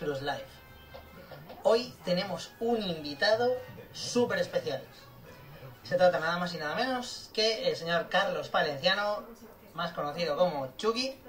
Cruise 0.00 0.22
Live. 0.22 0.46
Hoy 1.62 1.94
tenemos 2.06 2.52
un 2.58 2.82
invitado 2.82 3.54
súper 3.92 4.38
especial. 4.38 4.82
Se 5.82 5.96
trata 5.96 6.18
nada 6.18 6.38
más 6.38 6.54
y 6.54 6.56
nada 6.56 6.74
menos 6.74 7.28
que 7.34 7.68
el 7.68 7.76
señor 7.76 8.08
Carlos 8.08 8.48
Palenciano, 8.48 9.24
más 9.74 9.92
conocido 9.92 10.38
como 10.38 10.74
Chucky. 10.78 11.20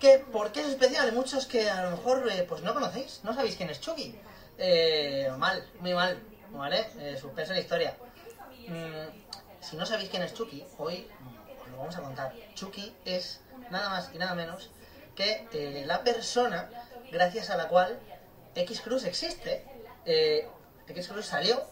Que, 0.00 0.18
¿Por 0.18 0.50
qué 0.52 0.62
es 0.62 0.68
especial? 0.68 1.12
Muchos 1.12 1.44
que 1.44 1.68
a 1.68 1.84
lo 1.84 1.90
mejor 1.90 2.26
eh, 2.32 2.46
pues 2.48 2.62
no 2.62 2.72
conocéis, 2.72 3.20
no 3.22 3.34
sabéis 3.34 3.56
quién 3.56 3.68
es 3.68 3.82
Chucky. 3.82 4.18
Eh, 4.56 5.30
mal, 5.36 5.68
muy 5.80 5.92
mal, 5.92 6.22
¿vale? 6.52 6.86
Eh, 7.00 7.18
suspenso 7.20 7.52
en 7.52 7.58
historia. 7.58 7.98
Mm, 8.66 9.60
si 9.60 9.76
no 9.76 9.84
sabéis 9.84 10.08
quién 10.08 10.22
es 10.22 10.32
Chucky, 10.32 10.64
hoy 10.78 11.06
os 11.62 11.68
lo 11.70 11.76
vamos 11.76 11.96
a 11.96 12.00
contar. 12.00 12.32
Chucky 12.54 12.96
es 13.04 13.42
nada 13.70 13.90
más 13.90 14.10
y 14.14 14.16
nada 14.16 14.34
menos 14.34 14.70
que 15.14 15.46
eh, 15.52 15.84
la 15.86 16.02
persona 16.02 16.70
gracias 17.12 17.50
a 17.50 17.56
la 17.56 17.68
cual 17.68 18.00
X-Cruz 18.54 19.04
existe. 19.04 19.64
Eh, 20.04 20.48
X-Cruz 20.88 21.26
salió 21.26 21.62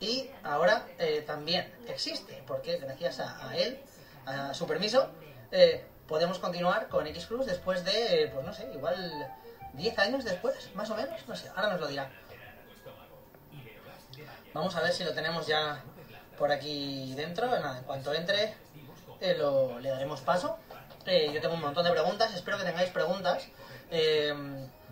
y 0.00 0.28
ahora 0.42 0.86
eh, 0.98 1.22
también 1.24 1.72
existe, 1.86 2.42
porque 2.46 2.78
gracias 2.78 3.20
a, 3.20 3.56
él, 3.56 3.80
a 4.26 4.52
su 4.52 4.66
permiso, 4.66 5.10
eh, 5.52 5.84
podemos 6.08 6.40
continuar 6.40 6.88
con 6.88 7.06
X-Cruz 7.06 7.46
después 7.46 7.84
de, 7.84 8.24
eh, 8.24 8.28
pues 8.34 8.44
no 8.44 8.52
sé, 8.52 8.68
igual 8.74 9.30
10 9.74 9.98
años 10.00 10.24
después, 10.24 10.74
más 10.74 10.90
o 10.90 10.96
menos, 10.96 11.20
no 11.28 11.36
sé, 11.36 11.48
ahora 11.50 11.70
nos 11.70 11.80
lo 11.80 11.86
dirá. 11.86 12.10
Vamos 14.54 14.74
a 14.74 14.82
ver 14.82 14.92
si 14.92 15.04
lo 15.04 15.14
tenemos 15.14 15.46
ya 15.46 15.82
por 16.36 16.50
aquí 16.50 17.14
dentro. 17.14 17.54
En 17.54 17.84
cuanto 17.84 18.12
entre, 18.12 18.54
lo, 19.38 19.78
le 19.78 19.88
daremos 19.88 20.20
paso. 20.20 20.58
Yo 21.06 21.40
tengo 21.40 21.54
un 21.54 21.62
montón 21.62 21.84
de 21.84 21.90
preguntas, 21.90 22.34
espero 22.34 22.58
que 22.58 22.64
tengáis 22.64 22.90
preguntas. 22.90 23.48
Eh, 23.92 24.34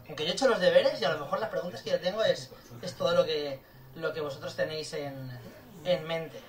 aunque 0.07 0.25
yo 0.25 0.31
he 0.31 0.33
hecho 0.33 0.49
los 0.49 0.61
deberes 0.61 1.01
y 1.01 1.05
a 1.05 1.13
lo 1.13 1.21
mejor 1.21 1.41
las 1.41 1.51
preguntas 1.51 1.83
que 1.83 1.91
yo 1.91 2.01
tengo 2.01 2.23
es, 2.23 2.51
es 2.83 2.95
todo 2.95 3.15
lo 3.15 3.25
que, 3.25 3.61
lo 3.97 4.13
que 4.13 4.21
vosotros 4.21 4.55
tenéis 4.57 4.93
en, 4.93 5.31
en 5.85 6.07
mente. 6.07 6.41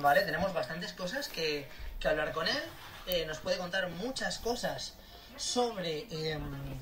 Vale, 0.00 0.22
tenemos 0.22 0.52
bastantes 0.54 0.92
cosas 0.92 1.28
que, 1.28 1.68
que 2.00 2.08
hablar 2.08 2.32
con 2.32 2.46
él. 2.46 2.62
Eh, 3.06 3.26
nos 3.26 3.38
puede 3.38 3.58
contar 3.58 3.88
muchas 3.90 4.38
cosas 4.38 4.94
sobre 5.36 6.06
em, 6.10 6.78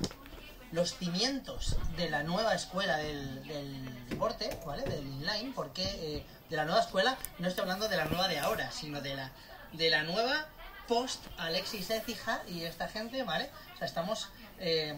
los 0.71 0.95
cimientos 0.95 1.77
de 1.97 2.09
la 2.09 2.23
nueva 2.23 2.53
escuela 2.53 2.97
del, 2.97 3.47
del 3.47 4.07
deporte, 4.07 4.49
¿vale? 4.65 4.83
Del 4.83 5.05
inline, 5.05 5.51
porque 5.53 5.83
eh, 5.83 6.25
de 6.49 6.55
la 6.55 6.65
nueva 6.65 6.81
escuela 6.81 7.17
no 7.39 7.47
estoy 7.47 7.63
hablando 7.63 7.87
de 7.87 7.97
la 7.97 8.05
nueva 8.05 8.27
de 8.27 8.37
ahora, 8.37 8.71
sino 8.71 9.01
de 9.01 9.15
la, 9.15 9.31
de 9.73 9.89
la 9.89 10.03
nueva 10.03 10.47
post 10.87 11.25
Alexis 11.37 11.89
Ecija 11.89 12.43
y 12.47 12.65
esta 12.65 12.87
gente, 12.87 13.23
¿vale? 13.23 13.49
O 13.73 13.77
sea, 13.77 13.87
estamos 13.87 14.29
eh, 14.61 14.95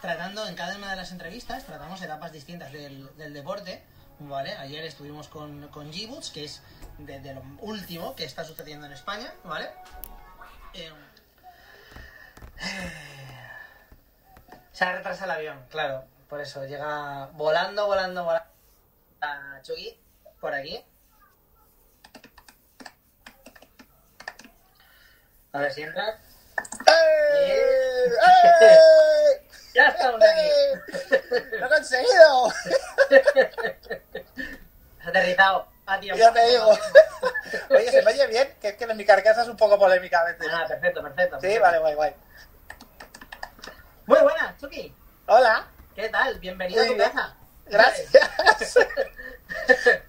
tratando 0.00 0.46
en 0.46 0.54
cada 0.54 0.76
una 0.76 0.90
de 0.90 0.96
las 0.96 1.12
entrevistas, 1.12 1.64
tratamos 1.64 2.00
etapas 2.00 2.32
distintas 2.32 2.72
del, 2.72 3.14
del 3.16 3.34
deporte, 3.34 3.82
¿vale? 4.18 4.54
Ayer 4.54 4.84
estuvimos 4.84 5.28
con, 5.28 5.68
con 5.68 5.92
G-Boots, 5.92 6.30
que 6.30 6.44
es 6.44 6.62
de, 6.98 7.20
de 7.20 7.34
lo 7.34 7.42
último 7.60 8.16
que 8.16 8.24
está 8.24 8.44
sucediendo 8.44 8.86
en 8.86 8.92
España, 8.92 9.32
¿vale? 9.44 9.68
Eh, 10.72 10.90
se 14.72 14.84
ha 14.84 14.92
retrasado 14.92 15.32
el 15.32 15.38
avión, 15.38 15.66
claro, 15.68 16.04
por 16.28 16.40
eso 16.40 16.64
llega 16.64 17.26
volando, 17.34 17.86
volando, 17.86 18.24
volando 18.24 18.48
a 19.20 19.60
Chucky 19.62 19.98
por 20.40 20.54
aquí. 20.54 20.82
A 25.52 25.60
ver 25.60 25.72
si 25.72 25.82
entra. 25.82 26.20
¡Eh! 26.86 27.87
¡Eh! 28.12 29.42
Ya 29.74 29.86
estamos 29.88 30.20
aquí. 30.22 30.50
¡Lo 31.58 31.66
he 31.66 31.68
conseguido! 31.68 32.46
Has 35.00 35.08
aterrizado 35.08 35.68
a 35.86 36.00
tiempo. 36.00 36.18
Ya 36.18 36.32
te 36.32 36.46
digo. 36.48 36.78
Oye, 37.70 37.90
¿se 37.90 38.02
me 38.02 38.12
oye 38.12 38.26
bien? 38.26 38.54
Que 38.60 38.68
es 38.68 38.76
que 38.76 38.86
mi 38.94 39.04
carcasa 39.04 39.42
es 39.42 39.48
un 39.48 39.56
poco 39.56 39.78
polémica 39.78 40.20
a 40.20 40.24
veces. 40.24 40.48
Ah, 40.52 40.66
perfecto, 40.66 41.02
perfecto. 41.02 41.38
Sí, 41.40 41.58
vale, 41.58 41.78
guay, 41.78 41.94
guay. 41.94 42.14
Muy 44.06 44.20
buenas, 44.20 44.56
Chucky. 44.58 44.94
Hola. 45.26 45.66
¿Qué 45.94 46.08
tal? 46.08 46.38
Bienvenido 46.38 46.82
a 46.82 46.86
tu 46.86 46.94
bien. 46.94 47.10
casa. 47.10 47.36
Gracias. 47.66 48.10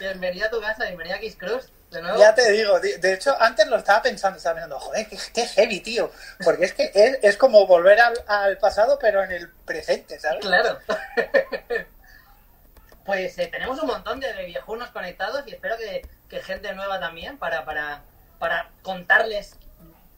bienvenido 0.00 0.46
a 0.46 0.50
tu 0.50 0.60
casa, 0.60 0.84
bienvenido 0.84 1.16
a 1.16 1.20
Kiss 1.20 1.36
Cruz. 1.36 1.70
De 1.94 2.02
nuevo. 2.02 2.18
Ya 2.18 2.34
te 2.34 2.50
digo, 2.50 2.80
de 2.80 3.12
hecho, 3.12 3.36
antes 3.40 3.66
lo 3.68 3.76
estaba 3.76 4.02
pensando, 4.02 4.36
estaba 4.36 4.56
pensando, 4.56 4.80
joder, 4.80 5.08
qué, 5.08 5.18
qué 5.32 5.46
heavy, 5.46 5.80
tío. 5.80 6.10
Porque 6.42 6.64
es 6.64 6.74
que 6.74 6.90
es, 6.92 7.18
es 7.22 7.36
como 7.36 7.66
volver 7.66 8.00
al, 8.00 8.14
al 8.26 8.58
pasado, 8.58 8.98
pero 9.00 9.22
en 9.22 9.30
el 9.30 9.48
presente, 9.48 10.18
¿sabes? 10.18 10.40
Claro. 10.40 10.78
pues 13.04 13.38
eh, 13.38 13.46
tenemos 13.46 13.80
un 13.80 13.86
montón 13.86 14.18
de, 14.18 14.32
viejunos 14.44 14.90
conectados 14.90 15.44
y 15.46 15.52
espero 15.52 15.76
que, 15.76 16.06
que 16.28 16.42
gente 16.42 16.72
nueva 16.74 16.98
también 16.98 17.38
para, 17.38 17.64
para, 17.64 18.02
para 18.38 18.70
contarles 18.82 19.56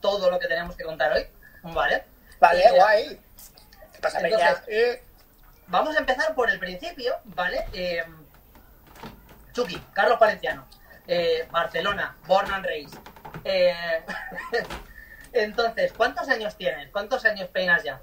todo 0.00 0.30
lo 0.30 0.38
que 0.38 0.48
tenemos 0.48 0.76
que 0.76 0.84
contar 0.84 1.12
hoy. 1.12 1.26
¿Vale? 1.62 2.04
Vale, 2.40 2.70
guay. 2.72 3.20
¿Qué 3.92 4.00
pasa, 4.00 4.20
entonces-? 4.20 4.62
Eh, 4.68 5.02
Vamos 5.68 5.96
a 5.96 5.98
empezar 5.98 6.34
por 6.34 6.48
el 6.48 6.58
principio, 6.60 7.16
¿vale? 7.24 7.66
Eh, 7.72 8.04
Chucky, 9.52 9.82
Carlos 9.92 10.18
Valenciano, 10.18 10.66
eh, 11.08 11.46
Barcelona, 11.50 12.16
Born 12.26 12.50
and 12.52 12.64
Raised. 12.64 12.98
Eh, 13.44 14.02
entonces, 15.32 15.92
¿cuántos 15.92 16.28
años 16.28 16.56
tienes? 16.56 16.90
¿Cuántos 16.90 17.24
años 17.24 17.48
peinas 17.48 17.82
ya? 17.82 18.00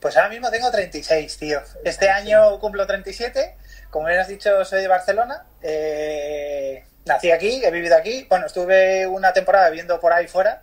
Pues 0.00 0.16
ahora 0.16 0.28
mismo 0.28 0.50
tengo 0.50 0.70
36, 0.70 1.38
tío. 1.38 1.60
Este 1.84 2.10
año 2.10 2.58
cumplo 2.60 2.86
37. 2.86 3.56
Como 3.90 4.06
bien 4.06 4.20
has 4.20 4.28
dicho, 4.28 4.64
soy 4.64 4.82
de 4.82 4.88
Barcelona. 4.88 5.46
Eh, 5.62 6.84
nací 7.06 7.30
aquí, 7.30 7.64
he 7.64 7.70
vivido 7.70 7.96
aquí. 7.96 8.26
Bueno, 8.28 8.46
estuve 8.46 9.06
una 9.06 9.32
temporada 9.32 9.68
viviendo 9.70 9.98
por 10.00 10.12
ahí 10.12 10.28
fuera. 10.28 10.62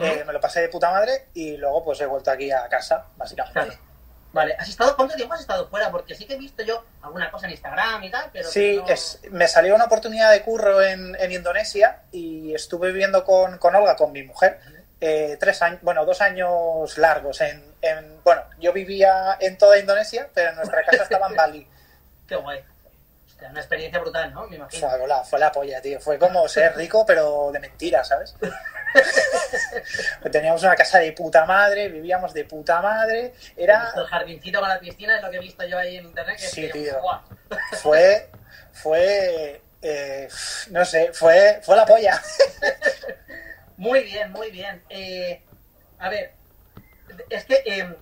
Eh, 0.00 0.24
me 0.26 0.32
lo 0.32 0.40
pasé 0.40 0.62
de 0.62 0.68
puta 0.68 0.90
madre 0.90 1.26
y 1.32 1.56
luego 1.56 1.84
pues 1.84 2.00
he 2.00 2.06
vuelto 2.06 2.30
aquí 2.30 2.50
a 2.50 2.68
casa, 2.68 3.06
básicamente. 3.16 3.60
Claro. 3.60 3.72
Vale, 4.36 4.54
¿has 4.58 4.68
estado, 4.68 4.94
¿cuánto 4.96 5.14
tiempo 5.16 5.32
has 5.32 5.40
estado 5.40 5.66
fuera? 5.68 5.90
Porque 5.90 6.14
sí 6.14 6.26
que 6.26 6.34
he 6.34 6.38
visto 6.38 6.62
yo 6.62 6.84
alguna 7.00 7.30
cosa 7.30 7.46
en 7.46 7.52
Instagram 7.52 8.04
y 8.04 8.10
tal, 8.10 8.28
pero... 8.34 8.46
Sí, 8.50 8.76
no- 8.76 8.86
es, 8.86 9.18
me 9.30 9.48
salió 9.48 9.74
una 9.74 9.86
oportunidad 9.86 10.30
de 10.30 10.42
curro 10.42 10.82
en, 10.82 11.16
en 11.18 11.32
Indonesia 11.32 12.02
y 12.12 12.54
estuve 12.54 12.88
viviendo 12.92 13.24
con, 13.24 13.56
con 13.56 13.74
Olga, 13.74 13.96
con 13.96 14.12
mi 14.12 14.22
mujer, 14.24 14.60
eh, 15.00 15.38
tres 15.40 15.62
años, 15.62 15.80
bueno, 15.80 16.04
dos 16.04 16.20
años 16.20 16.98
largos. 16.98 17.40
En, 17.40 17.64
en- 17.80 18.22
bueno, 18.24 18.42
yo 18.58 18.74
vivía 18.74 19.38
en 19.40 19.56
toda 19.56 19.78
Indonesia, 19.78 20.28
pero 20.34 20.52
nuestra 20.52 20.82
casa 20.84 21.04
estaba 21.04 21.28
en 21.28 21.34
Bali. 21.36 21.68
Qué 22.28 22.36
guay. 22.36 22.62
Hostia, 23.26 23.48
una 23.48 23.60
experiencia 23.60 24.00
brutal, 24.00 24.34
¿no? 24.34 24.46
Me 24.48 24.56
imagino. 24.56 24.90
Fue 24.90 25.08
la, 25.08 25.24
fue 25.24 25.38
la 25.38 25.50
polla, 25.50 25.80
tío. 25.80 25.98
Fue 25.98 26.18
como 26.18 26.46
ser 26.50 26.76
rico, 26.76 27.06
pero 27.06 27.50
de 27.52 27.60
mentira, 27.60 28.04
¿sabes? 28.04 28.34
Teníamos 30.32 30.62
una 30.62 30.74
casa 30.74 30.98
de 30.98 31.12
puta 31.12 31.44
madre, 31.44 31.88
vivíamos 31.88 32.32
de 32.32 32.44
puta 32.44 32.80
madre. 32.80 33.34
Era, 33.56 33.92
El 33.96 34.06
jardincito 34.06 34.60
con 34.60 34.68
la 34.68 34.78
piscina 34.80 35.16
es 35.16 35.22
lo 35.22 35.30
que 35.30 35.36
he 35.36 35.40
visto 35.40 35.64
yo 35.66 35.78
ahí 35.78 35.96
en 35.96 36.06
internet. 36.06 36.36
Que 36.38 36.46
Sí, 36.46 36.70
tío. 36.72 36.96
fue, 37.82 38.30
fue, 38.72 39.60
eh, 39.82 40.28
no 40.70 40.84
sé, 40.84 41.12
fue, 41.12 41.60
fue 41.62 41.76
la 41.76 41.86
polla. 41.86 42.20
Muy 43.78 44.04
bien, 44.04 44.32
muy 44.32 44.50
bien. 44.50 44.82
Eh, 44.88 45.42
a 45.98 46.08
ver, 46.08 46.32
es 47.28 47.44
que 47.44 47.62
eh, 47.66 47.94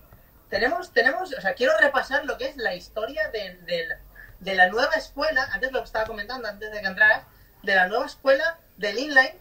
tenemos, 0.49 0.93
tenemos, 0.93 1.33
o 1.33 1.41
sea, 1.41 1.53
quiero 1.53 1.77
repasar 1.77 2.23
lo 2.23 2.37
que 2.37 2.45
es 2.47 2.55
la 2.55 2.73
historia 2.75 3.27
del- 3.31 3.65
de 4.39 4.55
la 4.55 4.67
nueva 4.69 4.93
escuela, 4.95 5.49
antes 5.51 5.73
lo 5.73 5.79
que 5.79 5.85
estaba 5.85 6.05
comentando, 6.05 6.47
antes 6.47 6.71
de 6.71 6.79
que 6.79 6.87
entraras, 6.87 7.23
de 7.63 7.75
la 7.75 7.87
nueva 7.87 8.05
escuela 8.05 8.57
del 8.77 8.97
inline, 8.99 9.37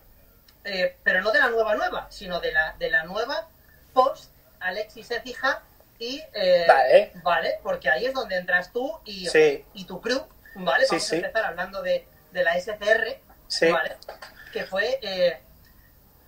eh, 0.64 0.96
pero 1.02 1.20
no 1.22 1.30
de 1.32 1.38
la 1.40 1.48
nueva 1.48 1.74
nueva, 1.74 2.06
sino 2.10 2.40
de 2.40 2.52
la, 2.52 2.74
de 2.78 2.90
la 2.90 3.04
nueva 3.04 3.48
post 3.92 4.30
Alexis 4.60 5.10
Ecija 5.10 5.62
y... 5.98 6.22
eh, 6.32 6.64
Vale. 6.66 7.12
Vale, 7.22 7.60
porque 7.62 7.88
ahí 7.90 8.06
es 8.06 8.14
donde 8.14 8.36
entras 8.36 8.72
tú 8.72 8.98
y, 9.04 9.26
Sí. 9.28 9.64
y 9.74 9.84
tu 9.84 10.00
crew, 10.00 10.26
¿vale? 10.56 10.84
Sí, 10.84 10.90
Vamos 10.96 11.04
sí. 11.06 11.14
a 11.14 11.18
empezar 11.18 11.44
hablando 11.44 11.82
de, 11.82 12.06
de 12.32 12.42
la 12.44 12.58
SCR, 12.58 13.18
Sí. 13.48 13.70
¿vale? 13.70 13.96
Que 14.52 14.64
fue... 14.64 14.98
eh, 15.02 15.38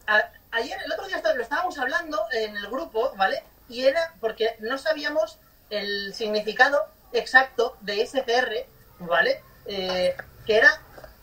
a- 0.07 0.31
ayer, 0.53 0.79
el 0.85 0.93
otro 0.93 1.07
día 1.07 1.21
lo 1.35 1.43
estábamos 1.43 1.79
hablando 1.79 2.25
en 2.33 2.57
el 2.57 2.67
grupo, 2.69 3.13
¿vale? 3.17 3.43
Y 3.69 3.87
era 3.87 4.15
porque 4.21 4.57
no 4.61 4.79
sabíamos 4.79 5.39
el 5.71 6.15
significado 6.15 6.87
exacto 7.13 7.77
de 7.81 8.07
SCR, 8.07 8.67
¿vale? 9.01 9.43
Eh, 9.67 10.17
que 10.47 10.59
era... 10.59 10.71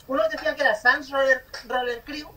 Unos 0.08 0.30
decían 0.30 0.56
que 0.56 0.64
era 0.64 0.76
Sans 0.76 1.10
Roller, 1.10 1.46
Roller 1.66 2.02
Crew, 2.02 2.30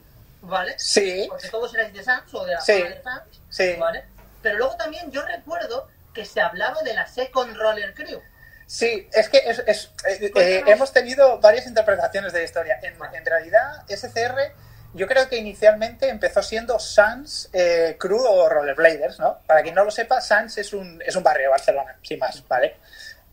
¿vale? 0.47 0.75
Sí, 0.79 1.27
Porque 1.29 1.49
todos 1.49 1.75
erais 1.75 1.93
de 1.93 2.03
Sans 2.03 2.33
o 2.35 2.45
de 2.45 2.53
la 2.55 2.61
Sí. 2.61 2.83
de 2.83 3.03
Sans, 3.03 3.23
sí, 3.49 3.75
¿vale? 3.79 4.05
Pero 4.43 4.59
luego 4.59 4.77
también 4.77 5.11
yo 5.11 5.23
recuerdo 5.23 5.89
que 6.15 6.25
se 6.25 6.41
hablaba 6.41 6.83
de 6.83 6.95
la 6.95 7.07
Second 7.07 7.57
Roller 7.57 7.93
Crew. 7.95 8.21
sí, 8.67 9.09
es 9.13 9.29
que 9.29 9.39
es, 9.45 9.63
es- 9.67 9.91
eh, 10.07 10.19
eh, 10.23 10.31
Cuéntanos. 10.31 10.69
hemos 10.71 10.93
tenido 10.93 11.39
varias 11.41 11.67
interpretaciones 11.67 12.33
de 12.33 12.41
la 12.41 12.45
historia. 12.45 12.79
En, 12.83 12.95
en 13.15 13.25
realidad, 13.27 13.85
SCR 13.89 14.53
yo 14.95 15.07
creo 15.07 15.29
que 15.29 15.37
inicialmente 15.37 16.09
empezó 16.09 16.43
siendo 16.43 16.79
Sans 16.79 17.51
eh, 17.53 17.97
Crew 17.99 18.19
o 18.25 18.49
Rollerbladers, 18.49 19.19
¿no? 19.19 19.39
Para 19.47 19.63
quien 19.63 19.75
no 19.75 19.85
lo 19.85 19.91
sepa, 19.91 20.21
Sans 20.21 20.57
es 20.59 20.73
un, 20.73 21.03
es 21.05 21.15
un 21.17 21.23
barrio 21.23 21.43
de 21.45 21.49
Barcelona, 21.51 21.97
sin 22.03 22.19
más, 22.19 22.43
¿vale? 22.49 22.77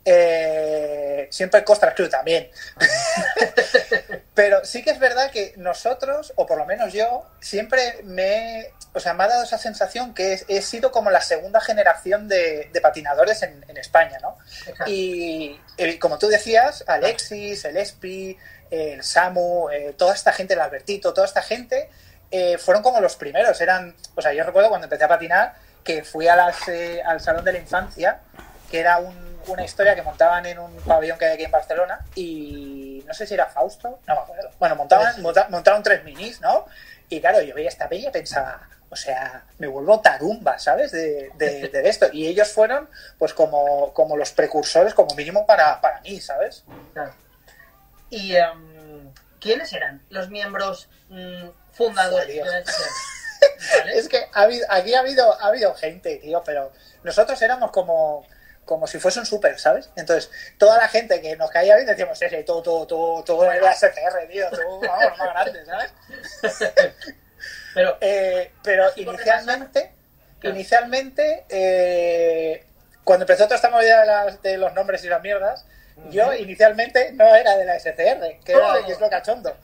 Eh, 0.05 1.27
siempre 1.31 1.63
Costas 1.63 1.93
Crew 1.93 2.09
también. 2.09 2.49
Pero 4.33 4.65
sí 4.65 4.83
que 4.83 4.91
es 4.91 4.99
verdad 4.99 5.31
que 5.31 5.53
nosotros, 5.57 6.33
o 6.35 6.45
por 6.45 6.57
lo 6.57 6.65
menos 6.65 6.91
yo, 6.91 7.25
siempre 7.39 7.99
me, 8.03 8.71
o 8.93 8.99
sea, 8.99 9.13
me 9.13 9.23
ha 9.23 9.27
dado 9.27 9.43
esa 9.43 9.57
sensación 9.57 10.13
que 10.13 10.33
he, 10.33 10.57
he 10.57 10.61
sido 10.61 10.91
como 10.91 11.09
la 11.09 11.21
segunda 11.21 11.61
generación 11.61 12.27
de, 12.27 12.69
de 12.73 12.81
patinadores 12.81 13.43
en, 13.43 13.63
en, 13.67 13.77
España, 13.77 14.17
¿no? 14.21 14.37
Y, 14.87 15.59
y 15.77 15.97
como 15.99 16.17
tú 16.17 16.27
decías, 16.27 16.83
Alexis, 16.87 17.63
el 17.65 17.77
Espi, 17.77 18.37
el 18.73 19.03
Samu, 19.03 19.69
eh, 19.69 19.93
toda 19.97 20.13
esta 20.13 20.33
gente, 20.33 20.55
el 20.55 20.61
Albertito, 20.61 21.13
toda 21.13 21.27
esta 21.27 21.41
gente, 21.41 21.89
eh, 22.31 22.57
fueron 22.57 22.81
como 22.81 22.99
los 22.99 23.15
primeros. 23.15 23.61
Eran, 23.61 23.95
o 24.15 24.21
sea, 24.21 24.33
yo 24.33 24.43
recuerdo 24.43 24.69
cuando 24.69 24.85
empecé 24.85 25.03
a 25.03 25.07
patinar 25.07 25.53
que 25.83 26.03
fui 26.03 26.27
a 26.27 26.35
las, 26.35 26.67
eh, 26.67 27.01
al 27.05 27.21
Salón 27.21 27.45
de 27.45 27.53
la 27.53 27.59
Infancia, 27.59 28.21
que 28.71 28.79
era 28.79 28.97
un, 28.97 29.32
una 29.47 29.63
historia 29.63 29.95
que 29.95 30.01
montaban 30.01 30.45
en 30.45 30.59
un 30.59 30.75
pabellón 30.77 31.17
que 31.17 31.25
hay 31.25 31.33
aquí 31.33 31.43
en 31.43 31.51
Barcelona, 31.51 31.99
y 32.15 33.03
no 33.05 33.13
sé 33.13 33.27
si 33.27 33.33
era 33.33 33.47
Fausto, 33.47 33.99
no 34.07 34.15
me 34.15 34.21
acuerdo. 34.21 34.51
Bueno, 34.59 34.75
montaban, 34.75 35.21
monta, 35.21 35.47
montaron 35.49 35.83
tres 35.83 36.03
minis, 36.03 36.41
¿no? 36.41 36.65
Y 37.09 37.19
claro, 37.21 37.41
yo 37.41 37.53
veía 37.53 37.69
esta 37.69 37.89
peña 37.89 38.09
y 38.09 38.11
pensaba, 38.11 38.67
o 38.89 38.95
sea, 38.95 39.43
me 39.57 39.67
vuelvo 39.67 39.99
tarumba, 40.01 40.59
¿sabes? 40.59 40.91
De, 40.91 41.31
de, 41.35 41.67
de, 41.67 41.89
esto. 41.89 42.07
Y 42.13 42.27
ellos 42.27 42.51
fueron, 42.51 42.87
pues, 43.17 43.33
como, 43.33 43.91
como 43.93 44.15
los 44.15 44.31
precursores, 44.31 44.93
como 44.93 45.15
mínimo 45.15 45.45
para, 45.45 45.81
para 45.81 45.99
mí, 46.01 46.21
¿sabes? 46.21 46.63
Claro. 46.93 47.13
¿Y 48.11 48.35
um, 48.37 49.11
quiénes 49.39 49.73
eran 49.73 50.01
los 50.09 50.29
miembros 50.29 50.89
um, 51.09 51.51
fundadores 51.71 52.27
de 52.27 52.45
la 52.45 52.63
¿Vale? 53.79 53.97
Es 53.97 54.07
que 54.07 54.27
ha 54.31 54.41
habido, 54.43 54.65
aquí 54.69 54.93
ha 54.93 54.99
habido, 54.99 55.41
ha 55.41 55.47
habido 55.47 55.73
gente, 55.73 56.17
tío, 56.17 56.43
pero 56.45 56.71
nosotros 57.03 57.41
éramos 57.41 57.71
como 57.71 58.25
como 58.65 58.87
si 58.87 58.99
fuese 58.99 59.19
un 59.19 59.25
súper, 59.25 59.59
¿sabes? 59.59 59.89
Entonces, 59.95 60.31
toda 60.57 60.77
la 60.77 60.87
gente 60.87 61.21
que 61.21 61.35
nos 61.35 61.49
caía 61.51 61.75
bien 61.75 61.87
decíamos, 61.87 62.21
ese, 62.21 62.43
tú, 62.43 62.61
tú, 62.61 62.85
tú, 62.87 63.23
tú 63.25 63.43
eres 63.43 63.77
SCR, 63.77 64.27
tío, 64.29 64.49
tú, 64.51 64.79
vamos, 64.87 65.17
más 65.17 65.33
grande, 65.33 65.65
¿sabes? 65.65 65.91
pero, 67.73 67.97
eh, 67.99 68.51
pero 68.63 68.85
inicialmente, 68.95 69.91
claro. 70.39 70.55
inicialmente, 70.55 71.45
eh, 71.49 72.65
cuando 73.03 73.23
empezó 73.23 73.43
toda 73.45 73.57
esta 73.57 73.69
movida 73.69 74.01
de, 74.01 74.05
las, 74.05 74.41
de 74.41 74.57
los 74.57 74.73
nombres 74.73 75.03
y 75.03 75.09
las 75.09 75.21
mierdas, 75.21 75.65
uh 75.97 76.01
-huh. 76.01 76.09
yo 76.11 76.33
inicialmente 76.33 77.11
no 77.11 77.35
era 77.35 77.57
de 77.57 77.65
la 77.65 77.77
SCR, 77.79 78.39
que, 78.45 78.53
era, 78.53 78.79
oh. 78.79 78.85
que 78.85 78.93
es 78.93 78.99
lo 78.99 79.09
cachondo. 79.09 79.55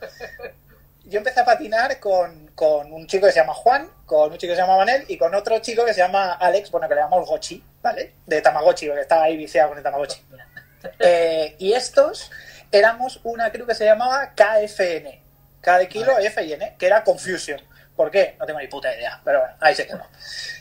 Yo 1.04 1.18
empecé 1.18 1.40
a 1.40 1.44
patinar 1.44 1.98
con, 1.98 2.48
con, 2.54 2.92
un 2.92 3.06
chico 3.06 3.26
que 3.26 3.32
se 3.32 3.40
llama 3.40 3.54
Juan, 3.54 3.90
con 4.06 4.30
un 4.30 4.38
chico 4.38 4.52
que 4.52 4.56
se 4.56 4.62
llama 4.62 4.76
Manel 4.76 5.04
y 5.08 5.16
con 5.18 5.34
otro 5.34 5.58
chico 5.58 5.84
que 5.84 5.94
se 5.94 6.00
llama 6.00 6.34
Alex, 6.34 6.70
bueno, 6.70 6.86
que 6.88 6.94
le 6.94 7.00
llamamos 7.00 7.28
Gochi, 7.28 7.64
¿vale? 7.82 8.14
De 8.26 8.40
Tamagotchi, 8.40 8.86
porque 8.86 9.02
estaba 9.02 9.24
ahí 9.24 9.36
viciado 9.36 9.70
con 9.70 9.78
el 9.78 9.84
Tamagotchi. 9.84 10.22
Eh, 10.98 11.56
y 11.58 11.72
estos 11.72 12.30
éramos 12.72 13.20
una 13.24 13.50
crew 13.50 13.66
que 13.66 13.74
se 13.74 13.84
llamaba 13.84 14.34
KFN, 14.34 15.20
K 15.60 15.78
de 15.78 15.88
kilo, 15.88 16.12
vale. 16.12 16.26
F 16.26 16.42
y 16.42 16.52
N, 16.52 16.76
que 16.78 16.86
era 16.86 17.04
Confusion. 17.04 17.60
¿Por 17.96 18.10
qué? 18.10 18.36
No 18.38 18.46
tengo 18.46 18.60
ni 18.60 18.68
puta 18.68 18.94
idea, 18.94 19.20
pero 19.24 19.40
bueno, 19.40 19.54
ahí 19.60 19.74
se 19.74 19.86
quedó. 19.86 20.06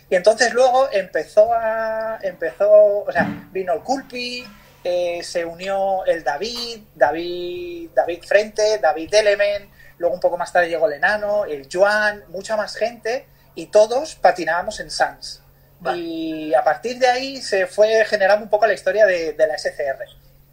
Y 0.10 0.16
entonces 0.16 0.54
luego 0.54 0.90
empezó 0.92 1.54
a. 1.54 2.20
empezó, 2.22 2.70
o 3.06 3.12
sea, 3.12 3.26
vino 3.52 3.74
el 3.74 3.80
Culpi, 3.82 4.46
eh, 4.84 5.22
se 5.24 5.46
unió 5.46 6.04
el 6.06 6.24
David, 6.24 6.82
David, 6.96 7.92
David 7.94 8.24
Frente, 8.24 8.80
David 8.80 9.14
Element, 9.14 9.70
luego 10.00 10.16
un 10.16 10.22
poco 10.22 10.38
más 10.38 10.52
tarde 10.52 10.70
llegó 10.70 10.88
el 10.88 10.94
Enano, 10.94 11.46
el 11.46 11.68
Joan, 11.72 12.24
mucha 12.30 12.58
más 12.58 12.76
gente, 12.76 13.28
y 13.56 13.68
todos 13.68 14.16
patinábamos 14.16 14.80
en 14.80 14.90
Sans. 14.90 15.39
Vale. 15.80 15.98
Y 15.98 16.54
a 16.54 16.64
partir 16.64 17.00
de 17.00 17.08
ahí 17.08 17.42
se 17.42 17.66
fue 17.66 18.04
generando 18.06 18.44
un 18.44 18.50
poco 18.50 18.68
la 18.68 18.74
historia 18.74 19.06
de, 19.06 19.34
de 19.34 19.48
la 19.48 19.58
SCR. 19.58 20.06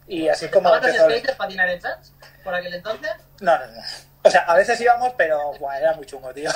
Y 0.07 0.29
así 0.29 0.47
como 0.47 0.73
empezó... 0.73 1.09
El... 1.09 1.21
patinar 1.35 1.69
en 1.69 1.81
Sans 1.81 2.13
por 2.43 2.53
aquel 2.53 2.73
entonces? 2.73 3.11
No, 3.41 3.57
no, 3.57 3.67
no. 3.67 3.81
O 4.23 4.29
sea, 4.29 4.41
a 4.41 4.55
veces 4.55 4.79
íbamos, 4.81 5.13
pero 5.17 5.53
buah, 5.59 5.77
era 5.77 5.93
muy 5.93 6.05
chungo, 6.05 6.33
tío. 6.33 6.49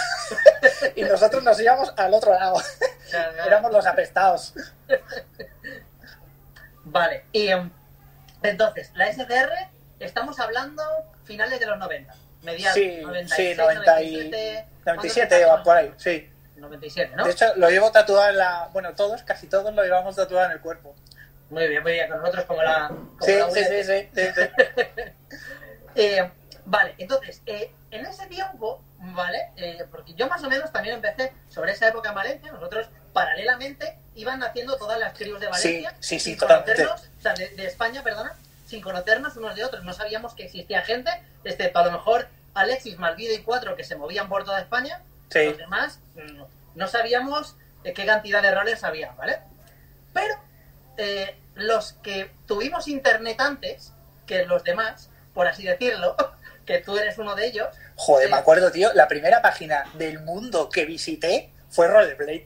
y 0.95 1.03
nosotros 1.03 1.43
nos 1.43 1.59
íbamos 1.59 1.93
al 1.97 2.13
otro 2.13 2.33
lado. 2.33 2.61
Claro, 3.09 3.33
claro. 3.33 3.47
Éramos 3.47 3.71
los 3.71 3.85
apestados. 3.85 4.53
vale, 6.83 7.25
y 7.31 7.53
um, 7.53 7.69
entonces, 8.43 8.91
la 8.95 9.11
SCR, 9.11 9.51
estamos 9.99 10.39
hablando 10.39 10.83
finales 11.25 11.59
de 11.59 11.65
los 11.65 11.77
90. 11.77 12.13
Mediados, 12.43 12.73
sí, 12.73 12.97
96, 13.01 13.49
sí, 13.51 13.61
90 13.61 13.91
97, 13.91 14.65
97 14.85 15.45
o 15.45 15.63
por 15.63 15.77
ahí, 15.77 15.93
sí. 15.97 16.30
97, 16.61 17.15
¿no? 17.15 17.25
De 17.25 17.31
hecho, 17.31 17.45
lo 17.55 17.69
llevo 17.69 17.91
tatuado 17.91 18.29
en 18.29 18.37
la... 18.37 18.69
Bueno, 18.71 18.93
todos, 18.93 19.23
casi 19.23 19.47
todos 19.47 19.73
lo 19.73 19.83
llevamos 19.83 20.15
tatuado 20.15 20.45
en 20.45 20.51
el 20.53 20.61
cuerpo. 20.61 20.95
Muy 21.49 21.67
bien, 21.67 21.83
muy 21.83 21.93
bien. 21.93 22.09
Con 22.09 22.19
nosotros 22.19 22.45
como 22.45 22.63
la... 22.63 22.87
Como 22.87 23.17
sí, 23.19 23.35
la 23.35 23.51
sí, 23.51 23.63
sí, 23.63 23.83
sí, 23.83 24.09
sí, 24.15 24.21
sí. 24.35 25.03
eh, 25.95 26.31
vale, 26.65 26.95
entonces, 26.97 27.41
eh, 27.45 27.71
en 27.91 28.05
ese 28.05 28.27
tiempo, 28.27 28.81
¿vale? 28.99 29.51
Eh, 29.57 29.85
porque 29.91 30.13
yo 30.13 30.27
más 30.27 30.43
o 30.43 30.49
menos 30.49 30.71
también 30.71 30.95
empecé 30.95 31.33
sobre 31.49 31.73
esa 31.73 31.87
época 31.89 32.09
en 32.09 32.15
Valencia. 32.15 32.51
Nosotros, 32.51 32.87
paralelamente, 33.11 33.97
iban 34.15 34.41
haciendo 34.43 34.77
todas 34.77 34.99
las 34.99 35.13
tribus 35.13 35.39
de 35.39 35.47
Valencia. 35.47 35.89
Sí, 35.91 35.97
sí, 35.99 36.19
sí, 36.19 36.29
sin 36.31 36.37
totalmente. 36.39 36.85
O 36.85 37.21
sea, 37.21 37.33
de, 37.33 37.49
de 37.49 37.65
España, 37.65 38.01
perdona, 38.03 38.33
sin 38.65 38.81
conocernos 38.81 39.35
unos 39.35 39.55
de 39.55 39.65
otros. 39.65 39.83
No 39.83 39.93
sabíamos 39.93 40.33
que 40.33 40.45
existía 40.45 40.81
gente, 40.83 41.11
excepto 41.43 41.79
a 41.79 41.85
lo 41.85 41.91
mejor 41.91 42.27
Alexis, 42.53 42.97
Malvido 42.97 43.33
y 43.33 43.39
cuatro 43.39 43.75
que 43.75 43.83
se 43.83 43.95
movían 43.95 44.29
por 44.29 44.43
toda 44.43 44.61
España. 44.61 45.01
Sí. 45.31 45.45
Los 45.45 45.57
demás 45.57 45.99
no, 46.15 46.47
no 46.75 46.87
sabíamos 46.87 47.55
de 47.83 47.93
qué 47.93 48.05
cantidad 48.05 48.41
de 48.41 48.53
roles 48.53 48.83
había, 48.83 49.11
¿vale? 49.13 49.39
Pero 50.13 50.35
eh, 50.97 51.35
los 51.55 51.93
que 51.93 52.31
tuvimos 52.45 52.87
internet 52.87 53.39
antes 53.39 53.93
que 54.25 54.45
los 54.45 54.63
demás, 54.63 55.09
por 55.33 55.47
así 55.47 55.63
decirlo, 55.63 56.15
que 56.65 56.79
tú 56.79 56.97
eres 56.97 57.17
uno 57.17 57.35
de 57.35 57.47
ellos. 57.47 57.67
Joder, 57.95 58.27
eh, 58.27 58.31
me 58.31 58.37
acuerdo, 58.37 58.71
tío, 58.71 58.93
la 58.93 59.07
primera 59.07 59.41
página 59.41 59.85
del 59.95 60.19
mundo 60.19 60.69
que 60.69 60.85
visité 60.85 61.51
fue 61.69 61.87
Rollerblade. 61.87 62.45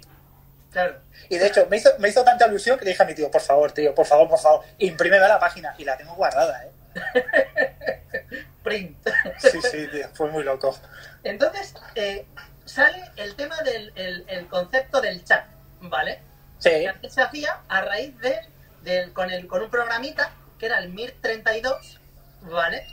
Claro. 0.71 0.99
Y 1.29 1.37
de 1.37 1.47
hecho, 1.47 1.67
me 1.69 1.77
hizo, 1.77 1.89
me 1.99 2.09
hizo 2.09 2.23
tanta 2.23 2.47
ilusión 2.47 2.77
que 2.77 2.85
le 2.85 2.91
dije 2.91 3.01
a 3.01 3.05
mi 3.05 3.15
tío, 3.15 3.31
por 3.31 3.41
favor, 3.41 3.71
tío, 3.71 3.95
por 3.95 4.05
favor, 4.05 4.27
por 4.29 4.39
favor, 4.39 4.65
imprímeme 4.77 5.27
la 5.27 5.39
página. 5.39 5.73
Y 5.77 5.85
la 5.85 5.97
tengo 5.97 6.13
guardada, 6.15 6.65
¿eh? 6.65 6.71
Print. 8.63 9.07
Sí, 9.37 9.61
sí, 9.61 9.87
tío, 9.87 10.09
fue 10.13 10.29
muy 10.29 10.43
loco. 10.43 10.77
Entonces, 11.23 11.73
eh, 11.95 12.25
sale 12.65 13.11
el 13.15 13.35
tema 13.35 13.57
del 13.61 13.91
el, 13.95 14.25
el 14.27 14.47
concepto 14.47 15.01
del 15.01 15.23
chat, 15.23 15.45
¿vale? 15.81 16.19
Sí. 16.59 16.85
Que 17.01 17.09
se 17.09 17.21
hacía 17.21 17.61
a 17.67 17.81
raíz 17.81 18.13
de, 18.19 19.11
con, 19.13 19.29
el, 19.29 19.47
con 19.47 19.61
un 19.61 19.69
programita 19.69 20.31
que 20.59 20.65
era 20.67 20.79
el 20.79 20.89
MIR 20.89 21.15
32, 21.21 21.99
¿vale? 22.41 22.87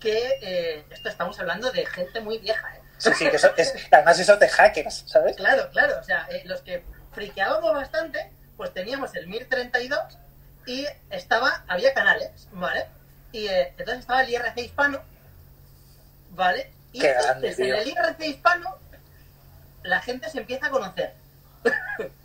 Que 0.00 0.38
eh, 0.40 0.84
esto 0.90 1.08
estamos 1.08 1.38
hablando 1.38 1.70
de 1.70 1.84
gente 1.86 2.20
muy 2.20 2.38
vieja, 2.38 2.76
¿eh? 2.76 2.80
Sí, 2.98 3.10
sí, 3.14 3.30
que 3.30 3.36
eso 3.36 3.52
es, 3.56 3.74
además 3.92 4.18
eso 4.18 4.36
de 4.36 4.48
hackers, 4.48 5.04
¿sabes? 5.06 5.36
Claro, 5.36 5.68
claro, 5.70 5.98
o 6.00 6.02
sea, 6.02 6.26
eh, 6.30 6.42
los 6.46 6.62
que 6.62 6.82
friqueábamos 7.12 7.72
bastante, 7.72 8.30
pues 8.56 8.72
teníamos 8.72 9.14
el 9.14 9.28
MIR 9.28 9.48
32 9.48 9.98
y 10.66 10.86
estaba, 11.10 11.64
había 11.68 11.94
canales, 11.94 12.48
¿vale? 12.52 12.86
Y 13.32 13.46
eh, 13.46 13.68
entonces 13.76 14.00
estaba 14.00 14.22
el 14.22 14.30
IRC 14.30 14.58
hispano, 14.58 15.02
¿vale? 16.30 16.72
Y 16.92 17.00
Qué 17.00 17.12
grande, 17.12 17.48
entonces, 17.50 17.58
en 17.58 17.74
el 17.74 17.88
IRC 17.88 18.20
hispano 18.20 18.78
la 19.88 20.00
gente 20.00 20.30
se 20.30 20.38
empieza 20.38 20.66
a 20.66 20.70
conocer. 20.70 21.14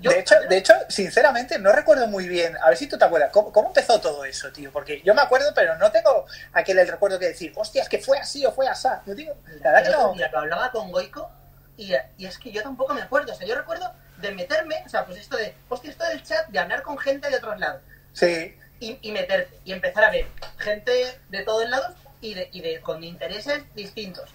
Yo, 0.00 0.10
de, 0.10 0.20
hecho, 0.20 0.34
de 0.48 0.56
hecho, 0.56 0.72
sinceramente, 0.88 1.58
no 1.58 1.72
recuerdo 1.72 2.06
muy 2.06 2.28
bien. 2.28 2.56
A 2.62 2.68
ver 2.68 2.78
si 2.78 2.86
tú 2.86 2.96
te 2.96 3.04
acuerdas. 3.04 3.30
¿Cómo, 3.30 3.52
¿Cómo, 3.52 3.68
empezó 3.68 4.00
todo 4.00 4.24
eso, 4.24 4.50
tío? 4.52 4.72
Porque 4.72 5.02
yo 5.02 5.14
me 5.14 5.20
acuerdo, 5.20 5.52
pero 5.54 5.76
no 5.76 5.90
tengo 5.92 6.26
aquel 6.52 6.78
el 6.78 6.88
recuerdo 6.88 7.18
que 7.18 7.26
decir, 7.26 7.52
hostia, 7.54 7.82
es 7.82 7.88
que 7.88 7.98
fue 7.98 8.18
así 8.18 8.46
o 8.46 8.52
fue 8.52 8.68
así. 8.68 8.88
No 9.06 9.14
digo, 9.14 9.34
la 9.62 9.72
verdad 9.72 9.84
que 9.84 10.22
no. 10.22 10.38
Hablaba 10.38 10.70
con 10.70 10.90
Goico 10.90 11.30
y, 11.76 11.92
y, 12.16 12.26
es 12.26 12.38
que 12.38 12.52
yo 12.52 12.62
tampoco 12.62 12.94
me 12.94 13.02
acuerdo. 13.02 13.32
O 13.32 13.36
sea, 13.36 13.46
yo 13.46 13.54
recuerdo 13.54 13.92
de 14.18 14.30
meterme, 14.32 14.82
o 14.86 14.88
sea, 14.88 15.04
pues 15.04 15.18
esto 15.18 15.36
de, 15.36 15.54
hostia, 15.68 15.90
esto 15.90 16.04
del 16.04 16.22
chat, 16.22 16.46
de 16.48 16.58
hablar 16.58 16.82
con 16.82 16.96
gente 16.98 17.28
de 17.28 17.36
otros 17.36 17.58
lados. 17.58 17.82
Sí. 18.12 18.56
Y, 18.80 18.98
y 19.02 19.12
meterte 19.12 19.58
y 19.64 19.72
empezar 19.72 20.04
a 20.04 20.10
ver 20.10 20.26
gente 20.58 21.18
de 21.28 21.42
todos 21.42 21.68
lados 21.68 21.94
y, 22.20 22.34
de, 22.34 22.48
y 22.52 22.60
de, 22.60 22.80
con 22.80 23.04
intereses 23.04 23.62
distintos. 23.74 24.30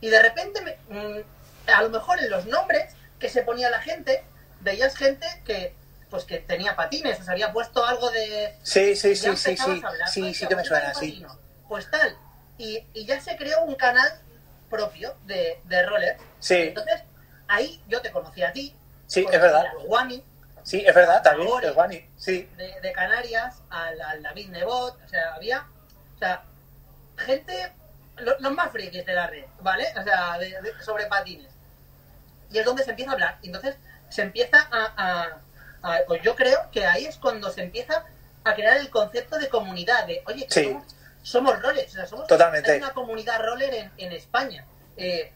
Y 0.00 0.08
de 0.08 0.22
repente, 0.22 0.60
me, 0.62 0.76
mmm, 0.88 1.20
a 1.72 1.82
lo 1.82 1.90
mejor 1.90 2.18
en 2.20 2.30
los 2.30 2.46
nombres 2.46 2.94
que 3.18 3.28
se 3.28 3.42
ponía 3.42 3.70
la 3.70 3.80
gente, 3.80 4.24
veías 4.60 4.96
gente 4.96 5.26
que 5.44 5.74
pues 6.10 6.24
que 6.24 6.38
tenía 6.38 6.74
patines, 6.74 7.20
o 7.20 7.22
sea, 7.22 7.34
había 7.34 7.52
puesto 7.52 7.86
algo 7.86 8.10
de... 8.10 8.56
Sí, 8.64 8.96
sí, 8.96 9.14
sí, 9.14 9.36
sí, 9.36 9.56
sí, 9.56 9.62
hablar, 9.62 10.08
sí, 10.08 10.22
pues, 10.22 10.36
sí 10.38 10.46
que 10.48 10.56
me 10.56 10.64
suena, 10.64 10.92
sí. 10.92 11.24
Pues 11.68 11.88
tal, 11.88 12.18
y, 12.58 12.84
y, 12.92 13.06
ya 13.06 13.20
se 13.20 13.36
creó 13.36 13.62
un 13.62 13.76
canal 13.76 14.10
propio 14.68 15.14
de, 15.26 15.60
de 15.64 15.86
roller. 15.86 16.16
Sí. 16.40 16.56
Entonces, 16.56 17.02
ahí 17.46 17.80
yo 17.86 18.02
te 18.02 18.10
conocí 18.10 18.42
a 18.42 18.52
ti. 18.52 18.74
Sí, 19.06 19.24
es 19.30 19.40
verdad. 19.40 19.66
Guani. 19.86 20.24
Sí, 20.64 20.84
es 20.84 20.94
verdad, 20.94 21.22
también, 21.22 21.48
Gori, 21.48 21.66
el 21.66 21.74
Guani, 21.74 22.04
sí. 22.16 22.50
De, 22.56 22.80
de 22.80 22.92
Canarias, 22.92 23.62
al, 23.70 24.00
al, 24.00 24.22
David 24.22 24.48
Nebot, 24.48 25.00
o 25.04 25.08
sea, 25.08 25.34
había... 25.34 25.64
O 26.16 26.18
sea, 26.18 26.42
gente 27.16 27.72
los, 28.18 28.40
más 28.52 28.70
frikis 28.70 29.04
de 29.06 29.14
la 29.14 29.26
red, 29.26 29.44
¿vale? 29.60 29.86
O 29.98 30.02
sea, 30.02 30.38
sobre 30.84 31.06
patines. 31.06 31.49
Y 32.50 32.58
es 32.58 32.64
donde 32.64 32.84
se 32.84 32.90
empieza 32.90 33.12
a 33.12 33.14
hablar. 33.14 33.38
Y 33.42 33.46
entonces 33.46 33.76
se 34.08 34.22
empieza 34.22 34.68
a, 34.70 35.38
Pues 36.06 36.22
yo 36.22 36.34
creo 36.34 36.70
que 36.70 36.86
ahí 36.86 37.06
es 37.06 37.16
cuando 37.16 37.50
se 37.50 37.62
empieza 37.62 38.04
a 38.44 38.54
crear 38.54 38.76
el 38.78 38.90
concepto 38.90 39.38
de 39.38 39.48
comunidad. 39.48 40.06
De, 40.06 40.22
oye, 40.26 40.46
somos, 41.22 41.60
rollers. 41.60 41.92
O 41.92 41.96
sea, 41.96 42.06
somos 42.06 42.26
Totalmente. 42.26 42.76
una 42.76 42.92
comunidad 42.92 43.40
roller 43.40 43.74
en, 43.74 43.92
en 43.96 44.12
España. 44.12 44.64
Eh, 44.96 45.32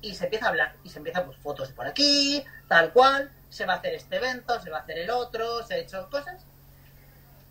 y 0.00 0.14
se 0.14 0.24
empieza 0.24 0.46
a 0.46 0.48
hablar. 0.50 0.74
Y 0.84 0.90
se 0.90 0.98
empiezan 0.98 1.24
pues 1.26 1.38
fotos 1.38 1.70
por 1.72 1.86
aquí, 1.86 2.44
tal 2.68 2.92
cual. 2.92 3.30
Se 3.50 3.66
va 3.66 3.74
a 3.74 3.76
hacer 3.76 3.94
este 3.94 4.16
evento, 4.16 4.60
se 4.62 4.70
va 4.70 4.78
a 4.78 4.80
hacer 4.80 4.98
el 4.98 5.10
otro, 5.10 5.64
se 5.66 5.74
ha 5.74 5.76
hecho 5.76 6.08
cosas. 6.10 6.42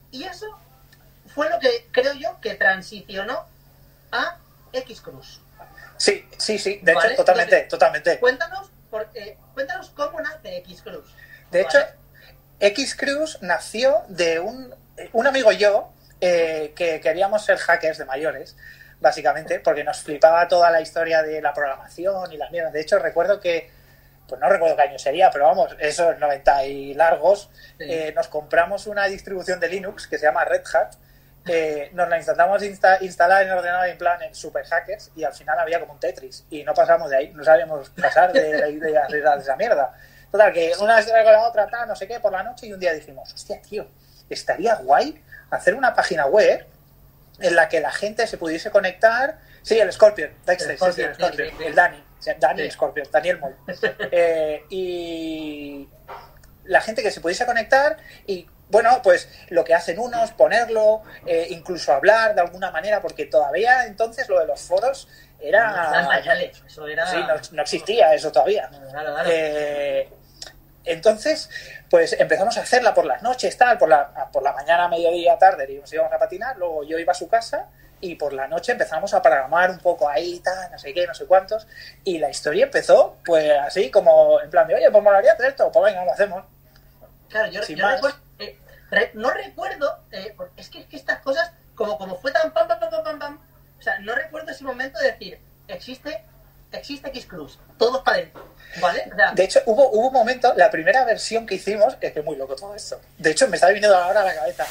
Y 0.09 0.23
eso 0.23 0.47
fue 1.27 1.49
lo 1.49 1.59
que 1.59 1.87
creo 1.91 2.13
yo 2.13 2.39
que 2.41 2.55
transicionó 2.55 3.45
a 4.11 4.37
X 4.73 5.01
Cruz. 5.01 5.41
Sí, 5.97 6.27
sí, 6.37 6.57
sí, 6.57 6.79
de 6.81 6.93
hecho, 6.93 7.15
totalmente, 7.15 7.61
totalmente. 7.69 8.19
Cuéntanos, 8.19 8.70
porque, 8.91 9.37
cuéntanos 9.53 9.89
cómo 9.91 10.21
nace 10.21 10.57
X 10.57 10.83
Cruz. 10.83 11.15
De 11.49 11.61
hecho, 11.61 11.79
X 12.59 12.95
Cruz 12.95 13.39
nació 13.41 14.03
de 14.09 14.39
un, 14.39 14.75
un 15.13 15.27
amigo 15.27 15.51
y 15.51 15.57
yo 15.57 15.91
eh, 16.19 16.73
que 16.75 17.01
queríamos 17.01 17.43
ser 17.43 17.57
hackers 17.57 17.97
de 17.97 18.05
mayores, 18.05 18.55
básicamente, 18.99 19.59
porque 19.59 19.83
nos 19.83 20.01
flipaba 20.01 20.47
toda 20.47 20.69
la 20.69 20.81
historia 20.81 21.23
de 21.23 21.41
la 21.41 21.53
programación 21.53 22.31
y 22.31 22.37
la 22.37 22.49
mierda. 22.51 22.69
De 22.69 22.81
hecho, 22.81 22.99
recuerdo 22.99 23.39
que 23.39 23.71
pues 24.27 24.39
no 24.39 24.47
recuerdo 24.47 24.77
qué 24.77 24.83
año 24.83 24.99
sería, 24.99 25.29
pero 25.29 25.45
vamos, 25.45 25.75
esos 25.79 26.17
90 26.17 26.65
y 26.65 26.93
largos, 26.93 27.49
eh, 27.79 28.13
nos 28.15 28.29
compramos 28.29 28.87
una 28.87 29.05
distribución 29.07 29.59
de 29.59 29.67
Linux 29.67 30.07
que 30.07 30.17
se 30.17 30.25
llama 30.25 30.45
Red 30.45 30.63
Hat, 30.73 30.95
nos 31.93 32.09
la 32.09 32.19
intentamos 32.19 32.61
instalar 32.63 33.41
en 33.43 33.49
el 33.49 33.57
ordenador 33.57 33.87
en 33.87 33.97
plan 33.97 34.21
en 34.21 34.35
super 34.35 34.63
hackers 34.65 35.11
y 35.15 35.23
al 35.23 35.33
final 35.33 35.57
había 35.57 35.79
como 35.79 35.93
un 35.93 35.99
Tetris 35.99 36.45
y 36.49 36.63
no 36.63 36.73
pasamos 36.73 37.09
de 37.09 37.17
ahí, 37.17 37.31
no 37.33 37.43
sabíamos 37.43 37.89
pasar 37.89 38.31
de 38.31 38.59
la 38.59 38.69
idea 38.69 39.07
de, 39.07 39.23
esa 39.39 39.55
mierda. 39.55 39.93
Total, 40.31 40.53
que 40.53 40.71
una 40.79 40.95
vez 40.95 41.05
con 41.07 41.23
la 41.23 41.47
otra, 41.47 41.67
tal, 41.67 41.87
no 41.87 41.95
sé 41.95 42.07
qué, 42.07 42.19
por 42.19 42.31
la 42.31 42.43
noche 42.43 42.67
y 42.67 42.73
un 42.73 42.79
día 42.79 42.93
dijimos, 42.93 43.33
hostia, 43.33 43.61
tío, 43.61 43.87
estaría 44.29 44.75
guay 44.75 45.21
hacer 45.49 45.75
una 45.75 45.93
página 45.93 46.25
web 46.27 46.65
en 47.39 47.55
la 47.55 47.67
que 47.67 47.81
la 47.81 47.91
gente 47.91 48.27
se 48.27 48.37
pudiese 48.37 48.71
conectar. 48.71 49.39
Sí, 49.61 49.79
el 49.79 49.91
Scorpion, 49.91 50.31
Dexter, 50.45 50.77
sí, 50.77 51.01
el, 51.01 51.15
Scorpion, 51.15 51.61
el 51.61 51.75
Dani. 51.75 52.03
Dani 52.39 52.69
Scorpio, 52.69 53.03
Daniel 53.11 53.39
Moll. 53.39 53.55
Eh, 54.11 54.63
y 54.69 55.89
la 56.65 56.81
gente 56.81 57.01
que 57.01 57.11
se 57.11 57.21
pudiese 57.21 57.45
conectar 57.45 57.97
y 58.27 58.47
bueno, 58.71 59.01
pues 59.03 59.29
lo 59.49 59.63
que 59.63 59.73
hacen 59.73 59.99
unos, 59.99 60.31
ponerlo, 60.31 61.03
eh, 61.25 61.47
incluso 61.49 61.93
hablar 61.93 62.33
de 62.33 62.41
alguna 62.41 62.71
manera, 62.71 63.01
porque 63.01 63.25
todavía 63.25 63.85
entonces 63.85 64.27
lo 64.29 64.39
de 64.39 64.47
los 64.47 64.61
foros 64.61 65.07
era... 65.39 65.91
Eso 66.65 66.87
era... 66.87 67.07
Sí, 67.07 67.17
no, 67.51 67.61
existía 67.61 68.13
eso 68.13 68.31
todavía. 68.31 68.69
Eh, 69.25 70.09
entonces, 70.85 71.49
pues 71.89 72.13
empezamos 72.13 72.57
a 72.57 72.61
hacerla 72.61 72.93
por 72.93 73.05
las 73.05 73.21
noches, 73.21 73.55
tal, 73.57 73.77
por 73.77 73.89
la, 73.89 74.29
por 74.31 74.41
la 74.41 74.53
mañana, 74.53 74.87
mediodía, 74.87 75.37
tarde, 75.37 75.67
nos 75.79 75.91
íbamos 75.93 76.11
a 76.13 76.17
patinar, 76.17 76.57
luego 76.57 76.83
yo 76.83 76.97
iba 76.97 77.11
a 77.11 77.15
su 77.15 77.27
casa 77.27 77.67
y 77.99 78.15
por 78.15 78.33
la 78.33 78.47
noche 78.47 78.71
empezamos 78.71 79.13
a 79.13 79.21
programar 79.21 79.69
un 79.69 79.77
poco 79.77 80.09
ahí, 80.09 80.39
tal, 80.39 80.71
no 80.71 80.79
sé 80.79 80.93
qué, 80.93 81.05
no 81.05 81.13
sé 81.13 81.25
cuántos, 81.27 81.67
y 82.03 82.17
la 82.17 82.29
historia 82.29 82.65
empezó, 82.65 83.17
pues 83.23 83.51
así, 83.59 83.91
como 83.91 84.41
en 84.41 84.49
plan 84.49 84.67
de, 84.67 84.75
oye, 84.75 84.89
pues 84.89 85.03
molaría 85.03 85.33
hacer 85.33 85.47
esto, 85.47 85.71
pues 85.71 85.85
venga, 85.85 86.03
lo 86.03 86.11
hacemos. 86.11 86.43
Claro, 87.29 87.51
yo, 87.51 87.61
recuerdo, 87.61 88.09
eh, 88.39 88.57
no 89.13 89.29
recuerdo, 89.31 90.03
eh, 90.11 90.35
es, 90.57 90.69
que, 90.69 90.79
es 90.79 90.85
que 90.87 90.97
estas 90.97 91.21
cosas, 91.21 91.51
como, 91.75 91.97
como 91.97 92.19
fue 92.19 92.31
tan 92.31 92.53
pam, 92.53 92.67
pam, 92.67 92.79
pam, 92.79 93.03
pam, 93.03 93.19
pam, 93.19 93.39
o 93.79 93.81
sea, 93.81 93.99
no 93.99 94.13
recuerdo 94.15 94.51
ese 94.51 94.63
momento 94.63 94.99
de 94.99 95.11
decir, 95.11 95.39
existe 95.67 96.23
existe 96.77 97.09
X-Cruz, 97.09 97.59
todos 97.77 98.01
para 98.03 98.17
adentro. 98.17 98.49
¿Vale? 98.79 99.11
de 99.33 99.43
hecho, 99.43 99.59
hubo, 99.65 99.89
hubo 99.89 100.07
un 100.07 100.13
momento, 100.13 100.53
la 100.55 100.71
primera 100.71 101.03
versión 101.03 101.45
que 101.45 101.55
hicimos, 101.55 101.97
es 101.99 102.13
que 102.13 102.19
es 102.19 102.25
muy 102.25 102.37
loco 102.37 102.55
todo 102.55 102.73
esto. 102.73 103.01
De 103.17 103.31
hecho, 103.31 103.47
me 103.49 103.55
está 103.55 103.67
viniendo 103.67 103.97
ahora 103.97 104.21
a 104.21 104.23
la 104.23 104.33
cabeza. 104.33 104.65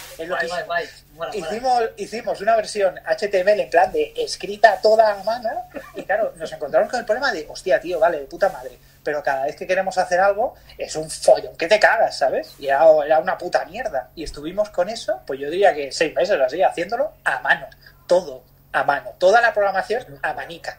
hicimos, 1.34 1.82
hicimos 1.98 2.40
una 2.40 2.56
versión 2.56 2.98
HTML 3.04 3.60
en 3.60 3.68
plan 3.68 3.92
de 3.92 4.14
escrita 4.16 4.80
toda 4.80 5.12
a 5.12 5.22
mano, 5.22 5.50
y 5.94 6.04
claro, 6.04 6.32
nos 6.36 6.50
encontramos 6.50 6.90
con 6.90 7.00
el 7.00 7.04
problema 7.04 7.30
de, 7.30 7.46
hostia, 7.48 7.78
tío, 7.78 7.98
vale, 7.98 8.20
de 8.20 8.26
puta 8.26 8.48
madre. 8.48 8.78
Pero 9.02 9.22
cada 9.22 9.46
vez 9.46 9.56
que 9.56 9.66
queremos 9.66 9.96
hacer 9.98 10.20
algo, 10.20 10.54
es 10.76 10.94
un 10.96 11.10
follón 11.10 11.56
que 11.56 11.68
te 11.68 11.80
cagas, 11.80 12.18
¿sabes? 12.18 12.54
Y 12.58 12.66
era, 12.66 12.84
era 13.04 13.18
una 13.18 13.38
puta 13.38 13.64
mierda. 13.64 14.10
Y 14.14 14.24
estuvimos 14.24 14.70
con 14.70 14.88
eso, 14.88 15.20
pues 15.26 15.40
yo 15.40 15.50
diría 15.50 15.74
que 15.74 15.90
seis 15.90 16.14
meses 16.14 16.38
así, 16.40 16.62
haciéndolo 16.62 17.12
a 17.24 17.40
mano. 17.40 17.66
Todo 18.06 18.42
a 18.72 18.84
mano. 18.84 19.12
Toda 19.18 19.40
la 19.40 19.52
programación 19.52 20.18
a 20.22 20.34
manica. 20.34 20.78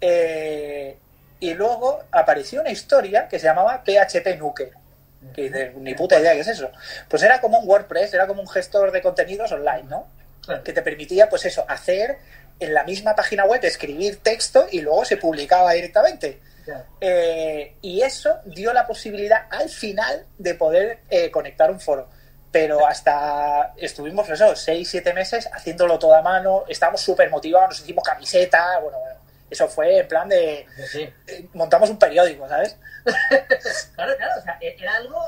Eh, 0.00 0.96
y 1.40 1.54
luego 1.54 2.02
apareció 2.10 2.60
una 2.60 2.70
historia 2.70 3.28
que 3.28 3.38
se 3.38 3.46
llamaba 3.46 3.82
PHP 3.84 4.38
Nuke. 4.38 4.72
Que 5.34 5.72
ni 5.76 5.94
puta 5.94 6.20
idea 6.20 6.34
qué 6.34 6.40
es 6.40 6.48
eso. 6.48 6.70
Pues 7.08 7.22
era 7.22 7.40
como 7.40 7.58
un 7.58 7.68
WordPress, 7.68 8.12
era 8.12 8.26
como 8.26 8.42
un 8.42 8.48
gestor 8.48 8.92
de 8.92 9.00
contenidos 9.00 9.52
online, 9.52 9.84
¿no? 9.84 10.06
Que 10.62 10.74
te 10.74 10.82
permitía, 10.82 11.30
pues 11.30 11.46
eso, 11.46 11.64
hacer 11.66 12.18
en 12.60 12.74
la 12.74 12.84
misma 12.84 13.14
página 13.14 13.46
web, 13.46 13.64
escribir 13.64 14.22
texto 14.22 14.66
y 14.70 14.82
luego 14.82 15.04
se 15.04 15.16
publicaba 15.16 15.72
directamente. 15.72 16.40
Eh, 17.00 17.76
y 17.82 18.02
eso 18.02 18.40
dio 18.44 18.72
la 18.72 18.86
posibilidad 18.86 19.46
al 19.50 19.68
final 19.68 20.26
de 20.38 20.54
poder 20.54 21.00
eh, 21.10 21.30
conectar 21.30 21.70
un 21.70 21.80
foro. 21.80 22.08
Pero 22.50 22.86
hasta 22.86 23.74
estuvimos, 23.76 24.28
eso, 24.28 24.54
6, 24.54 24.88
7 24.88 25.12
meses 25.12 25.48
haciéndolo 25.52 25.98
todo 25.98 26.14
a 26.14 26.22
mano, 26.22 26.64
estábamos 26.68 27.00
súper 27.00 27.28
motivados, 27.28 27.70
nos 27.70 27.80
hicimos 27.80 28.04
camiseta, 28.04 28.78
bueno, 28.78 28.98
bueno 28.98 29.24
eso 29.50 29.68
fue 29.68 29.98
en 29.98 30.08
plan 30.08 30.28
de... 30.28 30.66
Eh, 30.94 31.48
montamos 31.52 31.90
un 31.90 31.98
periódico, 31.98 32.48
¿sabes? 32.48 32.76
claro, 33.94 34.16
claro, 34.16 34.32
o 34.38 34.42
sea, 34.42 34.58
e-, 34.60 34.76
era 34.78 34.96
algo... 34.96 35.20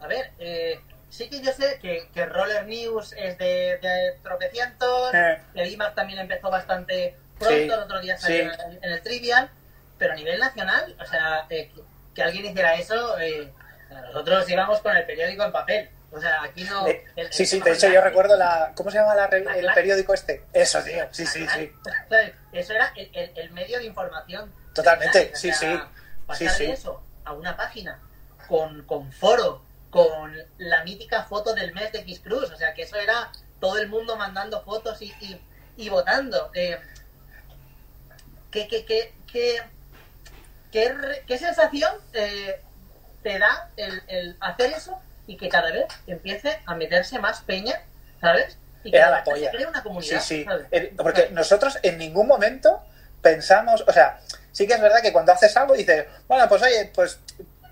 A 0.00 0.06
ver, 0.06 0.30
eh, 0.38 0.80
sí 1.10 1.28
que 1.28 1.40
yo 1.40 1.52
sé 1.52 1.78
que, 1.80 2.08
que 2.14 2.26
Roller 2.26 2.66
News 2.66 3.14
es 3.16 3.36
de, 3.38 4.16
tropecientos, 4.22 5.12
eh. 5.12 5.38
el 5.54 5.72
IMAX 5.72 5.94
también 5.94 6.20
empezó 6.20 6.50
bastante 6.50 7.16
pronto, 7.38 7.74
el 7.74 7.80
otro 7.80 8.00
día 8.00 8.16
salió 8.16 8.52
en, 8.52 8.78
el 8.92 9.02
Trivial, 9.02 9.50
pero 9.98 10.12
a 10.12 10.16
nivel 10.16 10.38
nacional, 10.38 10.96
o 11.00 11.04
sea, 11.04 11.46
que, 11.48 11.70
alguien 12.22 12.46
hiciera 12.46 12.74
eso, 12.74 13.16
nosotros 13.90 14.48
íbamos 14.50 14.80
con 14.80 14.96
el 14.96 15.06
periódico 15.06 15.44
en 15.44 15.52
papel. 15.52 15.90
O 16.10 16.20
sea, 16.20 16.42
aquí 16.42 16.64
no. 16.64 16.86
sí, 17.30 17.44
sí, 17.44 17.60
de 17.60 17.72
hecho 17.72 17.88
yo 17.88 18.00
recuerdo 18.00 18.34
la. 18.36 18.72
¿Cómo 18.74 18.90
se 18.90 18.98
llama 18.98 19.14
la, 19.14 19.26
el 19.26 19.66
periódico 19.74 20.14
este? 20.14 20.44
Eso, 20.54 20.82
tío. 20.82 21.06
Sí, 21.10 21.26
sí, 21.26 21.46
sí. 21.46 21.70
Eso 22.52 22.72
era 22.72 22.92
el, 22.96 23.32
el, 23.36 23.50
medio 23.50 23.78
de 23.78 23.84
información. 23.84 24.50
Totalmente, 24.74 25.32
sí, 25.34 25.52
sí. 25.52 25.66
Pasar 26.26 26.56
de 26.56 26.72
eso 26.72 27.02
a 27.24 27.32
una 27.32 27.56
página 27.56 28.00
con, 28.48 28.82
con 28.84 29.12
foro, 29.12 29.62
con 29.90 30.34
la 30.58 30.84
mítica 30.84 31.24
foto 31.24 31.54
del 31.54 31.74
mes 31.74 31.92
de 31.92 32.00
X 32.00 32.20
Cruz. 32.20 32.50
O 32.50 32.56
sea, 32.56 32.74
que 32.74 32.82
eso 32.82 32.96
era 32.96 33.30
todo 33.60 33.78
el 33.78 33.88
mundo 33.88 34.16
mandando 34.16 34.62
fotos 34.62 35.00
y, 35.02 35.12
y, 35.76 35.88
votando. 35.88 36.50
Eh, 36.54 36.78
¿qué, 38.50 38.66
qué, 38.66 39.14
qué, 39.26 39.62
qué, 40.70 40.94
qué, 41.26 41.38
sensación 41.38 41.92
eh, 42.12 42.60
te 43.22 43.38
da 43.38 43.70
el, 43.76 44.02
el 44.08 44.36
hacer 44.40 44.72
eso? 44.72 45.00
y 45.28 45.36
que 45.36 45.48
cada 45.48 45.70
vez 45.70 45.86
empiece 46.08 46.58
a 46.66 46.74
meterse 46.74 47.18
más 47.20 47.42
peña, 47.42 47.80
¿sabes? 48.20 48.56
Y 48.82 48.90
que 48.90 48.96
Era 48.96 49.10
la 49.10 49.22
polla. 49.22 49.50
se 49.50 49.56
cree 49.56 49.66
una 49.66 49.82
comunidad. 49.82 50.20
Sí, 50.20 50.44
sí. 50.44 50.90
Porque 50.96 51.28
nosotros 51.30 51.78
en 51.82 51.98
ningún 51.98 52.26
momento 52.26 52.82
pensamos, 53.20 53.84
o 53.86 53.92
sea, 53.92 54.18
sí 54.50 54.66
que 54.66 54.72
es 54.72 54.80
verdad 54.80 55.02
que 55.02 55.12
cuando 55.12 55.32
haces 55.32 55.54
algo 55.56 55.74
dices, 55.74 56.06
bueno, 56.26 56.48
pues 56.48 56.62
oye, 56.62 56.90
pues 56.94 57.20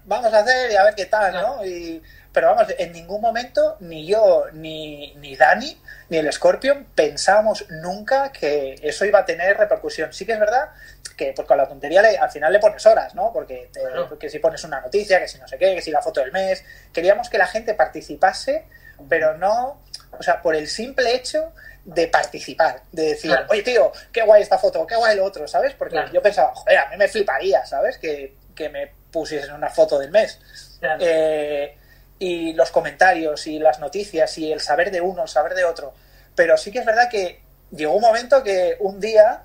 vamos 0.04 0.32
a 0.34 0.40
hacer 0.40 0.70
y 0.70 0.76
a 0.76 0.84
ver 0.84 0.94
qué 0.94 1.06
tal, 1.06 1.32
¿no? 1.32 1.64
Y, 1.64 2.02
pero 2.36 2.48
vamos, 2.48 2.66
en 2.76 2.92
ningún 2.92 3.22
momento 3.22 3.78
ni 3.80 4.06
yo, 4.06 4.44
ni, 4.52 5.14
ni 5.14 5.36
Dani, 5.36 5.80
ni 6.10 6.18
el 6.18 6.30
Scorpion 6.30 6.86
pensamos 6.94 7.64
nunca 7.70 8.30
que 8.30 8.78
eso 8.82 9.06
iba 9.06 9.20
a 9.20 9.24
tener 9.24 9.56
repercusión. 9.56 10.12
Sí 10.12 10.26
que 10.26 10.32
es 10.32 10.38
verdad 10.38 10.68
que 11.16 11.32
pues 11.34 11.48
con 11.48 11.56
la 11.56 11.66
tontería 11.66 12.02
al 12.20 12.30
final 12.30 12.52
le 12.52 12.58
pones 12.58 12.84
horas, 12.84 13.14
¿no? 13.14 13.32
Porque, 13.32 13.70
porque 14.10 14.28
si 14.28 14.38
pones 14.38 14.62
una 14.64 14.82
noticia, 14.82 15.18
que 15.18 15.28
si 15.28 15.38
no 15.38 15.48
sé 15.48 15.56
qué, 15.56 15.76
que 15.76 15.80
si 15.80 15.90
la 15.90 16.02
foto 16.02 16.20
del 16.20 16.30
mes. 16.30 16.62
Queríamos 16.92 17.30
que 17.30 17.38
la 17.38 17.46
gente 17.46 17.72
participase, 17.72 18.66
pero 19.08 19.38
no, 19.38 19.80
o 20.10 20.22
sea, 20.22 20.42
por 20.42 20.54
el 20.54 20.68
simple 20.68 21.14
hecho 21.14 21.54
de 21.86 22.06
participar, 22.08 22.82
de 22.92 23.02
decir, 23.02 23.34
oye 23.48 23.62
tío, 23.62 23.92
qué 24.12 24.20
guay 24.24 24.42
esta 24.42 24.58
foto, 24.58 24.86
qué 24.86 24.96
guay 24.96 25.16
lo 25.16 25.24
otro, 25.24 25.48
¿sabes? 25.48 25.72
Porque 25.72 26.04
yo 26.12 26.20
pensaba, 26.20 26.54
joder, 26.54 26.80
a 26.80 26.90
mí 26.90 26.98
me 26.98 27.08
fliparía, 27.08 27.64
¿sabes? 27.64 27.96
Que, 27.96 28.34
que 28.54 28.68
me 28.68 28.92
pusiesen 29.10 29.54
una 29.54 29.70
foto 29.70 29.98
del 29.98 30.10
mes. 30.10 30.38
Eh, 31.00 31.78
y 32.18 32.52
los 32.54 32.70
comentarios 32.70 33.46
y 33.46 33.58
las 33.58 33.78
noticias 33.78 34.38
y 34.38 34.52
el 34.52 34.60
saber 34.60 34.90
de 34.90 35.00
uno, 35.00 35.22
el 35.22 35.28
saber 35.28 35.54
de 35.54 35.64
otro. 35.64 35.94
Pero 36.34 36.56
sí 36.56 36.70
que 36.70 36.80
es 36.80 36.86
verdad 36.86 37.08
que 37.10 37.40
llegó 37.70 37.94
un 37.94 38.02
momento 38.02 38.42
que 38.42 38.76
un 38.80 39.00
día 39.00 39.42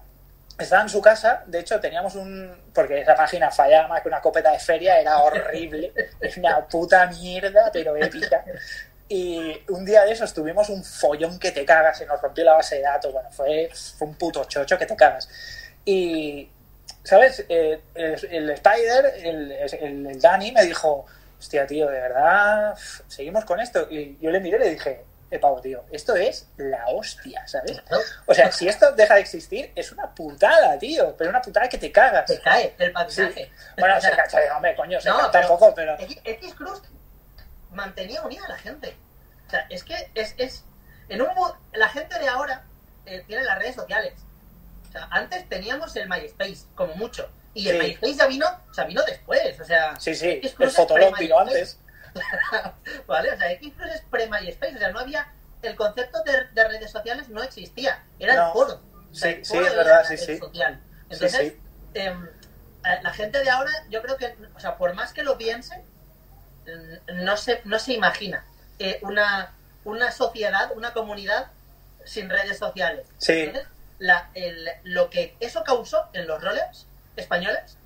estaba 0.58 0.84
en 0.84 0.90
su 0.90 1.02
casa, 1.02 1.44
de 1.48 1.60
hecho 1.60 1.80
teníamos 1.80 2.16
un... 2.16 2.56
porque 2.74 3.02
esa 3.02 3.16
página 3.16 3.50
fallaba 3.50 3.88
más 3.88 4.02
que 4.02 4.08
una 4.10 4.22
copeta 4.22 4.52
de 4.52 4.60
feria, 4.60 5.00
era 5.00 5.18
horrible, 5.20 5.92
es 6.20 6.38
una 6.38 6.66
puta 6.68 7.08
mierda, 7.08 7.70
pero 7.74 7.96
épica. 7.96 8.44
Y 9.10 9.62
un 9.70 9.84
día 9.84 10.06
de 10.06 10.14
esos 10.14 10.34
tuvimos 10.34 10.70
un 10.70 10.84
follón 10.84 11.38
que 11.38 11.52
te 11.52 11.66
cagas, 11.66 11.98
se 11.98 12.06
nos 12.06 12.22
rompió 12.22 12.46
la 12.46 12.54
base 12.54 12.76
de 12.76 12.82
datos, 12.84 13.12
bueno, 13.12 13.30
fue, 13.32 13.70
fue 13.98 14.08
un 14.08 14.16
puto 14.16 14.46
chocho 14.46 14.78
que 14.78 14.86
te 14.86 14.96
cagas. 14.96 15.28
Y, 15.84 16.50
¿sabes? 17.04 17.44
Eh, 17.50 17.82
el, 17.96 18.26
el 18.32 18.50
Spider, 18.52 19.14
el, 19.18 19.52
el, 19.52 20.08
el 20.08 20.22
Dani 20.22 20.52
me 20.52 20.64
dijo, 20.64 21.06
hostia, 21.42 21.66
tío, 21.66 21.88
de 21.90 22.00
verdad, 22.00 22.78
seguimos 23.08 23.46
con 23.46 23.60
esto. 23.60 23.88
Y 23.90 24.16
yo 24.22 24.30
le 24.30 24.40
miré 24.40 24.58
y 24.58 24.60
le 24.60 24.70
dije, 24.70 25.04
eh, 25.32 25.40
pavo, 25.40 25.60
tío, 25.60 25.84
esto 25.92 26.16
es 26.16 26.48
la 26.58 26.86
hostia, 26.88 27.48
¿sabes? 27.48 27.82
O 28.28 28.34
sea, 28.36 28.52
si 28.52 28.68
esto 28.68 28.92
deja 28.92 29.16
de 29.16 29.22
existir, 29.22 29.72
es 29.76 29.92
una 29.92 30.14
putada, 30.14 30.78
tío, 30.78 31.16
pero 31.18 31.32
una 31.32 31.42
putada 31.42 31.68
que 31.68 31.80
te 31.80 31.92
cagas. 31.92 32.28
Te 32.28 32.40
cae 32.40 32.76
el 32.78 32.92
patinaje. 32.92 33.46
Sí. 33.46 33.52
Bueno, 33.80 34.00
se 34.00 34.12
cacha, 34.12 34.38
hombre, 34.56 34.76
coño, 34.76 35.02
se 35.02 35.10
No, 35.10 35.18
canta 35.32 35.74
pero-. 35.76 35.98
X 36.00 36.54
Cruz 36.54 36.84
mantenía 37.72 38.22
unida 38.22 38.46
a 38.46 38.50
la 38.50 38.58
gente. 38.58 38.96
O 39.48 39.50
sea, 39.50 39.66
es 39.70 39.84
que 39.84 40.12
es, 40.14 40.36
es 40.38 40.64
en 41.10 41.24
un 41.24 41.30
la 41.74 41.90
gente 41.90 42.20
de 42.20 42.28
ahora 42.28 42.64
eh, 43.08 43.24
tiene 43.26 43.44
las 43.44 43.58
redes 43.58 43.76
sociales. 43.76 44.14
O 44.90 44.92
sea, 44.92 45.08
antes 45.10 45.50
teníamos 45.50 45.96
el 45.96 46.08
MySpace, 46.08 46.68
como 46.76 46.94
mucho. 46.96 47.28
Y 47.54 47.68
el 47.70 47.80
Sí. 47.82 47.88
MySpace 47.88 48.14
ya 48.16 48.28
vino, 48.28 48.46
sea, 48.74 48.86
vino 48.86 49.02
después. 49.04 49.60
O 49.60 49.66
sea, 49.66 50.00
Sí, 50.00 50.16
sí, 50.16 50.30
X 50.30 50.56
el 50.60 50.70
Fotolog 50.70 51.18
vino 51.20 51.38
antes. 51.40 51.78
¿Vale? 53.08 53.32
O 53.34 53.38
sea, 53.38 53.52
X 53.54 53.74
es 53.94 54.02
pre-MySpace. 54.10 54.76
O 54.76 54.80
sea, 54.80 54.92
no 54.92 55.00
había. 55.00 55.28
El 55.62 55.76
concepto 55.76 56.24
de, 56.24 56.46
de 56.54 56.68
redes 56.68 56.90
sociales 56.92 57.30
no 57.30 57.44
existía. 57.44 58.04
Era 58.20 58.36
No. 58.36 58.48
el 58.48 58.54
foro. 58.54 58.82
O 59.12 59.14
sea, 59.16 59.32
Sí, 59.32 59.38
el 59.40 59.46
sí, 59.46 59.58
es 59.58 59.76
verdad, 59.76 60.04
sí, 60.08 60.18
sí. 60.18 60.38
social. 60.38 60.80
Sí, 60.82 61.06
Entonces, 61.14 61.54
sí. 61.54 61.60
em, 61.94 62.26
eh, 62.86 63.00
la 63.04 63.14
gente 63.14 63.40
de 63.44 63.50
ahora, 63.50 63.72
yo 63.90 64.02
creo 64.02 64.18
que, 64.18 64.36
o 64.56 64.60
sea, 64.60 64.78
por 64.78 64.94
más 64.94 65.14
que 65.14 65.24
lo 65.24 65.38
piense, 65.38 65.84
no 67.14 67.38
se, 67.38 67.62
no 67.66 67.80
se 67.80 67.94
imagina 67.94 68.46
eh, 68.80 69.00
una, 69.04 69.54
una 69.84 70.12
sociedad, 70.12 70.72
una 70.76 70.94
comunidad 70.94 71.48
sin 72.06 72.30
redes 72.30 72.58
sociales. 72.58 73.06
Sí. 73.18 73.34
Entonces, 73.42 73.68
la- 74.00 74.30
el- 74.34 74.70
lo 74.84 75.10
que 75.10 75.36
eso 75.40 75.64
causó 75.64 76.08
en 76.14 76.26
los 76.28 76.42
roles 76.42 76.88
españoles 77.22 77.78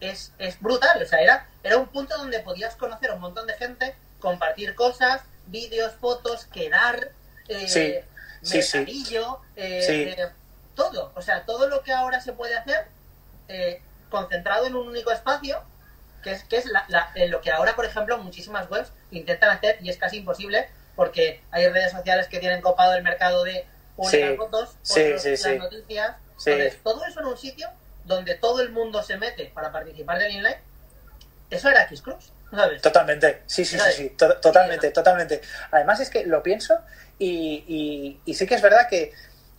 es, 0.00 0.32
es 0.38 0.60
brutal. 0.60 1.02
O 1.02 1.06
sea, 1.06 1.20
era, 1.20 1.46
era 1.62 1.78
un 1.78 1.86
punto 1.86 2.16
donde 2.16 2.40
podías 2.40 2.76
conocer 2.76 3.10
a 3.10 3.14
un 3.14 3.20
montón 3.20 3.46
de 3.46 3.54
gente, 3.54 3.94
compartir 4.20 4.74
cosas, 4.74 5.22
vídeos, 5.46 5.92
fotos, 6.00 6.46
quedar, 6.46 7.10
eh, 7.48 7.68
Sí, 7.68 7.94
sí, 8.42 8.62
sí. 8.62 8.78
mercadillo, 8.78 9.40
eh, 9.56 9.82
Sí. 9.86 9.92
eh, 10.20 10.28
todo. 10.74 11.12
O 11.14 11.22
sea, 11.22 11.44
todo 11.44 11.68
lo 11.68 11.82
que 11.82 11.92
ahora 11.92 12.20
se 12.20 12.32
puede 12.32 12.56
hacer 12.56 12.86
eh, 13.48 13.82
concentrado 14.10 14.66
en 14.66 14.74
un 14.74 14.88
único 14.88 15.10
espacio, 15.12 15.62
que 16.22 16.32
es, 16.32 16.44
que 16.44 16.56
es 16.56 16.64
la- 16.66 16.86
la- 16.88 17.12
lo 17.28 17.42
que 17.42 17.50
ahora, 17.50 17.76
por 17.76 17.84
ejemplo, 17.84 18.16
muchísimas 18.16 18.70
webs 18.70 18.90
intentan 19.10 19.50
hacer 19.50 19.76
y 19.82 19.90
es 19.90 19.98
casi 19.98 20.16
imposible 20.18 20.68
porque 20.96 21.42
hay 21.50 21.68
redes 21.68 21.92
sociales 21.92 22.26
que 22.28 22.38
tienen 22.38 22.62
copado 22.62 22.94
el 22.94 23.02
mercado 23.02 23.44
de 23.44 23.66
publicar 23.96 24.36
fotos, 24.36 24.76
otros 24.88 25.24
las 25.26 25.56
noticias. 25.58 26.16
Entonces, 26.46 26.78
todo 26.82 27.04
eso 27.04 27.20
en 27.20 27.26
un 27.26 27.36
sitio 27.36 27.68
donde 28.04 28.34
todo 28.36 28.60
el 28.60 28.70
mundo 28.70 29.02
se 29.02 29.16
mete 29.16 29.46
para 29.54 29.72
participar 29.72 30.18
del 30.18 30.32
inline, 30.32 30.58
eso 31.50 31.68
era 31.68 31.82
X-Cruz, 31.84 32.32
¿sabes? 32.50 32.82
Totalmente, 32.82 33.42
sí, 33.46 33.64
sí, 33.64 33.72
sí, 33.72 33.78
¿Sabes? 33.78 33.94
sí, 33.96 34.10
to- 34.10 34.36
totalmente, 34.40 34.90
totalmente. 34.90 35.40
Además 35.70 36.00
es 36.00 36.10
que 36.10 36.24
lo 36.26 36.42
pienso 36.42 36.78
y, 37.18 37.64
y- 37.66 38.20
y 38.24 38.34
sí 38.34 38.46
que 38.46 38.54
es 38.56 38.62
verdad 38.62 38.88
que 38.88 39.12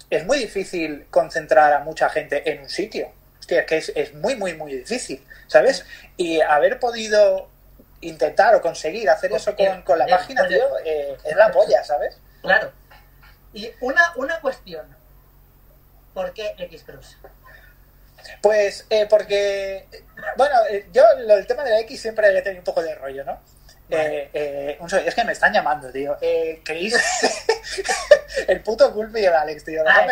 es 0.09 0.25
muy 0.25 0.37
difícil 0.37 1.07
concentrar 1.09 1.73
a 1.73 1.79
mucha 1.79 2.09
gente 2.09 2.51
en 2.51 2.61
un 2.61 2.69
sitio. 2.69 3.11
Hostia, 3.39 3.61
es 3.61 3.65
que 3.65 3.77
es, 3.77 3.91
es 3.95 4.13
muy, 4.13 4.35
muy, 4.35 4.53
muy 4.53 4.73
difícil, 4.75 5.25
¿sabes? 5.47 5.85
Y 6.17 6.41
haber 6.41 6.79
podido 6.79 7.49
intentar 8.01 8.53
o 8.55 8.61
conseguir 8.61 9.09
hacer 9.09 9.29
Pues, 9.31 9.41
eso 9.43 9.55
con, 9.55 9.81
con 9.83 9.97
la 9.99 10.05
eh, 10.05 10.09
página, 10.09 10.47
tío, 10.47 10.63
eh, 10.83 11.17
es 11.23 11.35
la 11.35 11.51
polla, 11.51 11.83
¿sabes? 11.83 12.17
Claro. 12.41 12.71
Y 13.53 13.71
una, 13.81 14.13
una 14.17 14.39
cuestión. 14.41 14.85
¿Por 16.13 16.33
qué 16.33 16.53
X-Cruz? 16.57 17.17
Pues 18.41 18.85
eh, 18.89 19.05
porque, 19.09 19.87
bueno, 20.37 20.55
eh, 20.69 20.87
yo 20.91 21.03
lo, 21.19 21.35
el 21.35 21.47
tema 21.47 21.63
de 21.63 21.71
la 21.71 21.79
X 21.81 22.01
siempre 22.01 22.31
le 22.31 22.39
he 22.39 22.41
tenido 22.41 22.61
un 22.61 22.65
poco 22.65 22.81
de 22.81 22.95
rollo, 22.95 23.23
¿no? 23.23 23.39
Vale. 23.89 24.23
Eh, 24.23 24.29
eh, 24.33 24.77
un 24.79 24.89
es 24.91 25.13
que 25.13 25.23
me 25.23 25.33
están 25.33 25.53
llamando, 25.53 25.91
tío. 25.91 26.17
Eh, 26.19 26.61
Chris, 26.63 26.95
el 28.47 28.61
puto 28.61 28.91
Culpi 28.91 29.19
y 29.19 29.25
el 29.25 29.33
Alex, 29.33 29.63
tío. 29.63 29.83
Ah, 29.85 30.07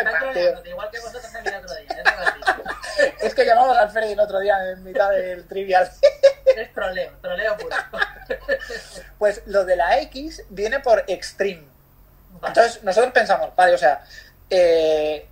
igual 0.64 0.90
que 0.90 1.00
vosotros 1.00 1.34
el 1.34 1.54
otro 1.54 1.74
día. 1.76 2.02
dicho. 2.36 2.62
Es 3.20 3.34
que 3.34 3.44
llamamos 3.44 3.76
al 3.76 3.90
Freddy 3.90 4.12
el 4.12 4.20
otro 4.20 4.38
día 4.38 4.70
en 4.70 4.84
mitad 4.84 5.10
del 5.10 5.46
trivial. 5.48 5.90
Es 6.56 6.72
troleo, 6.72 7.10
troleo 7.20 7.56
puro. 7.56 7.76
Pues 9.18 9.42
lo 9.46 9.64
de 9.64 9.74
la 9.74 9.98
X 10.02 10.44
viene 10.50 10.78
por 10.78 11.04
Extreme. 11.08 11.66
Vale. 12.34 12.48
Entonces 12.48 12.82
nosotros 12.84 13.12
pensamos, 13.12 13.56
vale, 13.56 13.74
o 13.74 13.78
sea, 13.78 14.04
eh, 14.50 15.26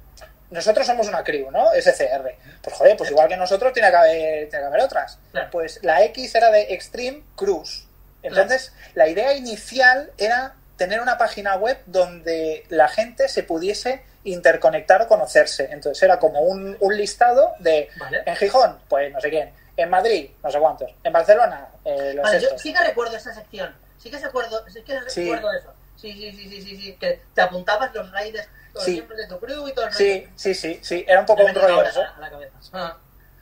nosotros 0.53 0.87
somos 0.87 1.09
una 1.09 1.25
crew, 1.25 1.51
¿no? 1.51 1.71
SCR. 1.75 2.37
Pues 2.63 2.77
joder, 2.77 2.97
pues 2.97 3.11
igual 3.11 3.29
que 3.29 3.37
nosotros 3.37 3.73
tiene 3.73 3.91
que 3.91 3.97
haber, 3.97 4.49
tiene 4.49 4.63
que 4.63 4.67
haber 4.69 4.81
otras. 4.83 5.19
Claro. 5.33 5.49
Pues 5.51 5.81
la 5.83 6.03
X 6.05 6.35
era 6.35 6.51
de 6.51 6.73
Extreme 6.75 7.23
Cruise. 7.35 7.87
Entonces, 8.23 8.73
la 8.95 9.09
idea 9.09 9.35
inicial 9.35 10.13
era 10.17 10.55
tener 10.77 11.01
una 11.01 11.19
página 11.19 11.57
web 11.57 11.79
donde 11.87 12.65
la 12.69 12.87
gente 12.89 13.29
se 13.29 13.43
pudiese 13.43 14.03
interconectar 14.25 15.03
o 15.03 15.09
conocerse. 15.09 15.69
Entonces 15.73 16.01
era 16.03 16.19
como 16.19 16.41
un, 16.41 16.77
un 16.81 16.97
listado 16.97 17.53
de 17.59 17.89
Vale. 17.99 18.23
en 18.27 18.37
Gijón, 18.37 18.79
pues 18.89 19.13
no 19.13 19.21
sé 19.21 19.31
quién, 19.31 19.53
en 19.77 19.91
Madrid, 19.91 20.31
no 20.43 20.51
sé 20.51 20.59
cuántos, 20.61 20.91
en 21.03 21.13
Barcelona, 21.13 21.69
eh, 21.85 22.13
los 22.15 22.23
Vale, 22.23 22.39
yo 22.41 22.47
estos. 22.49 22.63
sí 22.63 22.73
que 22.73 22.81
recuerdo 22.85 23.17
esa 23.17 23.35
sección. 23.35 23.75
Sí 23.99 24.11
que 24.11 24.19
recuerdo, 24.19 24.65
sí 24.69 24.83
que 24.83 24.99
Sí. 25.09 25.23
recuerdo 25.25 25.53
eso. 25.53 25.73
Sí, 25.97 26.13
sí, 26.13 26.33
sí, 26.33 26.49
sí, 26.49 26.63
sí, 26.63 26.77
sí. 26.77 26.97
Que 26.99 27.21
te 27.35 27.41
apuntabas 27.43 27.93
los 27.95 28.11
raiders, 28.13 28.49
los 28.75 28.85
Sí. 28.85 29.07
tu 29.29 29.39
crew 29.41 29.69
y 29.69 29.73
todo 29.75 29.87
el 29.87 29.93
Sí, 29.93 30.29
sí, 30.37 30.55
sí, 30.55 30.81
sí, 30.83 31.05
era 31.07 31.21
un 31.21 31.27
poco 31.27 31.45
un 31.45 31.55
rollo 31.55 31.83
eso. 31.85 32.03
a, 32.03 32.19
la 32.21 32.31
cabeza. 32.31 32.55
Ah, 32.73 32.97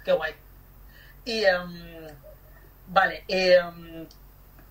qué 0.05 0.13
guay. 0.13 0.35
Y, 1.25 1.45
em, 1.45 2.09
vale, 2.89 3.25
em, 3.29 4.07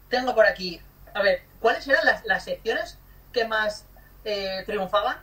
tengo 0.09 0.33
por 0.35 0.45
aquí, 0.45 0.81
a 1.13 1.21
ver, 1.21 1.41
¿cuáles 1.61 1.87
eran 1.87 2.05
las, 2.05 2.25
las 2.25 2.43
secciones 2.43 2.97
que 3.31 3.45
más 3.45 3.85
eh, 4.25 4.63
triunfaban? 4.65 5.17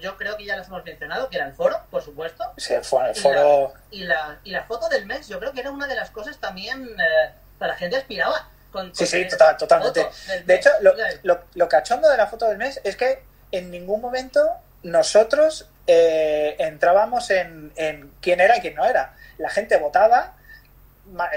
Yo 0.00 0.16
creo 0.16 0.36
que 0.36 0.44
ya 0.46 0.56
las 0.56 0.68
hemos 0.68 0.84
mencionado, 0.84 1.28
que 1.28 1.36
era 1.36 1.46
el 1.46 1.52
foro, 1.52 1.78
por 1.90 2.02
supuesto. 2.02 2.44
Sí, 2.56 2.72
el 2.74 2.84
foro, 2.84 3.06
el 3.08 3.16
Y 3.16 3.24
la, 3.24 3.70
y, 3.90 4.04
la, 4.04 4.38
y 4.44 4.50
la 4.52 4.64
foto 4.64 4.88
del 4.88 5.04
mes, 5.04 5.28
yo 5.28 5.38
creo 5.40 5.52
que 5.52 5.60
era 5.60 5.70
una 5.72 5.86
de 5.88 5.96
las 5.96 6.10
cosas 6.10 6.38
también 6.38 6.88
eh, 6.88 7.30
que 7.58 7.66
la 7.66 7.74
gente 7.74 7.96
aspiraba. 7.96 8.48
Con, 8.72 8.94
Sí, 8.94 8.98
con 8.98 9.06
sí, 9.08 9.12
tener 9.12 9.30
total- 9.30 9.56
totalmente. 9.56 10.06
De 10.46 10.54
hecho, 10.54 10.70
lo, 10.80 10.94
lo, 11.24 11.42
lo 11.54 11.68
cachondo 11.68 12.08
de 12.08 12.16
la 12.16 12.28
foto 12.28 12.46
del 12.48 12.56
mes 12.56 12.80
es 12.84 12.94
que 12.96 13.20
en 13.50 13.68
ningún 13.72 14.00
momento 14.00 14.48
nosotros 14.82 15.68
eh, 15.86 16.56
entrábamos 16.58 17.30
en, 17.30 17.72
en 17.76 18.12
quién 18.20 18.40
era 18.40 18.56
y 18.56 18.60
quién 18.60 18.74
no 18.74 18.84
era. 18.84 19.14
La 19.38 19.50
gente 19.50 19.76
votaba, 19.76 20.34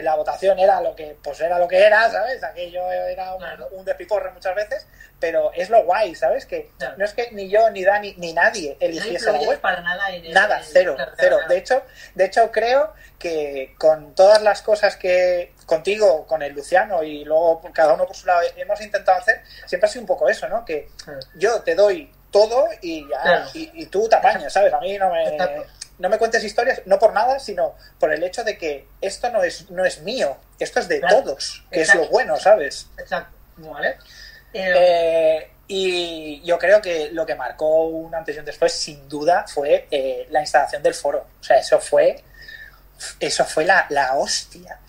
la 0.01 0.15
votación 0.15 0.59
era 0.59 0.81
lo 0.81 0.95
que 0.95 1.17
pues 1.23 1.39
era 1.41 1.57
lo 1.57 1.67
que 1.67 1.83
era, 1.83 2.09
¿sabes? 2.11 2.43
Aquello 2.43 2.91
era 2.91 3.33
un, 3.33 3.39
Claro. 3.39 3.67
un 3.71 3.85
muchas 4.33 4.53
veces, 4.55 4.85
pero 5.19 5.51
es 5.53 5.69
lo 5.71 5.83
guay, 5.83 6.13
¿sabes? 6.13 6.45
Que 6.45 6.69
Claro. 6.77 6.95
no 6.97 7.05
es 7.05 7.13
que 7.13 7.31
ni 7.31 7.49
yo, 7.49 7.69
ni 7.71 7.83
Dani, 7.83 8.13
ni 8.17 8.33
nadie 8.33 8.77
no 8.79 8.85
eligiese 8.85 9.25
la 9.25 9.31
influyes 9.31 9.47
web. 9.49 9.61
para 9.61 9.81
nada 9.81 10.09
el- 10.11 10.31
Nada, 10.31 10.59
en- 10.59 10.65
cero, 10.65 10.93
claro, 10.95 11.11
cero. 11.17 11.37
De 11.49 11.57
hecho, 11.57 11.81
de 12.13 12.25
hecho 12.25 12.51
creo 12.51 12.93
que 13.17 13.73
con 13.79 14.13
todas 14.13 14.41
las 14.43 14.61
cosas 14.61 14.95
que 14.97 15.53
contigo, 15.65 16.27
con 16.27 16.43
el 16.43 16.53
Luciano 16.53 17.01
y 17.03 17.23
luego 17.25 17.61
cada 17.73 17.93
uno 17.93 18.05
por 18.05 18.15
su 18.15 18.27
lado 18.27 18.41
hemos 18.57 18.79
intentado 18.81 19.17
hacer, 19.17 19.41
siempre 19.65 19.89
ha 19.89 19.91
sido 19.91 20.01
un 20.01 20.07
poco 20.07 20.29
eso, 20.29 20.47
¿no? 20.49 20.65
Que 20.65 20.87
yo 21.35 21.61
te 21.63 21.73
doy 21.73 22.11
todo 22.33 22.67
y 22.81 23.07
ya, 23.09 23.21
Claro. 23.21 23.45
y, 23.53 23.71
y 23.73 23.85
tú 23.85 24.09
te 24.09 24.15
apañas, 24.17 24.51
¿sabes? 24.51 24.73
A 24.73 24.79
mí 24.81 24.97
no 24.97 25.09
me, 25.09 25.37
no 25.99 26.09
me 26.09 26.17
cuentes 26.17 26.43
historias, 26.43 26.81
no 26.85 26.99
por 26.99 27.13
nada, 27.13 27.39
sino 27.39 27.75
por 27.99 28.11
el 28.11 28.21
hecho 28.23 28.43
de 28.43 28.57
que 28.57 28.87
esto 28.99 29.29
no 29.29 29.41
es, 29.43 29.69
no 29.69 29.85
es 29.85 30.01
mío, 30.01 30.35
esto 30.59 30.81
es 30.81 30.89
de 30.89 30.99
Claro. 30.99 31.21
todos, 31.23 31.63
que 31.71 31.81
es 31.83 31.95
lo 31.95 32.09
bueno, 32.09 32.35
¿sabes? 32.37 32.87
Exacto. 32.97 33.33
¿Vale? 33.57 33.97
Eh, 34.53 34.73
Eh, 34.75 35.49
y 35.67 36.41
yo 36.43 36.59
creo 36.59 36.81
que 36.81 37.09
lo 37.11 37.25
que 37.25 37.35
marcó 37.35 37.85
un 37.87 38.13
antes 38.13 38.35
y 38.35 38.39
un 38.39 38.45
después, 38.45 38.73
sin 38.73 39.07
duda, 39.07 39.45
fue 39.47 39.87
eh, 39.89 40.27
la 40.29 40.41
instalación 40.41 40.83
del 40.83 40.93
foro. 40.93 41.25
O 41.39 41.43
sea, 41.43 41.57
eso 41.57 41.79
fue, 41.79 42.21
eso 43.19 43.45
fue 43.45 43.63
la, 43.65 43.85
la 43.89 44.15
hostia. 44.17 44.79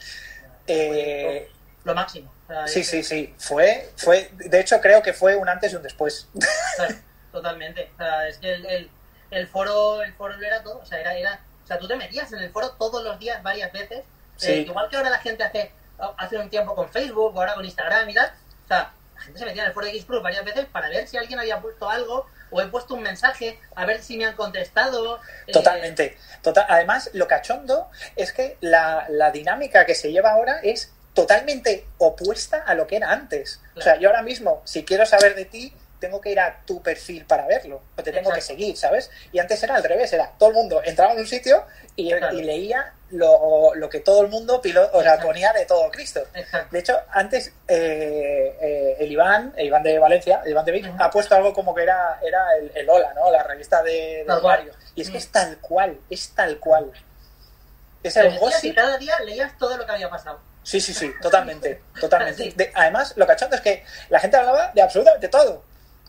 Eh, 0.66 1.48
lo 1.84 1.94
máximo. 1.94 2.32
Sí, 2.66 2.82
sí, 2.84 3.02
sí. 3.02 3.34
Fue, 3.38 3.90
fue, 3.96 4.30
de 4.34 4.60
hecho, 4.60 4.80
creo 4.80 5.02
que 5.02 5.12
fue 5.12 5.36
un 5.36 5.48
antes 5.48 5.72
y 5.72 5.76
un 5.76 5.82
después. 5.82 6.28
Claro, 6.76 6.94
totalmente. 7.34 7.90
O 7.94 7.96
sea, 7.98 8.26
es 8.28 8.38
que 8.38 8.54
el, 8.54 8.64
el, 8.66 8.90
el 9.30 9.46
foro 9.46 10.02
el 10.02 10.14
foro 10.14 10.34
lo 10.36 10.46
era 10.46 10.62
todo. 10.62 10.78
O 10.78 10.86
sea, 10.86 10.98
era, 11.00 11.14
era, 11.14 11.40
o 11.62 11.66
sea, 11.66 11.78
tú 11.78 11.86
te 11.86 11.96
metías 11.96 12.32
en 12.32 12.38
el 12.38 12.50
foro 12.50 12.70
todos 12.78 13.04
los 13.04 13.18
días, 13.18 13.42
varias 13.42 13.70
veces. 13.72 14.04
Sí. 14.36 14.50
Eh, 14.52 14.56
igual 14.60 14.88
que 14.88 14.96
ahora 14.96 15.10
la 15.10 15.18
gente 15.18 15.44
hace 15.44 15.70
hace 16.18 16.36
un 16.38 16.48
tiempo 16.50 16.74
con 16.74 16.88
Facebook 16.90 17.36
o 17.36 17.38
ahora 17.40 17.54
con 17.54 17.64
Instagram 17.64 18.08
y 18.08 18.14
tal. 18.14 18.32
O 18.64 18.68
sea, 18.68 18.92
la 19.14 19.20
gente 19.20 19.38
se 19.38 19.44
metía 19.44 19.62
en 19.62 19.68
el 19.68 19.74
foro 19.74 19.86
de 19.86 19.92
X 19.92 20.04
Plus 20.06 20.22
varias 20.22 20.44
veces 20.44 20.64
para 20.66 20.88
ver 20.88 21.06
si 21.06 21.16
alguien 21.16 21.38
había 21.38 21.60
puesto 21.60 21.88
algo 21.88 22.26
o 22.50 22.60
he 22.60 22.66
puesto 22.68 22.94
un 22.94 23.02
mensaje, 23.02 23.58
a 23.74 23.84
ver 23.84 24.00
si 24.02 24.16
me 24.16 24.26
han 24.26 24.34
contestado. 24.36 25.20
eh, 25.46 25.52
Totalmente. 25.52 26.16
Total, 26.42 26.66
además, 26.68 27.10
lo 27.12 27.26
cachondo 27.26 27.90
es 28.16 28.32
que 28.32 28.58
la, 28.60 29.06
la 29.08 29.30
dinámica 29.30 29.86
que 29.86 29.94
se 29.94 30.12
lleva 30.12 30.30
ahora 30.30 30.60
es 30.62 30.92
totalmente 31.14 31.86
opuesta 31.98 32.62
a 32.66 32.74
lo 32.74 32.86
que 32.86 32.96
era 32.96 33.10
antes. 33.12 33.60
O 33.76 33.80
sea, 33.80 33.96
yo 33.98 34.08
ahora 34.08 34.22
mismo, 34.22 34.62
si 34.64 34.84
quiero 34.84 35.06
saber 35.06 35.34
de 35.36 35.44
ti, 35.44 35.72
tengo 36.04 36.20
que 36.20 36.30
ir 36.30 36.40
a 36.40 36.60
tu 36.66 36.82
perfil 36.82 37.24
para 37.24 37.46
verlo, 37.46 37.80
o 37.96 38.02
te 38.02 38.12
tengo 38.12 38.30
que 38.32 38.40
seguir, 38.40 38.76
¿sabes? 38.76 39.10
Y 39.32 39.38
antes 39.38 39.62
era 39.62 39.76
al 39.76 39.82
revés, 39.82 40.12
era 40.12 40.30
todo 40.38 40.50
el 40.50 40.54
mundo 40.54 40.82
entraba 40.84 41.12
en 41.12 41.20
un 41.20 41.26
sitio 41.26 41.64
y, 41.96 42.12
leía 42.12 42.92
lo, 43.10 43.72
que 43.90 44.00
todo 44.00 44.22
el 44.22 44.28
mundo 44.28 44.60
o 44.92 45.02
sea, 45.02 45.20
ponía 45.20 45.52
de 45.52 45.64
todo 45.66 45.90
Cristo. 45.90 46.20
De 46.70 46.78
hecho, 46.78 46.98
antes 47.10 47.52
eh, 47.68 48.56
eh, 48.60 48.96
el 48.98 49.12
Iván, 49.12 49.52
el 49.56 49.66
Iván 49.66 49.82
de 49.82 49.98
Valencia, 49.98 50.42
el 50.44 50.50
Iván 50.50 50.64
de 50.64 50.72
Vic, 50.72 50.92
ha 50.98 51.10
puesto 51.10 51.34
algo 51.34 51.52
como 51.52 51.74
que 51.74 51.82
era, 51.82 52.18
era 52.22 52.44
el, 52.74 52.88
Hola, 52.88 53.14
¿no? 53.14 53.30
La 53.30 53.42
revista 53.42 53.82
de, 53.82 54.24
de 54.26 54.72
Y 54.94 55.00
es 55.00 55.10
que 55.10 55.18
es 55.18 55.28
tal 55.28 55.58
cual, 55.58 55.98
es 56.10 56.30
tal 56.30 56.58
cual. 56.58 56.92
Es 58.02 58.16
el 58.16 58.38
Y 58.62 58.74
cada 58.74 58.98
día 58.98 59.18
leías 59.20 59.56
todo 59.56 59.76
lo 59.76 59.86
que 59.86 59.92
había 59.92 60.10
pasado. 60.10 60.38
Sí, 60.62 60.80
sí, 60.80 60.94
sí, 60.94 61.12
totalmente, 61.20 61.82
totalmente. 62.00 62.72
además, 62.74 63.12
lo 63.16 63.26
cachondo 63.26 63.56
es 63.56 63.62
que 63.62 63.84
la 64.08 64.18
gente 64.18 64.36
hablaba 64.36 64.72
de 64.74 64.82
absolutamente 64.82 65.28
todo. 65.28 65.62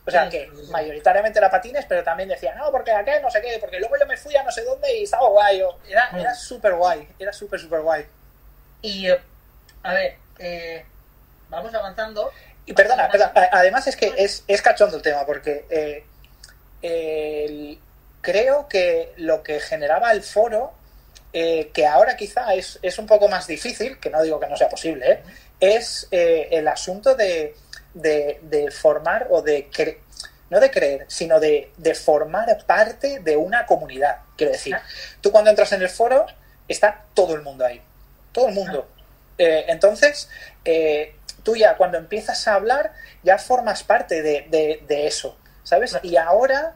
O 0.08 0.12
sea, 0.12 0.30
que 0.30 0.48
mayoritariamente 0.70 1.40
era 1.40 1.50
patines, 1.50 1.86
pero 1.90 2.04
también 2.04 2.30
decía, 2.30 2.54
no, 2.54 2.72
porque 2.72 2.92
aquí 2.92 3.10
no 3.24 3.32
sé 3.32 3.42
qué, 3.42 3.58
porque 3.60 3.80
luego 3.80 3.96
yo 4.00 4.06
me 4.06 4.16
fui 4.16 4.36
a 4.36 4.44
no 4.44 4.52
sé 4.52 4.64
dónde 4.64 5.00
y 5.00 5.04
estaba 5.04 5.28
guay. 5.30 5.64
era 5.90 6.10
era 6.16 6.36
súper 6.36 6.76
guay, 6.76 7.08
era 7.18 7.34
súper, 7.34 7.60
súper 7.60 7.82
guay. 7.82 8.06
Y, 8.84 9.10
eh, 9.10 9.20
a 9.82 9.94
ver, 9.94 10.16
eh, 10.38 10.86
vamos 11.50 11.74
avanzando. 11.74 12.32
Y 12.68 12.74
perdona, 12.74 13.10
perdona, 13.10 13.32
además 13.52 13.88
es 13.88 13.96
que 13.96 14.14
es, 14.16 14.44
es 14.48 14.62
cachondo 14.62 14.98
el 14.98 15.02
tema, 15.02 15.26
porque 15.26 15.66
eh, 16.82 17.80
creo 18.22 18.68
que 18.68 19.14
lo 19.18 19.42
que 19.42 19.60
generaba 19.60 20.12
el 20.12 20.22
foro, 20.22 20.74
que 21.34 21.88
ahora 21.88 22.16
quizá 22.16 22.54
es, 22.54 22.80
es, 22.82 22.98
un 23.00 23.08
poco 23.08 23.28
más 23.28 23.48
difícil, 23.48 24.00
que 24.00 24.10
no 24.10 24.22
digo 24.22 24.40
que 24.40 24.48
no 24.48 24.56
sea 24.56 24.70
posible, 24.70 25.22
es 25.60 26.08
el 26.12 26.68
asunto 26.68 27.16
de 27.16 27.56
de, 27.96 28.70
formar 28.72 29.28
o 29.32 29.42
de 29.42 29.70
no 30.50 30.60
de 30.60 30.70
creer, 30.70 31.06
sino 31.08 31.40
de, 31.40 31.72
formar 31.96 32.64
parte 32.66 33.20
de 33.20 33.36
una 33.36 33.66
comunidad. 33.66 34.18
Quiero 34.38 34.54
decir, 34.54 34.76
tú 35.22 35.32
cuando 35.32 35.50
entras 35.50 35.72
en 35.72 35.82
el 35.82 35.90
foro, 35.90 36.26
está 36.68 37.06
todo 37.14 37.36
el 37.36 37.42
mundo 37.42 37.66
ahí. 37.66 37.82
Todo 38.32 38.50
el 38.50 38.54
mundo. 38.54 38.88
Eh, 39.38 39.66
entonces, 39.68 40.30
eh, 40.64 41.16
tú 41.44 41.56
ya 41.56 41.78
cuando 41.78 41.98
empiezas 41.98 42.48
a 42.48 42.56
hablar, 42.56 42.94
ya 43.24 43.38
formas 43.38 43.84
parte 43.84 44.22
de, 44.22 44.86
eso, 45.08 45.38
¿sabes? 45.64 45.98
Y 46.04 46.18
ahora 46.18 46.76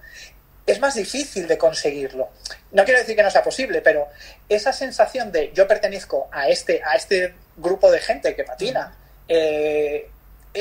es 0.66 0.80
más 0.80 0.96
difícil 0.96 1.48
de 1.48 1.58
conseguirlo. 1.58 2.30
No 2.72 2.86
quiero 2.86 3.00
decir 3.00 3.16
que 3.16 3.24
no 3.24 3.32
sea 3.32 3.44
posible, 3.44 3.82
pero 3.82 4.08
esa 4.48 4.72
sensación 4.72 5.32
de 5.32 5.52
yo 5.54 5.68
pertenezco 5.68 6.30
a 6.32 6.48
este, 6.48 6.82
a 6.84 6.96
este 6.96 7.34
grupo 7.58 7.92
de 7.92 8.00
gente 8.00 8.36
que 8.36 8.44
patina, 8.44 8.96
eh, 9.28 10.10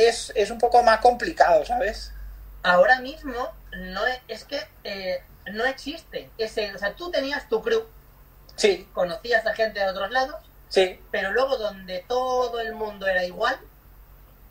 es, 0.07 0.33
es 0.35 0.51
un 0.51 0.59
poco 0.59 0.83
más 0.83 1.01
complicado, 1.01 1.65
¿sabes? 1.65 2.13
Ahora 2.63 3.01
mismo 3.01 3.53
no 3.73 4.03
es, 4.27 4.45
que 4.45 4.61
eh, 4.85 5.23
no 5.53 5.65
existe 5.65 6.31
ese, 6.39 6.75
o 6.75 6.79
sea, 6.79 6.95
tú 6.95 7.11
tenías 7.11 7.49
tu 7.49 7.63
crew, 7.63 7.85
sí, 8.57 8.89
conocías 8.93 9.47
a 9.47 9.55
gente 9.55 9.81
de 9.81 9.89
otros 9.89 10.11
lados, 10.11 10.37
sí, 10.69 11.01
pero 11.11 11.31
luego 11.33 11.57
donde 11.57 12.05
todo 12.09 12.61
el 12.61 12.75
mundo 12.75 13.07
era 13.07 13.25
igual, 13.25 13.59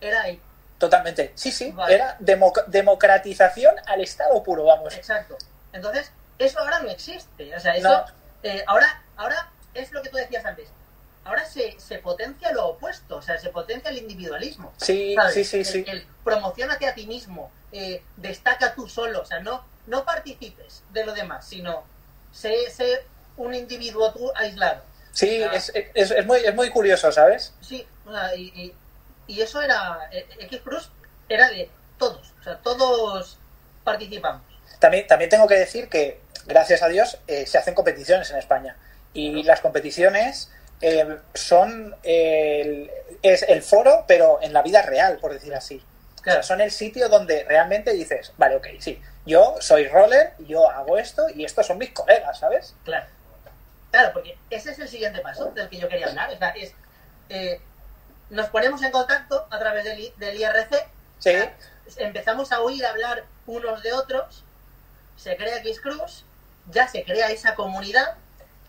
era 0.02 0.22
ahí. 0.22 0.42
Totalmente, 0.78 1.32
sí, 1.36 1.52
sí, 1.52 1.74
era 1.90 2.18
democratización 2.20 3.76
al 3.88 4.02
Estado 4.02 4.42
puro, 4.44 4.66
vamos. 4.66 4.96
Exacto. 4.96 5.38
Entonces, 5.74 6.12
eso 6.38 6.60
ahora 6.60 6.80
no 6.80 6.90
existe, 6.90 7.56
o 7.56 7.60
sea, 7.60 7.76
eso 7.76 8.06
eh, 8.44 8.64
ahora, 8.68 9.04
ahora 9.16 9.52
es 9.74 9.92
lo 9.92 10.02
que 10.02 10.10
tú 10.10 10.18
decías 10.18 10.46
antes, 10.46 10.70
ahora 11.28 11.46
se, 11.46 11.80
se 11.80 12.00
potencia 12.00 12.52
lo 12.52 12.68
opuesto, 12.68 13.18
o 13.18 13.22
sea, 13.22 13.38
se 13.38 13.50
potencia 13.50 13.90
el 13.90 13.98
individualismo. 13.98 14.74
Sí, 14.78 15.16
sí, 15.34 15.44
sí, 15.44 15.64
sí. 15.66 15.86
El, 15.88 16.06
promocionate 16.24 16.88
a 16.88 16.94
ti 16.94 17.06
mismo, 17.06 17.52
eh, 17.72 18.02
destaca 18.16 18.74
tú 18.74 18.88
solo, 18.88 19.22
o 19.22 19.26
sea, 19.26 19.40
no, 19.40 19.64
no 19.88 20.06
participes 20.06 20.84
de 20.92 21.06
lo 21.06 21.14
demás, 21.14 21.48
sino 21.48 21.84
sé, 22.32 23.06
un 23.36 23.54
individuo 23.54 24.14
tú 24.14 24.32
aislado. 24.36 24.82
Sí, 25.12 25.42
es, 25.54 25.72
es, 25.74 26.12
es, 26.12 26.26
muy, 26.26 26.40
es 26.40 26.54
muy 26.54 26.70
curioso, 26.70 27.12
¿sabes? 27.12 27.54
Sí, 27.62 27.86
o 28.06 28.12
sea, 28.12 28.36
y, 28.36 28.74
y, 29.28 29.42
eso 29.42 29.62
era, 29.62 30.10
eh, 30.12 30.28
X 30.42 30.62
Cruz 30.64 30.92
era 31.28 31.50
de 31.50 31.70
todos, 31.98 32.34
o 32.40 32.44
sea, 32.44 32.58
todos 32.58 33.38
participamos. 33.84 34.44
También, 34.80 35.08
también 35.08 35.30
tengo 35.30 35.48
que 35.48 35.56
decir 35.56 35.90
que, 35.90 36.22
gracias 36.46 36.84
a 36.84 36.88
Dios, 36.88 37.18
eh, 37.28 37.46
se 37.48 37.58
hacen 37.58 37.74
competiciones 37.74 38.30
en 38.32 38.38
España. 38.38 38.78
Y 39.14 39.42
las 39.42 39.62
competiciones 39.62 40.52
eh, 40.82 41.18
son 41.34 41.96
el, 42.04 42.92
es 43.22 43.44
el 43.44 43.62
foro, 43.62 44.06
pero 44.08 44.40
en 44.42 44.54
la 44.54 44.62
vida 44.62 44.82
real, 44.82 45.18
por 45.20 45.34
decir 45.34 45.54
así. 45.54 45.84
son 46.42 46.62
el 46.62 46.72
sitio 46.72 47.10
donde 47.10 47.44
realmente 47.46 47.94
dices, 47.94 48.34
vale, 48.38 48.56
ok, 48.58 48.68
sí, 48.80 49.02
yo 49.26 49.56
soy 49.60 49.88
roller, 49.88 50.34
yo 50.40 50.70
hago 50.70 50.98
esto 50.98 51.28
y 51.34 51.46
estos 51.46 51.66
son 51.66 51.78
mis 51.78 51.92
colegas, 51.92 52.40
¿sabes? 52.40 52.76
Claro. 52.84 53.08
Claro, 53.92 54.14
porque 54.14 54.38
ese 54.50 54.72
es 54.72 54.80
el 54.80 54.88
siguiente 54.88 55.22
paso 55.22 55.52
del 55.52 55.70
que 55.70 55.78
yo 55.78 55.88
quería 55.88 56.08
hablar. 56.08 56.30
es, 56.56 56.74
eh, 57.30 57.62
nos 58.30 58.50
ponemos 58.50 58.84
en 58.84 58.92
contacto 58.92 59.48
a 59.50 59.60
través 59.60 59.86
del, 59.86 60.00
IRC. 60.00 60.88
Sí. 61.20 61.34
empezamos 61.98 62.52
a 62.52 62.62
oír 62.62 62.86
hablar 62.86 63.24
unos 63.46 63.82
de 63.82 63.94
otros. 63.94 64.44
Se 65.16 65.36
crea 65.36 65.58
X 65.58 65.82
Cruz. 65.82 66.26
Ya 66.70 66.88
se 66.88 67.04
crea 67.04 67.30
esa 67.30 67.56
comunidad 67.56 68.16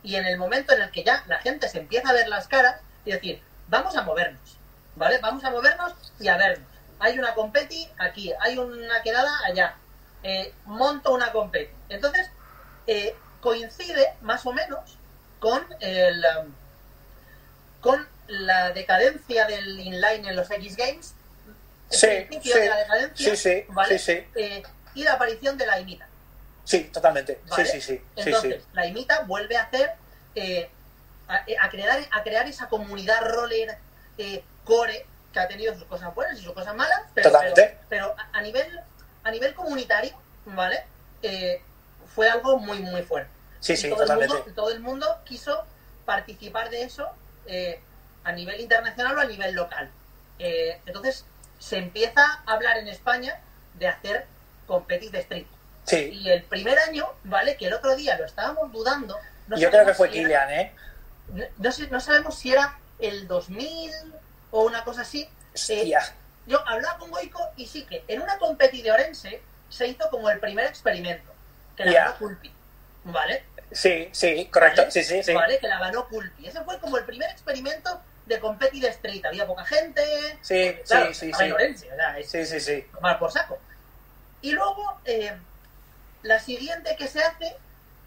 y 0.08 0.16
en 0.16 0.24
el 0.24 0.38
momento 0.38 0.72
en 0.74 0.80
el 0.80 0.90
que 0.90 1.04
ya 1.04 1.22
la 1.26 1.38
gente 1.40 1.68
se 1.68 1.80
empieza 1.80 2.08
a 2.08 2.14
ver 2.14 2.28
las 2.28 2.48
caras 2.48 2.80
y 3.04 3.12
decir, 3.12 3.42
vamos 3.68 3.94
a 3.94 4.00
movernos, 4.00 4.56
¿vale? 4.96 5.18
Vamos 5.18 5.44
a 5.44 5.50
movernos 5.50 5.92
y 6.18 6.28
a 6.28 6.38
vernos. 6.38 6.66
Hay 6.98 7.18
una 7.18 7.34
competi 7.34 7.86
aquí, 7.98 8.32
hay 8.40 8.56
una 8.56 9.02
quedada 9.02 9.30
allá, 9.44 9.76
eh, 10.22 10.54
monto 10.64 11.12
una 11.12 11.30
competi. 11.30 11.70
Entonces, 11.90 12.30
eh, 12.86 13.14
coincide 13.42 14.14
más 14.22 14.46
o 14.46 14.54
menos 14.54 14.96
con 15.40 15.62
el 15.80 16.24
um, 16.38 16.54
con 17.82 18.08
la 18.28 18.70
decadencia 18.72 19.46
del 19.46 19.78
inline 19.78 20.26
en 20.26 20.36
los 20.36 20.50
X 20.50 20.74
Games, 20.74 21.12
sí, 21.90 22.26
sí, 22.42 22.50
de 22.50 22.66
la 22.66 22.76
decadencia, 22.76 23.36
sí, 23.36 23.66
sí, 23.98 24.26
eh, 24.36 24.62
y 24.94 25.02
la 25.04 25.12
aparición 25.12 25.58
de 25.58 25.66
la 25.66 25.78
imita. 25.78 26.07
Sí, 26.68 26.84
totalmente. 26.92 27.40
Sí, 27.56 27.64
sí, 27.64 27.80
sí. 27.80 28.00
Entonces, 28.14 28.62
la 28.74 28.86
imita 28.86 29.22
vuelve 29.22 29.56
a 29.56 29.62
hacer, 29.62 29.94
eh, 30.34 30.68
a, 31.26 31.70
crear, 31.70 32.06
a 32.10 32.22
crear 32.22 32.46
esa 32.46 32.68
comunidad 32.68 33.26
roller 33.26 33.78
eh, 34.18 34.44
core 34.64 35.06
que 35.32 35.40
ha 35.40 35.48
tenido 35.48 35.72
sus 35.72 35.84
cosas 35.84 36.14
buenas 36.14 36.38
y 36.38 36.42
sus 36.42 36.52
cosas 36.52 36.76
malas, 36.76 37.00
pero, 37.14 37.32
pero, 37.88 38.14
a, 38.34 38.42
nivel 38.42 38.80
a 39.24 39.30
nivel 39.30 39.54
comunitario, 39.54 40.12
¿vale? 40.44 40.84
Eh, 41.22 41.62
fue 42.14 42.28
algo 42.28 42.58
muy, 42.58 42.80
muy 42.80 43.00
fuerte. 43.00 43.30
Sí, 43.60 43.74
sí, 43.74 43.88
todo 43.88 44.00
totalmente. 44.00 44.34
El 44.34 44.42
mundo, 44.42 44.54
todo 44.54 44.70
el 44.70 44.80
mundo 44.80 45.18
quiso 45.24 45.64
participar 46.04 46.68
de 46.68 46.82
eso 46.82 47.08
a 48.24 48.32
nivel 48.32 48.60
internacional 48.60 49.16
o 49.16 49.20
a 49.22 49.24
nivel 49.24 49.54
local. 49.54 49.90
entonces, 50.38 51.24
se 51.58 51.78
empieza 51.78 52.42
a 52.44 52.52
hablar 52.52 52.76
en 52.76 52.88
España 52.88 53.40
de 53.78 53.88
hacer 53.88 54.26
competir 54.66 55.10
de 55.10 55.20
street. 55.20 55.46
Y 55.96 56.30
el 56.30 56.42
primer 56.42 56.78
año, 56.78 57.06
¿vale? 57.24 57.56
Que 57.56 57.66
el 57.66 57.74
otro 57.74 57.96
día 57.96 58.16
lo 58.18 58.24
estábamos 58.24 58.72
dudando. 58.72 59.18
Yo 59.56 59.70
creo 59.70 59.86
que 59.86 59.94
fue 59.94 60.10
Kilian, 60.10 60.50
¿eh? 60.50 60.72
No, 61.58 61.72
sé, 61.72 61.88
no 61.88 62.00
sabemos 62.00 62.38
si 62.38 62.52
era 62.52 62.78
el 62.98 63.28
2000 63.28 63.92
o 64.50 64.64
una 64.64 64.84
cosa 64.84 65.02
así. 65.02 65.28
Eh, 65.68 65.92
yo 66.46 66.66
hablaba 66.66 66.98
con 66.98 67.10
Goico 67.10 67.40
y 67.56 67.66
sí 67.66 67.84
que 67.84 68.04
en 68.08 68.22
una 68.22 68.38
competi 68.38 68.82
de 68.82 68.92
Orense 68.92 69.42
se 69.68 69.86
hizo 69.86 70.08
como 70.10 70.30
el 70.30 70.40
primer 70.40 70.66
experimento, 70.66 71.30
que 71.76 71.84
la 71.84 71.92
ganó 71.92 72.16
Culpi, 72.16 72.52
¿vale? 73.04 73.44
Sí, 73.70 74.08
sí, 74.12 74.48
correcto, 74.50 74.90
sí, 74.90 75.04
sí, 75.04 75.22
sí. 75.22 75.34
¿Vale? 75.34 75.58
Que 75.58 75.68
la 75.68 75.78
ganó 75.78 76.08
Culpi. 76.08 76.46
Ese 76.46 76.62
fue 76.62 76.78
como 76.80 76.96
el 76.96 77.04
primer 77.04 77.30
experimento 77.30 78.00
de 78.24 78.40
competi 78.40 78.80
de 78.80 78.88
street. 78.88 79.24
Había 79.26 79.46
poca 79.46 79.64
gente. 79.64 80.02
Sí, 80.40 80.74
sí, 80.84 80.96
sí, 81.12 81.32
sí. 81.32 81.52
Orense, 81.52 81.88
sí, 82.24 82.46
sí, 82.46 82.60
sí. 82.60 82.86
Tomar 82.92 83.18
por 83.18 83.30
saco. 83.30 83.58
Y 84.40 84.52
luego, 84.52 85.00
eh, 85.04 85.36
la 86.22 86.38
siguiente 86.38 86.96
que 86.96 87.06
se 87.06 87.22
hace, 87.22 87.56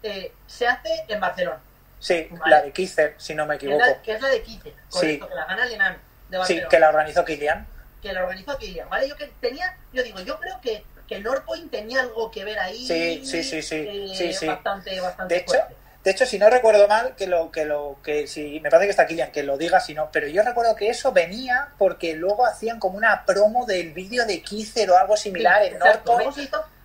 eh, 0.02 0.32
se 0.46 0.66
hace 0.66 1.04
en 1.08 1.20
Barcelona. 1.20 1.60
Sí, 1.98 2.28
la 2.46 2.62
de 2.62 2.72
Kizer, 2.72 3.14
si 3.16 3.34
no 3.34 3.46
me 3.46 3.54
equivoco. 3.54 3.84
Que 4.02 4.14
es 4.14 4.20
la, 4.20 4.28
de 4.28 4.42
Kizer, 4.42 4.74
correcto, 4.90 5.28
que 5.28 5.34
la 5.34 5.44
gana 5.46 5.64
Lenan 5.66 5.98
de 6.28 6.38
Barcelona. 6.38 6.66
Sí, 6.66 6.68
que 6.68 6.80
la 6.80 6.88
organizó 6.88 7.24
Kilian. 7.24 7.66
Que 8.02 8.12
la 8.12 8.22
organizó 8.24 8.58
Kilian, 8.58 8.90
¿vale? 8.90 9.08
Yo 9.08 9.16
que 9.16 9.26
tenía, 9.40 9.76
yo 9.92 10.02
digo, 10.02 10.20
yo 10.20 10.40
creo 10.40 10.60
que, 10.60 10.84
que 11.06 11.20
Norpoint 11.20 11.70
tenía 11.70 12.00
algo 12.00 12.30
que 12.32 12.44
ver 12.44 12.58
ahí. 12.58 12.84
Sí, 12.84 13.24
sí, 13.24 13.44
sí, 13.44 13.62
sí. 13.62 13.76
Eh, 13.88 14.12
sí, 14.16 14.32
sí. 14.32 14.46
Bastante, 14.46 15.00
bastante 15.00 15.32
de 15.32 15.40
hecho, 15.40 15.58
De 16.02 16.10
hecho, 16.10 16.26
si 16.26 16.40
no 16.40 16.50
recuerdo 16.50 16.88
mal, 16.88 17.14
que 17.14 17.28
lo 17.28 17.52
que 17.52 17.64
lo 17.64 17.98
que 18.02 18.26
si 18.26 18.58
me 18.58 18.68
parece 18.68 18.88
que 18.88 18.90
está 18.90 19.06
Kilian, 19.06 19.30
que 19.30 19.44
lo 19.44 19.56
diga 19.56 19.78
si 19.78 19.94
no, 19.94 20.10
pero 20.10 20.26
yo 20.26 20.42
recuerdo 20.42 20.74
que 20.74 20.88
eso 20.88 21.12
venía 21.12 21.68
porque 21.78 22.14
luego 22.14 22.44
hacían 22.44 22.80
como 22.80 22.96
una 22.96 23.24
promo 23.24 23.64
del 23.64 23.92
vídeo 23.92 24.26
de 24.26 24.42
Kizer 24.42 24.90
o 24.90 24.98
algo 24.98 25.16
similar 25.16 25.62
en 25.62 25.78
Norpoint. 25.78 26.34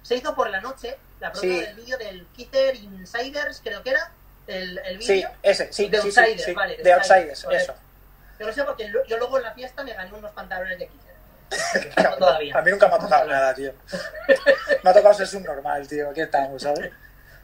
Se 0.07 0.15
hizo, 0.15 0.33
por 0.33 0.49
la 0.49 0.61
noche 0.61 0.97
la 1.19 1.33
promo 1.33 1.53
del 1.53 1.75
vídeo 1.75 1.97
del 1.97 2.25
Kitter 2.27 2.75
Insiders, 2.75 3.59
creo 3.61 3.83
que 3.83 3.89
era, 3.89 4.09
el, 4.47 4.77
el 4.85 4.97
vídeo. 4.99 5.27
Sí, 5.29 5.37
ese, 5.43 5.73
sí, 5.73 5.89
de 5.89 5.97
Outsiders, 5.97 6.53
vale. 6.55 6.77
De, 6.77 6.93
Outsiders, 6.93 7.45
eso. 7.51 7.73
Yo 8.39 8.45
lo 8.47 8.53
sé 8.53 8.63
porque 8.63 8.89
yo 9.05 9.17
luego 9.17 9.35
en 9.37 9.43
la 9.43 9.53
fiesta 9.53 9.83
me 9.83 9.93
gané 9.93 10.13
unos 10.13 10.31
pantalones 10.31 10.79
de 10.79 10.87
Kicker. 10.87 11.93
Cabrón, 11.95 12.19
todavía. 12.19 12.57
A 12.57 12.61
mí 12.61 12.71
nunca 12.71 12.87
me 12.87 12.95
ha 12.95 12.99
tocado 12.99 13.27
nada, 13.27 13.53
tío. 13.53 13.73
Me 14.81 14.89
ha 14.89 14.93
tocado 14.93 15.13
ser 15.13 15.27
subnormal, 15.27 15.85
tío. 15.89 16.09
Aquí 16.09 16.21
estamos, 16.21 16.61
¿sabes? 16.61 16.89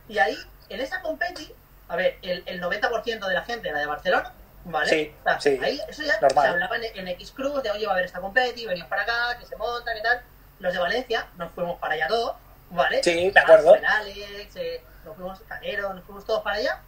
Y 0.08 0.18
ahí, 0.20 0.38
en 0.70 0.80
esa 0.80 1.02
competi, 1.02 1.54
a 1.90 1.98
ver, 1.98 2.18
el, 2.22 2.44
el 2.46 2.62
90% 2.62 3.28
de 3.28 3.34
la 3.34 3.42
gente 3.44 3.68
era 3.68 3.80
de 3.80 3.88
Barcelona, 3.88 4.32
¿vale? 4.64 4.90
Sí, 4.90 5.14
O 5.20 5.24
sea, 5.24 5.42
sí. 5.42 5.60
Ahí, 5.62 5.82
eso 5.90 6.04
ya 6.04 6.18
Normal. 6.22 6.46
se 6.46 6.50
hablaba 6.52 6.78
en, 6.78 6.98
en 6.98 7.08
X 7.10 7.32
Cruz 7.32 7.62
de, 7.62 7.72
oye, 7.72 7.86
va 7.86 7.92
a 7.92 7.96
haber 7.96 8.06
esta 8.06 8.22
competi, 8.22 8.66
venid 8.66 8.86
para 8.86 9.02
acá, 9.02 9.38
que 9.38 9.46
se 9.46 9.58
monta, 9.58 9.94
que 9.94 10.00
tal. 10.00 10.22
Los 10.60 10.72
de 10.72 10.80
Valencia, 10.80 11.28
nos 11.36 11.52
fuimos 11.52 11.78
para 11.80 11.96
allá 11.96 12.08
todos, 12.08 12.36
¿vale? 12.74 13.04
Sí, 13.04 13.32
me 13.34 13.42
acuerdo. 13.42 13.76
El 13.76 13.86
Alex, 13.86 14.56
eh, 14.56 14.84
nos 15.06 15.16
fuimos, 15.16 15.40
Canero, 15.48 15.94
nos 15.94 16.04
fuimos 16.04 16.26
todos 16.26 16.42
para 16.44 16.58
allá. 16.58 16.80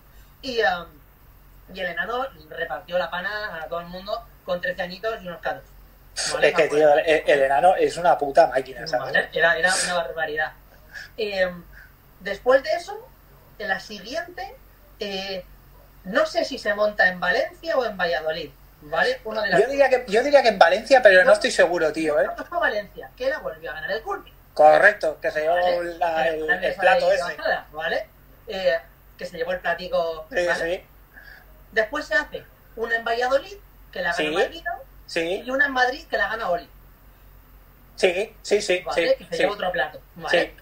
Y, 0.41 0.61
um, 0.61 0.87
y 1.73 1.79
el 1.79 1.87
enano 1.87 2.27
repartió 2.49 2.97
la 2.97 3.09
pana 3.09 3.61
a 3.63 3.67
todo 3.67 3.79
el 3.79 3.87
mundo 3.87 4.25
con 4.45 4.61
13 4.61 4.81
añitos 4.81 5.21
y 5.21 5.27
unos 5.27 5.41
caros. 5.41 5.63
¿vale? 6.33 6.49
Es 6.49 6.55
que, 6.55 6.67
tío, 6.67 6.93
el, 6.93 7.23
el 7.25 7.41
enano 7.43 7.75
es 7.75 7.97
una 7.97 8.17
puta 8.17 8.47
máquina, 8.47 8.85
¿sabes? 8.87 9.13
Vale, 9.13 9.29
Era, 9.33 9.57
era 9.57 9.73
una 9.85 9.93
barbaridad. 9.95 10.53
Eh, 11.17 11.51
después 12.19 12.63
de 12.63 12.71
eso, 12.71 13.07
en 13.59 13.67
la 13.69 13.79
siguiente, 13.79 14.55
eh, 14.99 15.43
no 16.05 16.25
sé 16.25 16.45
si 16.45 16.57
se 16.57 16.73
monta 16.73 17.07
en 17.07 17.19
Valencia 17.19 17.77
o 17.77 17.85
en 17.85 17.97
Valladolid, 17.97 18.51
¿vale? 18.81 19.19
Una 19.25 19.41
de 19.41 19.49
las 19.49 19.61
Yo 19.61 19.67
diría, 19.67 19.89
que, 19.89 20.05
yo 20.07 20.23
diría 20.23 20.41
que 20.41 20.49
en 20.49 20.59
Valencia, 20.59 21.01
pero 21.01 21.23
no 21.23 21.33
estoy 21.33 21.51
seguro, 21.51 21.91
tío, 21.91 22.19
¿eh? 22.19 22.27
Que 22.37 22.43
fue 22.43 22.59
Valencia, 22.59 23.09
que 23.17 23.29
la 23.29 23.39
volvió 23.39 23.71
a 23.71 23.73
ganar 23.73 23.91
el 23.91 24.01
Curry. 24.03 24.34
Correcto, 24.55 25.19
que 25.21 25.29
se 25.31 25.41
llevó 25.41 25.53
¿vale? 25.55 25.97
la- 25.99 26.27
el, 26.29 26.75
plato 26.79 27.11
ese. 27.11 27.23
bajada, 27.23 27.67
¿vale? 27.71 28.07
Eh, 28.47 28.79
que 29.17 29.25
se 29.25 29.37
llevó 29.37 29.51
el 29.51 29.59
platico. 29.59 30.25
Sí, 30.31 30.45
¿vale? 30.47 30.77
sí, 30.77 30.83
Después 31.73 32.05
se 32.05 32.15
hace 32.15 32.43
una 32.75 32.95
en 32.95 33.03
Valladolid, 33.05 33.57
que 33.91 33.99
la 34.01 34.13
gana 34.13 34.17
Sí. 34.17 34.27
Malvino, 34.33 34.71
sí, 35.05 35.43
y 35.45 35.51
una 35.51 35.65
en 35.67 35.71
Madrid, 35.73 36.07
que 36.09 36.17
la 36.17 36.29
gana 36.29 36.49
Oli, 36.49 36.67
sí, 37.95 38.33
sí, 38.41 38.61
sí, 38.61 38.81
¿vale? 38.85 39.15
que 39.17 39.25
se 39.25 39.37
lleva 39.37 39.53
otro 39.53 39.71
plato, 39.71 40.01
¿vale? 40.15 40.55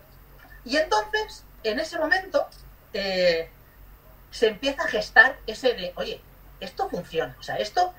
Y 0.66 0.78
entonces, 0.78 1.44
en 1.64 1.80
ese 1.80 1.98
momento, 2.00 2.48
eh, 2.94 3.50
se 4.32 4.48
empieza 4.48 4.84
a 4.84 4.88
gestar 4.88 5.38
ese 5.46 5.74
de, 5.74 5.94
oye, 5.96 6.20
esto 6.60 6.90
funciona. 6.90 7.36
O 7.40 7.44
sea, 7.44 7.58
esto, 7.58 7.94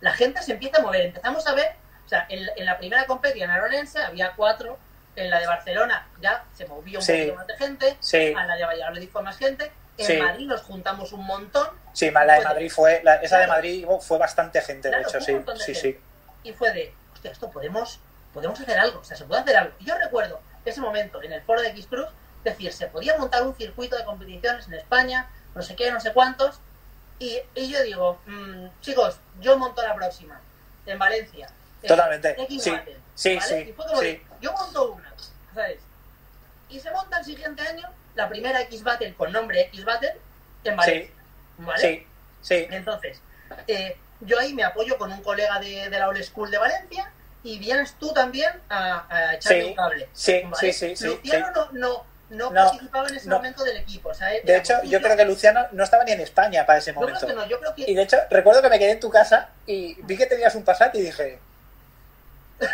la 0.00 0.12
gente 0.14 0.42
se 0.42 0.52
empieza 0.52 0.78
a 0.78 0.82
mover. 0.82 1.02
Empezamos 1.06 1.46
a 1.46 1.54
ver, 1.54 1.72
o 2.06 2.08
sea, 2.08 2.24
en, 2.28 2.48
en 2.56 2.64
la 2.66 2.78
primera 2.78 3.04
competición 3.06 3.50
aronense 3.50 3.98
había 4.02 4.32
cuatro, 4.36 4.78
en 5.16 5.30
la 5.30 5.38
de 5.40 5.46
Barcelona 5.46 6.06
ya 6.20 6.44
se 6.56 6.66
movía 6.66 6.98
un 6.98 7.04
Sí. 7.04 7.12
poquito 7.12 7.34
más 7.36 7.46
de 7.46 7.56
gente, 7.56 7.96
Sí. 8.00 8.34
a 8.36 8.44
la 8.46 8.56
de 8.56 8.64
Valladolid 8.64 9.08
fue 9.10 9.22
más 9.22 9.36
gente, 9.36 9.70
en 9.98 10.06
Sí. 10.06 10.16
Madrid 10.16 10.46
nos 10.46 10.62
juntamos 10.62 11.12
un 11.12 11.24
montón 11.24 11.68
Sí, 11.92 12.10
la 12.10 12.24
de 12.24 12.40
Madrid 12.44 12.70
fue, 12.70 13.00
la- 13.04 13.16
esa 13.16 13.38
de. 13.38 13.46
Madrid 13.46 13.86
fue 14.00 14.18
bastante 14.18 14.60
gente, 14.60 14.90
de 14.90 15.00
hecho, 15.00 15.20
sí, 15.20 15.32
de 15.34 15.56
sí, 15.58 15.74
sí. 15.74 16.00
y 16.42 16.52
fue 16.52 16.72
de, 16.72 16.92
hostia, 17.12 17.30
esto 17.30 17.48
podemos, 17.50 18.00
podemos 18.32 18.58
hacer 18.60 18.76
algo, 18.78 18.98
o 19.00 19.04
sea, 19.04 19.16
se 19.16 19.24
puede 19.24 19.42
hacer 19.42 19.56
algo. 19.56 19.74
Y 19.78 19.84
yo 19.84 19.96
recuerdo 19.96 20.40
ese 20.64 20.80
momento 20.80 21.22
en 21.22 21.32
el 21.32 21.42
foro 21.42 21.60
de 21.62 21.68
X 21.68 21.86
Cruz, 21.88 22.08
decir, 22.42 22.72
se 22.72 22.88
podía 22.88 23.16
montar 23.16 23.42
un 23.44 23.54
circuito 23.54 23.96
de 23.96 24.04
competiciones 24.04 24.66
en 24.66 24.74
España, 24.74 25.28
no 25.54 25.62
sé 25.62 25.76
qué, 25.76 25.90
no 25.92 26.00
sé 26.00 26.12
cuántos, 26.12 26.58
y, 27.20 27.38
y 27.54 27.70
yo 27.70 27.80
digo, 27.84 28.18
mm, 28.26 28.66
chicos, 28.80 29.18
yo 29.40 29.56
monto 29.56 29.80
la 29.82 29.94
próxima, 29.94 30.40
en 30.86 30.98
Valencia. 30.98 31.48
Totalmente, 31.86 32.34
X 32.42 32.62
sí, 32.64 32.70
Battle, 32.70 32.96
sí, 33.14 33.36
¿vale? 33.36 33.48
sí, 33.64 33.70
Y 33.70 33.72
fue 33.72 33.86
como 33.86 34.00
sí. 34.00 34.22
yo 34.40 34.52
monto 34.52 34.92
una, 34.92 35.12
¿sabes? 35.54 35.78
Y 36.68 36.80
se 36.80 36.90
monta 36.90 37.18
el 37.18 37.24
siguiente 37.24 37.62
año 37.62 37.88
la 38.14 38.28
primera 38.28 38.60
X 38.62 38.82
Battle 38.82 39.14
con 39.14 39.32
nombre 39.32 39.62
X 39.62 39.84
Battle 39.84 40.16
en 40.64 40.76
Valencia, 40.76 41.10
¿vale? 41.58 41.80
Sí, 41.80 42.06
sí, 42.42 42.66
Entonces, 42.70 43.20
eh, 43.66 43.96
yo 44.20 44.38
ahí 44.38 44.54
me 44.54 44.64
apoyo 44.64 44.96
con 44.98 45.12
un 45.12 45.22
colega 45.22 45.58
de, 45.60 45.90
de 45.90 45.98
la 45.98 46.08
Old 46.08 46.22
School 46.22 46.50
de 46.50 46.58
Valencia 46.58 47.10
y 47.42 47.58
vienes 47.58 47.94
tú 47.98 48.12
también 48.14 48.50
a, 48.68 49.04
a 49.14 49.34
echarle 49.34 49.62
Sí, 49.62 49.68
un 49.68 49.74
cable. 49.74 50.08
sí, 50.12 50.40
¿vale? 50.44 50.56
sí, 50.56 50.72
sí, 50.72 50.96
sí, 50.96 51.06
Luciano 51.06 51.46
sí. 51.46 51.52
no, 51.54 51.68
no, 51.72 52.04
no, 52.30 52.50
No, 52.50 52.54
participaba 52.54 53.08
en 53.08 53.16
ese 53.16 53.28
no. 53.28 53.36
momento 53.36 53.62
del 53.64 53.76
equipo. 53.76 54.08
O 54.08 54.14
sea, 54.14 54.28
De 54.28 54.56
hecho, 54.56 54.82
yo 54.84 55.00
creo 55.02 55.16
que 55.16 55.24
Luciano 55.26 55.66
no 55.72 55.84
estaba 55.84 56.04
ni 56.04 56.12
en 56.12 56.20
España 56.20 56.64
para 56.64 56.78
ese 56.78 56.92
Yo 56.92 57.00
creo 57.00 57.08
momento. 57.14 57.26
que 57.26 57.34
no, 57.34 57.46
yo 57.46 57.60
creo 57.60 57.74
que... 57.74 57.84
Y 57.86 57.94
de 57.94 58.02
hecho, 58.02 58.16
recuerdo 58.30 58.62
que 58.62 58.70
me 58.70 58.78
quedé 58.78 58.92
en 58.92 59.00
tu 59.00 59.10
casa 59.10 59.50
y 59.66 60.00
vi 60.04 60.16
que 60.16 60.24
tenías 60.26 60.54
un 60.54 60.64
Passat 60.64 60.94
y 60.94 61.02
dije, 61.02 61.38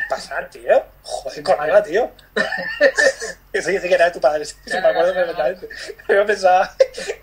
¿Passat, 0.08 0.50
tío? 0.50 0.84
Joder, 1.02 1.42
colega, 1.42 1.82
tío. 1.82 2.10
Eso 3.52 3.70
yo 3.70 3.80
sí 3.80 3.88
que 3.88 3.94
era 3.94 4.04
de 4.06 4.10
tu 4.12 4.20
padre, 4.20 4.44
sí, 4.44 4.54
me 4.66 4.78
acuerdo 4.78 5.12
perfectamente. 5.14 5.68
Yo 6.08 6.26
pensaba, 6.26 6.72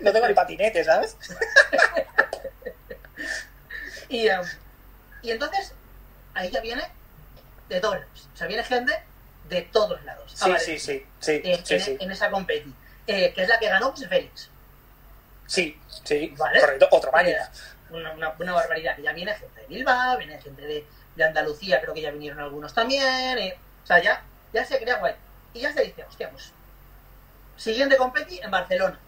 no 0.00 0.12
tengo 0.12 0.28
ni 0.28 0.34
patinete, 0.34 0.84
¿sabes? 0.84 1.16
Y, 4.10 4.26
em, 4.26 4.40
y 5.22 5.30
entonces, 5.32 5.74
ahí 6.34 6.50
ya 6.50 6.60
viene 6.60 6.82
de 7.68 7.80
todos 7.80 7.96
lados. 7.96 8.28
O 8.32 8.36
sea, 8.36 8.46
viene 8.46 8.64
gente 8.64 8.94
de 9.50 9.62
todos 9.62 10.02
lados. 10.04 10.32
Sí, 10.34 10.50
sí, 10.58 10.78
sí, 10.78 11.06
sí, 11.20 11.40
en, 11.44 11.66
sí, 11.66 11.74
en- 11.74 11.80
sí. 11.80 11.96
en 12.00 12.10
esa 12.10 12.30
competi. 12.30 12.72
Eh, 13.06 13.32
que 13.34 13.42
es 13.42 13.48
la 13.48 13.58
que 13.58 13.68
ganó 13.68 13.90
José 13.90 14.08
Félix. 14.08 14.48
Sí, 15.46 15.78
sí, 16.04 16.34
Vale. 16.38 16.60
correcto, 16.60 16.88
otro. 16.90 17.10
Una, 17.90 18.12
una, 18.12 18.34
una 18.38 18.52
barbaridad. 18.52 18.96
Que 18.96 19.02
ya 19.02 19.12
viene 19.12 19.34
gente 19.34 19.60
de 19.60 19.66
Bilbao, 19.66 20.16
viene 20.18 20.40
gente 20.40 20.62
de, 20.62 20.86
de 21.18 21.24
Andalucía, 21.24 21.80
creo 21.82 21.92
que 21.92 22.00
ya 22.00 22.10
vinieron 22.10 22.40
algunos 22.40 22.72
también. 22.72 23.36
eh, 23.38 23.58
o 23.84 23.86
sea, 23.86 24.02
ya, 24.02 24.22
ya 24.52 24.64
se 24.64 24.78
crea 24.80 24.96
guay. 24.98 25.14
Y 25.52 25.60
ya 25.60 25.72
se 25.72 25.82
dice, 25.82 26.04
hostia, 26.04 26.30
pues. 26.30 26.52
Siguiente 27.56 27.96
competi 27.96 28.38
en 28.40 28.50
Barcelona. 28.50 28.98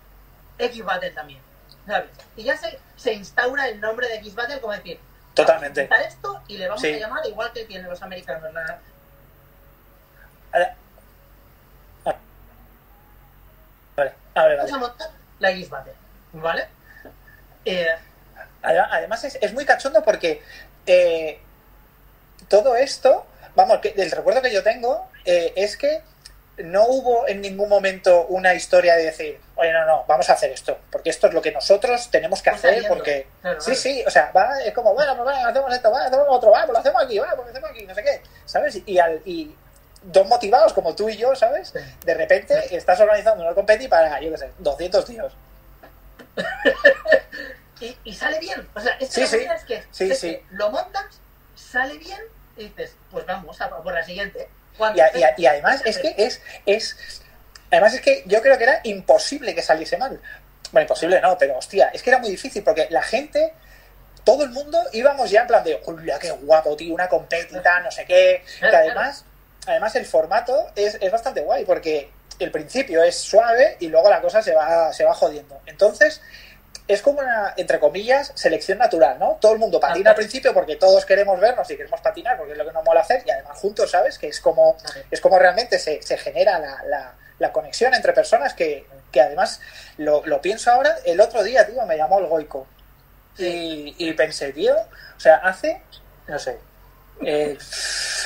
X 0.58 0.84
Battle 0.84 1.10
también. 1.12 1.40
¿Sabes? 1.86 2.10
Y 2.36 2.42
ya 2.44 2.56
se, 2.56 2.78
se 2.96 3.12
instaura 3.14 3.68
el 3.68 3.80
nombre 3.80 4.08
de 4.08 4.16
X 4.16 4.34
Battle 4.34 4.60
como 4.60 4.72
decir. 4.74 5.00
Totalmente. 5.34 5.86
vamos 5.86 6.04
a 6.04 6.08
esto 6.08 6.42
y 6.48 6.58
le 6.58 6.66
vamos 6.68 6.82
Sí. 6.82 6.92
a 6.92 6.98
llamar 6.98 7.24
igual 7.26 7.52
que 7.52 7.64
tienen 7.64 7.88
los 7.88 8.02
americanos. 8.02 8.52
La, 8.52 8.80
Vale, 10.52 10.74
vale, 13.96 14.12
vale. 14.34 14.56
vamos 14.56 14.72
a 14.72 14.78
montar 14.78 15.10
la 15.38 15.50
X 15.52 15.68
Battle. 15.70 15.92
¿Vale? 16.32 16.68
Eh, 17.64 17.86
Además, 18.62 18.88
además 18.92 19.24
es, 19.24 19.38
es 19.40 19.52
muy 19.54 19.64
cachondo 19.64 20.02
porque 20.02 20.42
eh, 20.86 21.40
todo 22.50 22.76
esto, 22.76 23.24
vamos, 23.54 23.78
que 23.78 23.94
el 23.96 24.10
recuerdo 24.10 24.42
que 24.42 24.52
yo 24.52 24.62
tengo 24.62 25.08
eh, 25.24 25.52
es 25.56 25.78
que 25.78 26.02
no 26.58 26.84
hubo 26.86 27.26
en 27.26 27.40
ningún 27.40 27.70
momento 27.70 28.26
una 28.26 28.52
historia 28.52 28.96
de 28.96 29.04
decir, 29.04 29.40
oye, 29.54 29.72
no, 29.72 29.86
no, 29.86 30.04
vamos 30.06 30.28
a 30.28 30.34
hacer 30.34 30.50
esto, 30.50 30.76
porque 30.90 31.08
esto 31.08 31.28
es 31.28 31.32
lo 31.32 31.40
que 31.40 31.52
nosotros 31.52 32.10
tenemos 32.10 32.42
que 32.42 32.50
hacer, 32.50 32.84
porque... 32.86 33.28
Claro, 33.40 33.60
Sí, 33.62 33.74
sí, 33.74 34.04
o 34.06 34.10
sea, 34.10 34.30
va, 34.36 34.60
es 34.62 34.74
como, 34.74 34.92
bueno, 34.92 35.16
pues 35.16 35.28
va, 35.28 35.48
hacemos 35.48 35.72
esto, 35.72 35.90
va, 35.90 36.04
hacemos 36.04 36.26
otro, 36.28 36.50
va, 36.50 36.66
pues 36.66 36.72
lo 36.72 36.78
hacemos 36.80 37.02
aquí, 37.02 37.18
va, 37.18 37.28
pues 37.28 37.46
lo 37.46 37.50
hacemos 37.50 37.70
aquí, 37.70 37.86
no 37.86 37.94
sé 37.94 38.02
qué, 38.02 38.20
¿sabes? 38.44 38.78
Y, 38.84 38.98
al, 38.98 39.22
y 39.24 39.54
dos 40.02 40.26
motivados 40.26 40.72
como 40.74 40.94
tú 40.94 41.08
y 41.08 41.16
yo, 41.16 41.34
¿sabes? 41.34 41.72
De 42.04 42.14
repente 42.14 42.76
estás 42.76 43.00
organizando 43.00 43.44
una 43.44 43.54
competi 43.54 43.88
para, 43.88 44.20
yo 44.20 44.30
qué 44.32 44.38
sé, 44.38 44.50
200 44.58 45.04
tíos. 45.04 45.32
y, 47.80 47.96
y 48.04 48.14
sale 48.14 48.38
bien. 48.38 48.68
O 48.74 48.80
sea, 48.80 48.92
es 48.94 49.14
que 49.14 49.26
Sí, 49.26 49.38
sí. 49.38 49.46
es 49.54 49.64
que, 49.64 50.12
es 50.12 50.20
que 50.20 50.44
lo 50.50 50.70
montas, 50.70 51.20
sale 51.54 51.96
bien 51.96 52.20
y 52.60 52.68
dices, 52.68 52.94
pues 53.10 53.26
vamos 53.26 53.60
a 53.60 53.68
por 53.70 53.92
la 53.92 54.04
siguiente. 54.04 54.48
Y, 54.96 55.00
a- 55.00 55.16
y 55.18 55.22
a- 55.22 55.34
y 55.36 55.46
además 55.46 55.82
es 55.84 55.98
que 55.98 56.14
es, 56.16 56.40
es. 56.66 56.96
Además 57.70 57.94
es 57.94 58.00
que 58.00 58.22
yo 58.26 58.40
creo 58.42 58.56
que 58.58 58.64
era 58.64 58.80
imposible 58.84 59.54
que 59.54 59.62
saliese 59.62 59.96
mal. 59.96 60.20
Bueno, 60.72 60.84
imposible 60.84 61.20
no, 61.20 61.36
pero 61.38 61.58
hostia, 61.58 61.90
es 61.92 62.02
que 62.02 62.10
era 62.10 62.18
muy 62.18 62.30
difícil 62.30 62.62
porque 62.62 62.86
la 62.90 63.02
gente, 63.02 63.52
todo 64.24 64.44
el 64.44 64.50
mundo 64.50 64.78
íbamos 64.92 65.30
ya 65.30 65.42
en 65.42 65.46
plan 65.48 65.64
de, 65.64 65.80
¡Julia, 65.84 66.18
qué 66.18 66.30
guapo, 66.30 66.76
tío! 66.76 66.94
Una 66.94 67.08
competita, 67.08 67.80
no 67.80 67.90
sé 67.90 68.04
qué. 68.06 68.42
Que 68.46 68.58
Claro, 68.68 68.76
además, 68.78 69.24
además 69.66 69.96
el 69.96 70.06
formato 70.06 70.70
es, 70.76 70.96
es 71.00 71.10
bastante 71.12 71.40
guay 71.42 71.64
porque 71.64 72.10
el 72.38 72.50
principio 72.50 73.02
es 73.02 73.16
suave 73.18 73.76
y 73.80 73.88
luego 73.88 74.08
la 74.08 74.20
cosa 74.20 74.42
se 74.42 74.54
va, 74.54 74.92
se 74.92 75.04
va 75.04 75.12
jodiendo. 75.14 75.60
Entonces, 75.66 76.20
es 76.92 77.02
como 77.02 77.20
una, 77.20 77.54
entre 77.56 77.78
comillas, 77.78 78.32
selección 78.34 78.78
natural, 78.78 79.18
¿no? 79.18 79.38
Todo 79.40 79.52
el 79.52 79.58
mundo 79.58 79.78
patina 79.80 80.10
al 80.10 80.16
principio 80.16 80.52
porque 80.54 80.76
todos 80.76 81.04
queremos 81.04 81.38
vernos 81.40 81.70
y 81.70 81.76
queremos 81.76 82.00
patinar 82.00 82.36
porque 82.36 82.52
es 82.52 82.58
lo 82.58 82.66
que 82.66 82.72
nos 82.72 82.84
mola 82.84 83.00
hacer 83.00 83.22
y 83.26 83.30
además 83.30 83.58
juntos, 83.58 83.90
¿sabes? 83.90 84.18
Que 84.18 84.28
es 84.28 84.40
como, 84.40 84.76
es 85.10 85.20
como 85.20 85.38
realmente 85.38 85.78
se, 85.78 86.02
se 86.02 86.16
genera 86.18 86.58
la, 86.58 86.82
la- 86.86 87.14
la 87.38 87.52
conexión 87.52 87.94
entre 87.94 88.12
personas 88.12 88.52
que, 88.52 88.84
que 89.10 89.20
además 89.22 89.60
lo, 89.96 90.24
lo 90.26 90.42
pienso 90.42 90.70
ahora, 90.70 90.94
el 91.06 91.20
otro 91.22 91.42
día, 91.42 91.66
tío, 91.66 91.84
me 91.86 91.96
llamó 91.96 92.18
el 92.18 92.26
Goico 92.26 92.66
y, 93.38 93.94
y 93.98 94.12
pensé, 94.12 94.52
tío, 94.52 94.74
o 94.76 95.20
sea, 95.20 95.36
hace, 95.36 95.80
no 96.26 96.38
sé, 96.38 96.58
eh, 97.24 97.56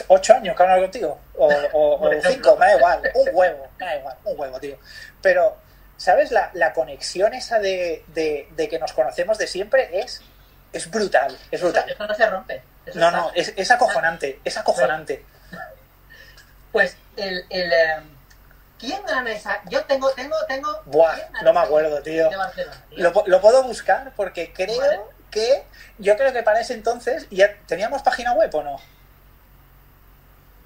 ocho 0.09 0.35
años 0.35 0.57
que 0.57 0.62
hablo 0.64 0.83
contigo 0.83 1.20
o, 1.37 1.46
o- 1.72 1.98
cinco, 2.33 2.57
me 2.57 2.66
da 2.66 2.77
igual, 2.77 3.03
un 3.14 3.29
huevo, 3.33 3.68
me 3.79 3.87
da 3.87 3.96
igual, 3.96 4.16
un 4.24 4.40
huevo, 4.40 4.59
tío. 4.61 4.77
Pero, 5.22 5.57
¿sabes? 5.96 6.30
La, 6.30 6.50
la 6.54 6.72
conexión 6.72 7.35
esa 7.35 7.59
de, 7.59 8.04
de, 8.09 8.48
de 8.57 8.68
que 8.68 8.78
nos 8.78 8.92
conocemos 8.92 9.38
de 9.38 9.46
siempre 9.46 10.00
es, 10.00 10.22
es 10.72 10.90
brutal, 10.90 11.37
es 11.50 11.61
brutal. 11.61 11.88
eso 11.90 12.07
no 12.07 12.14
se 12.14 12.26
rompe. 12.26 12.62
Eso 12.87 12.98
No, 12.98 13.07
está- 13.07 13.18
no, 13.18 13.30
es, 13.35 13.52
es 13.57 13.70
acojonante, 13.70 14.40
es 14.44 14.57
acojonante. 14.57 15.24
Pues 16.72 16.96
el, 17.16 17.44
el 17.50 17.72
eh, 17.72 17.96
¿quién 18.80 19.00
gana 19.07 19.30
esa? 19.30 19.61
Yo 19.70 19.85
tengo, 19.85 20.11
tengo, 20.11 20.35
tengo. 20.48 20.83
Buah, 20.87 21.14
¿quién 21.14 21.26
gana 21.33 21.42
no 21.44 21.52
me 21.52 21.61
acuerdo, 21.61 22.02
tío. 22.02 22.28
De 22.28 22.37
Barcelona, 22.37 22.85
tío? 22.90 22.98
Lo, 22.98 23.22
lo 23.26 23.40
puedo 23.40 23.62
buscar 23.62 24.12
porque 24.16 24.52
creo 24.52 24.76
Vale. 24.80 25.00
que 25.30 25.62
yo 25.98 26.16
creo 26.16 26.33
que 26.33 26.42
para 26.42 26.59
ese 26.61 26.74
entonces 26.74 27.28
ya 27.30 27.54
teníamos 27.68 28.02
página 28.02 28.33
web 28.33 28.52
o 28.57 28.62
no. 28.64 28.80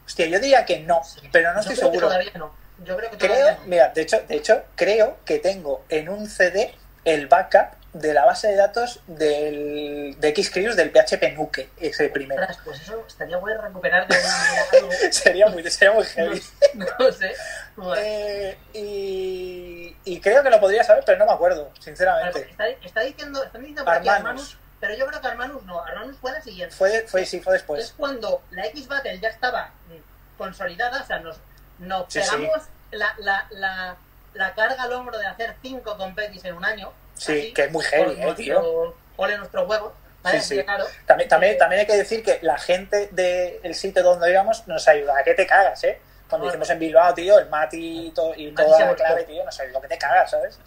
Hostia, 0.07 0.27
yo 0.27 0.41
diría 0.41 0.65
que 0.65 0.81
no, 0.81 1.03
pero 1.31 1.51
no 1.53 1.57
Yo 1.57 1.61
estoy 1.73 1.77
seguro. 1.77 2.07
todavía 2.09 2.33
no. 2.37 2.55
Yo 2.85 2.97
creo 2.97 3.11
que 3.11 3.17
Creo, 3.19 3.57
mira, 3.67 3.89
de 3.91 4.03
hecho, 4.03 4.21
de 4.29 4.37
hecho, 4.37 4.63
creo 4.77 5.19
que 5.25 5.39
tengo 5.39 5.85
en 5.89 6.09
un 6.09 6.29
CD 6.29 6.75
el 7.05 7.27
backup 7.27 7.77
de 7.93 8.13
la 8.15 8.25
base 8.27 8.49
de 8.49 8.57
datos 8.57 9.01
del, 9.07 10.15
de 10.21 10.35
Xcrews 10.43 10.77
del 10.77 10.91
PHP 10.91 11.35
Nuke, 11.35 11.71
ese 11.79 12.09
primero. 12.11 12.41
Ostras, 12.43 12.61
pues 12.65 12.81
eso 12.83 13.05
estaría 13.09 13.39
bueno 13.39 13.61
recuperar 13.63 14.07
de 14.07 14.15
algo. 14.79 14.91
sería 15.11 15.47
muy, 15.49 15.69
sería 15.71 15.93
muy 15.95 16.05
heavy. 16.05 16.43
No, 16.75 16.87
no 16.99 17.13
sé. 17.13 17.35
Bueno, 17.77 17.95
Eh, 18.05 18.59
y, 18.75 19.97
y 20.05 20.21
creo 20.21 20.43
que 20.43 20.51
lo 20.51 20.61
podría 20.61 20.85
saber, 20.85 21.03
pero 21.07 21.19
no 21.19 21.27
me 21.27 21.33
acuerdo, 21.33 21.71
sinceramente. 21.81 22.41
está, 22.51 22.69
está 22.69 23.01
diciendo, 23.01 23.43
están 23.43 23.63
diciendo 23.63 23.85
por 23.85 23.95
aquí 23.95 24.09
Armanus. 24.09 24.43
Armanus, 24.53 24.59
pero 24.81 24.95
yo 24.95 25.07
creo 25.07 25.21
que 25.21 25.27
Armanus 25.27 25.65
no. 25.65 25.83
Armanus 25.83 26.17
fue 26.19 26.33
la 26.33 26.43
siguiente. 26.43 26.75
Fue, 26.77 27.05
fue, 27.09 27.25
sí, 27.25 27.41
fue 27.41 27.55
es 27.57 27.63
después. 27.63 27.95
cuando 27.97 28.43
la 28.51 28.67
X-Battle 28.67 29.19
ya 29.19 29.29
estaba 29.29 29.73
mm, 29.89 30.39
consolidada, 30.39 31.03
o 31.03 31.07
sea, 31.07 31.19
nos, 31.21 31.37
nos 31.79 32.13
Sí, 32.13 32.21
pegamos 32.21 32.63
La, 32.91 33.15
la, 33.19 33.47
la, 33.51 33.97
la 34.35 34.55
carga 34.55 34.83
al 34.83 34.93
hombro 34.93 35.19
de 35.19 35.27
hacer 35.27 35.55
cinco 35.63 35.97
competis 35.97 36.45
en 36.45 36.55
un 36.55 36.65
año. 36.65 36.93
Sí, 37.15 37.33
así, 37.39 37.53
que 37.55 37.65
es 37.65 37.73
muy 37.73 37.85
heavy, 37.85 38.13
eh, 38.23 38.35
tío. 38.35 38.55
nuestro- 38.61 38.97
Ole 39.17 39.37
nuestro 39.39 39.67
huevo. 39.67 39.93
¿vale? 40.23 40.41
Sí, 40.41 40.63
claro, 40.65 40.85
También, 41.07 41.29
también, 41.29 41.59
también 41.59 41.81
hay 41.81 41.87
que 41.87 41.97
decir 41.97 42.23
que 42.25 42.39
la 42.43 42.59
gente 42.59 43.09
del 43.13 43.75
sitio 43.75 44.03
donde 44.03 44.31
íbamos 44.31 44.67
nos 44.67 44.87
ayuda. 44.89 45.19
¿A 45.19 45.23
qué 45.25 45.35
te 45.35 45.47
cagas, 45.47 45.83
eh? 45.85 46.01
Cuando 46.29 46.45
Bueno. 46.45 46.51
hicimos 46.55 46.71
en 46.71 46.79
Bilbao, 46.79 47.15
tío, 47.15 47.39
el 47.39 47.49
Mati 47.49 48.09
y, 48.09 48.11
to- 48.13 48.35
y 48.35 48.51
Mati 48.51 48.65
toda 48.67 48.85
la 48.87 48.95
clave, 48.95 49.25
tío, 49.25 49.45
nos 49.45 49.59
ayudó. 49.61 49.81
que 49.81 49.89
te 49.89 49.99
cagas, 49.99 50.31
¿sabes? 50.31 50.59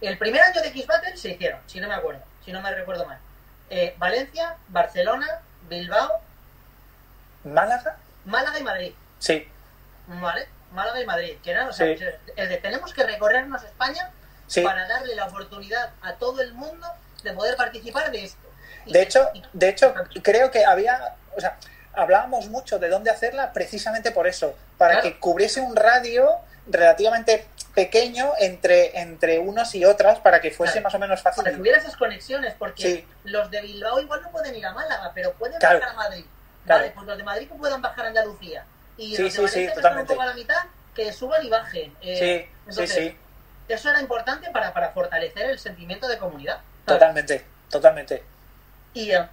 El 0.00 0.18
primer 0.18 0.42
año 0.42 0.60
de 0.60 0.68
X-Battle 0.68 1.16
se 1.16 1.30
hicieron, 1.30 1.60
si 1.66 1.80
no 1.80 1.88
me 1.88 1.94
acuerdo, 1.94 2.20
si 2.44 2.52
no 2.52 2.60
me 2.60 2.70
recuerdo 2.74 3.06
mal. 3.06 3.18
Eh, 3.70 3.94
Valencia, 3.98 4.56
Barcelona, 4.68 5.26
Bilbao, 5.68 6.20
¿Málaga? 7.44 7.96
Málaga 8.24 8.58
y 8.58 8.62
Madrid. 8.62 8.92
Sí, 9.18 9.48
¿Vale? 10.06 10.48
Málaga 10.72 11.00
y 11.00 11.06
Madrid. 11.06 11.36
Que 11.42 11.50
eran, 11.52 11.68
o 11.68 11.72
sea, 11.72 11.86
Sí. 11.96 12.04
el 12.36 12.48
de 12.48 12.56
tenemos 12.58 12.92
que 12.92 13.04
recorrernos 13.04 13.62
España 13.62 14.10
sí. 14.46 14.60
para 14.62 14.86
darle 14.88 15.14
la 15.14 15.26
oportunidad 15.26 15.90
a 16.02 16.14
todo 16.14 16.40
el 16.42 16.52
mundo 16.54 16.86
de 17.22 17.32
poder 17.32 17.56
participar 17.56 18.10
de 18.10 18.24
esto. 18.24 18.46
Y 18.86 18.92
De 18.92 19.02
hecho, 19.02 19.28
y- 19.34 19.42
de 19.52 19.68
hecho, 19.68 19.94
creo 20.22 20.50
que 20.50 20.64
había, 20.64 21.14
o 21.36 21.40
sea, 21.40 21.56
hablábamos 21.94 22.48
mucho 22.48 22.78
de 22.78 22.88
dónde 22.88 23.10
hacerla 23.10 23.52
precisamente 23.52 24.10
por 24.10 24.26
eso, 24.26 24.54
para 24.76 24.94
Claro. 24.94 25.08
que 25.08 25.20
cubriese 25.20 25.60
un 25.60 25.74
radio 25.76 26.28
relativamente 26.66 27.46
pequeño 27.74 28.32
entre, 28.38 28.98
entre 29.00 29.38
unos 29.38 29.74
y 29.74 29.84
otras 29.84 30.18
para 30.20 30.40
que 30.40 30.50
fuese 30.50 30.74
Claro. 30.74 30.84
más 30.84 30.94
o 30.94 30.98
menos 30.98 31.22
fácil. 31.22 31.42
para 31.44 31.54
que 31.54 31.60
hubiera 31.60 31.78
esas 31.78 31.96
conexiones, 31.96 32.54
porque 32.58 32.82
Sí. 32.82 33.08
los 33.24 33.50
de 33.50 33.60
Bilbao 33.62 34.00
igual 34.00 34.22
no 34.22 34.30
pueden 34.30 34.54
ir 34.54 34.64
a 34.66 34.72
Málaga, 34.72 35.10
pero 35.14 35.32
pueden 35.34 35.58
Claro. 35.58 35.78
bajar 35.80 35.92
a 35.94 35.96
Madrid. 35.96 36.24
Vale, 36.66 36.90
pues 36.94 37.06
los 37.06 37.16
de 37.18 37.24
Madrid 37.24 37.48
que 37.48 37.54
puedan 37.54 37.82
bajar 37.82 38.06
a 38.06 38.08
Andalucía. 38.08 38.64
Y 38.96 39.16
Sí, 39.16 39.22
los 39.22 39.32
sí, 39.34 39.48
sí, 39.48 39.66
un 39.66 39.74
totalmente. 39.74 40.08
poco 40.12 40.22
a 40.22 40.26
la 40.26 40.34
mitad, 40.34 40.62
que 40.94 41.12
suban 41.12 41.44
y 41.44 41.48
bajen. 41.48 41.96
Eh, 42.00 42.16
Sí, 42.46 42.52
entonces, 42.68 42.90
sí, 42.94 43.18
Eso 43.66 43.88
era 43.88 44.00
importante 44.00 44.50
para, 44.50 44.72
para 44.74 44.90
fortalecer 44.90 45.46
el 45.50 45.58
sentimiento 45.58 46.06
de 46.06 46.18
comunidad. 46.18 46.60
totalmente, 46.84 47.44
totalmente. 47.70 48.22
Y 48.92 49.10
eh, 49.10 49.26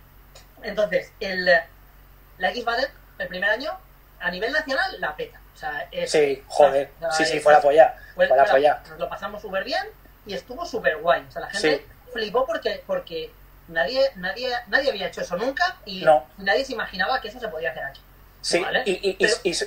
entonces, 0.63 1.11
el, 1.19 1.45
la 1.45 2.49
X-Battle, 2.51 2.87
el 3.19 3.27
primer 3.27 3.49
año, 3.49 3.77
a 4.21 4.31
nivel 4.31 4.51
nacional, 4.53 4.99
la 5.01 5.15
peta. 5.15 5.39
O 5.53 5.57
sea, 5.57 5.87
es- 5.91 6.11
Sí, 6.11 6.41
joder, 6.47 6.91
sí, 7.11 7.25
sí, 7.25 7.39
fue 7.41 7.51
la 7.53 7.61
polla, 7.61 7.93
fue- 8.15 8.27
fue 8.27 8.37
la 8.37 8.45
polla. 8.45 8.81
Nos 8.89 8.99
lo 8.99 9.09
pasamos 9.09 9.41
súper 9.41 9.63
bien 9.65 9.83
y 10.25 10.33
estuvo 10.33 10.65
súper 10.65 10.97
guay. 10.97 11.25
O 11.27 11.31
sea, 11.31 11.41
la 11.41 11.49
gente 11.49 11.77
Sí. 11.85 12.11
flipó 12.13 12.45
porque, 12.45 12.83
porque 12.87 13.31
nadie, 13.67 14.11
nadie, 14.15 14.49
nadie 14.67 14.89
había 14.91 15.07
hecho 15.07 15.21
eso 15.21 15.35
nunca 15.35 15.77
y 15.85 16.03
No. 16.05 16.25
nadie 16.37 16.63
se 16.63 16.71
imaginaba 16.73 17.19
que 17.19 17.27
eso 17.27 17.39
se 17.39 17.49
podía 17.49 17.71
hacer 17.71 17.83
aquí. 17.83 18.01
Sí, 18.41 18.59
Vale. 18.59 18.83
y, 18.85 19.17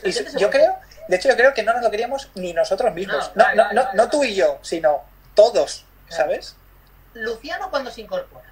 Pero 0.03 0.39
yo 0.39 0.51
creo, 0.51 0.77
de 1.09 1.17
hecho 1.17 1.29
yo 1.29 1.37
creo 1.37 1.55
que 1.55 1.63
no 1.63 1.73
nos 1.73 1.83
lo 1.83 1.91
queríamos 1.91 2.31
ni 2.35 2.53
nosotros 2.53 2.93
mismos, 2.93 3.31
No, 3.35 3.43
no, 3.43 3.45
vale, 3.45 3.57
no, 3.57 3.63
vale, 3.65 3.75
no, 3.75 3.83
vale, 3.85 3.97
no 3.97 4.03
vale. 4.03 4.11
tú 4.11 4.25
y 4.25 4.35
yo, 4.35 4.59
sino 4.63 5.03
todos. 5.35 5.85
¿sabes? 6.09 6.57
Luciano 7.15 7.71
cuando 7.71 7.91
se 7.91 8.03
incorpora, 8.03 8.45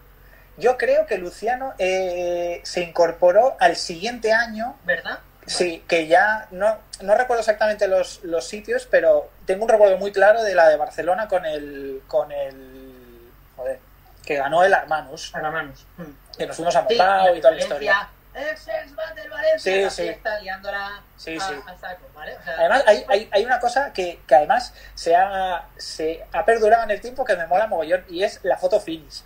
Yo 0.57 0.77
creo 0.77 1.07
que 1.07 1.19
Luciano 1.19 1.75
eh, 1.79 2.61
se 2.65 2.81
incorporó 2.83 3.57
al 3.61 3.77
siguiente 3.77 4.33
año, 4.33 4.77
¿verdad? 4.85 5.19
sí, 5.47 5.83
que 5.89 6.07
ya 6.07 6.47
no, 6.53 6.79
no 7.01 7.15
recuerdo 7.17 7.41
exactamente 7.41 7.89
los, 7.89 8.23
los 8.23 8.47
sitios, 8.47 8.87
pero 8.91 9.29
tengo 9.45 9.65
un 9.65 9.69
recuerdo 9.69 9.99
muy 9.99 10.13
claro 10.13 10.43
de 10.45 10.55
la 10.55 10.69
de 10.69 10.77
Barcelona 10.77 11.27
con 11.27 11.45
el, 11.45 12.03
con 12.07 12.31
el, 12.31 13.31
joder, 13.57 13.81
que 14.25 14.37
ganó 14.37 14.63
el 14.63 14.73
Armanus, 14.73 15.35
A 15.35 15.41
la 15.41 15.51
manos. 15.51 15.85
Mm. 15.97 16.37
que 16.39 16.47
nos 16.47 16.55
fuimos 16.57 16.77
a 16.77 16.87
Sí, 16.87 16.95
Mopao 16.95 17.35
y 17.35 17.41
toda 17.41 17.55
la 17.55 17.61
historia. 17.61 18.09
Ex 18.35 18.95
Battle 18.95 19.29
Valencia, 19.29 19.91
Sí, 19.91 19.97
sí. 19.97 20.03
fiesta 20.05 20.41
liándola 20.41 21.03
Sí, 21.17 21.37
a, 21.37 21.41
sí. 21.41 21.55
a 21.67 21.77
saco, 21.79 22.07
¿vale? 22.15 22.37
O 22.37 22.43
sea, 22.43 22.55
Además, 22.59 22.85
hay, 22.87 23.05
hay, 23.09 23.29
hay 23.33 23.45
una 23.45 23.61
cosa 23.61 23.93
que, 23.93 24.21
que 24.27 24.35
además 24.35 24.73
se 24.95 25.15
ha, 25.15 25.67
se 25.77 26.25
ha 26.33 26.45
perdurado 26.45 26.85
en 26.85 26.91
el 26.93 27.01
tiempo 27.01 27.25
que 27.25 27.37
me 27.37 27.47
mola 27.47 27.67
mogollón 27.67 28.05
y 28.09 28.23
es 28.25 28.41
la 28.43 28.57
foto 28.57 28.81
finish. 28.81 29.23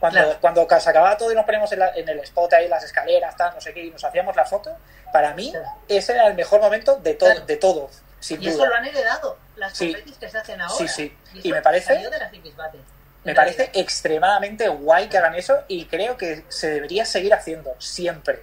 Cuando, 0.00 0.18
Claro. 0.18 0.38
cuando 0.40 0.66
se 0.80 0.88
acababa 0.90 1.16
todo 1.16 1.30
y 1.30 1.34
nos 1.34 1.44
poníamos 1.44 1.70
en, 1.72 1.78
la- 1.80 1.94
en 1.94 2.08
el 2.08 2.18
spot 2.20 2.52
ahí, 2.54 2.68
las 2.68 2.82
escaleras, 2.82 3.36
tal, 3.36 3.54
no 3.54 3.60
sé 3.60 3.74
qué, 3.74 3.84
y 3.84 3.90
nos 3.90 4.02
hacíamos 4.02 4.34
la 4.34 4.46
foto, 4.46 4.74
para 5.12 5.34
mí 5.34 5.52
ese 5.88 6.14
era 6.14 6.26
el 6.26 6.34
mejor 6.34 6.60
momento 6.60 6.96
de 6.96 7.14
todo, 7.14 7.30
Claro. 7.30 7.46
de 7.46 7.56
todo, 7.56 7.90
sin 8.18 8.42
Y 8.42 8.48
eso 8.48 8.58
lo 8.60 8.66
duda. 8.66 8.78
han 8.78 8.86
heredado 8.86 9.38
las 9.56 9.78
competis 9.78 10.16
que 10.16 10.28
se 10.30 10.38
hacen 10.38 10.60
ahora. 10.60 10.74
Sí, 10.74 10.88
sí. 10.88 11.16
eso 11.34 11.40
Y 11.48 11.52
me 11.52 11.60
parece- 11.60 11.94
de 11.98 12.18
las. 12.18 12.32
Me 13.24 13.34
parece 13.34 13.70
extremadamente 13.74 14.68
guay 14.68 15.08
que 15.08 15.18
hagan 15.18 15.34
eso 15.34 15.62
y 15.68 15.84
creo 15.86 16.16
que 16.16 16.44
se 16.48 16.70
debería 16.70 17.04
seguir 17.04 17.34
haciendo, 17.34 17.74
siempre. 17.78 18.42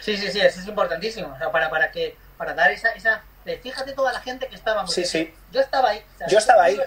Sí, 0.00 0.16
sí, 0.16 0.30
sí, 0.30 0.40
eso 0.40 0.60
es 0.60 0.66
importantísimo. 0.66 1.32
O 1.34 1.38
sea, 1.38 1.50
para, 1.50 1.70
para 1.70 1.90
que 1.90 2.16
para 2.36 2.54
dar 2.54 2.70
esa, 2.70 2.90
esa 2.90 3.22
fíjate 3.62 3.92
toda 3.92 4.12
la 4.12 4.20
gente 4.20 4.46
que 4.48 4.54
estaba 4.54 4.86
Sí, 4.86 5.04
sí. 5.04 5.34
Yo 5.50 5.60
estaba 5.60 5.90
ahí. 5.90 6.04
o 6.14 6.18
sea, 6.18 6.26
Yo 6.28 6.38
estaba 6.38 6.64
ahí. 6.64 6.80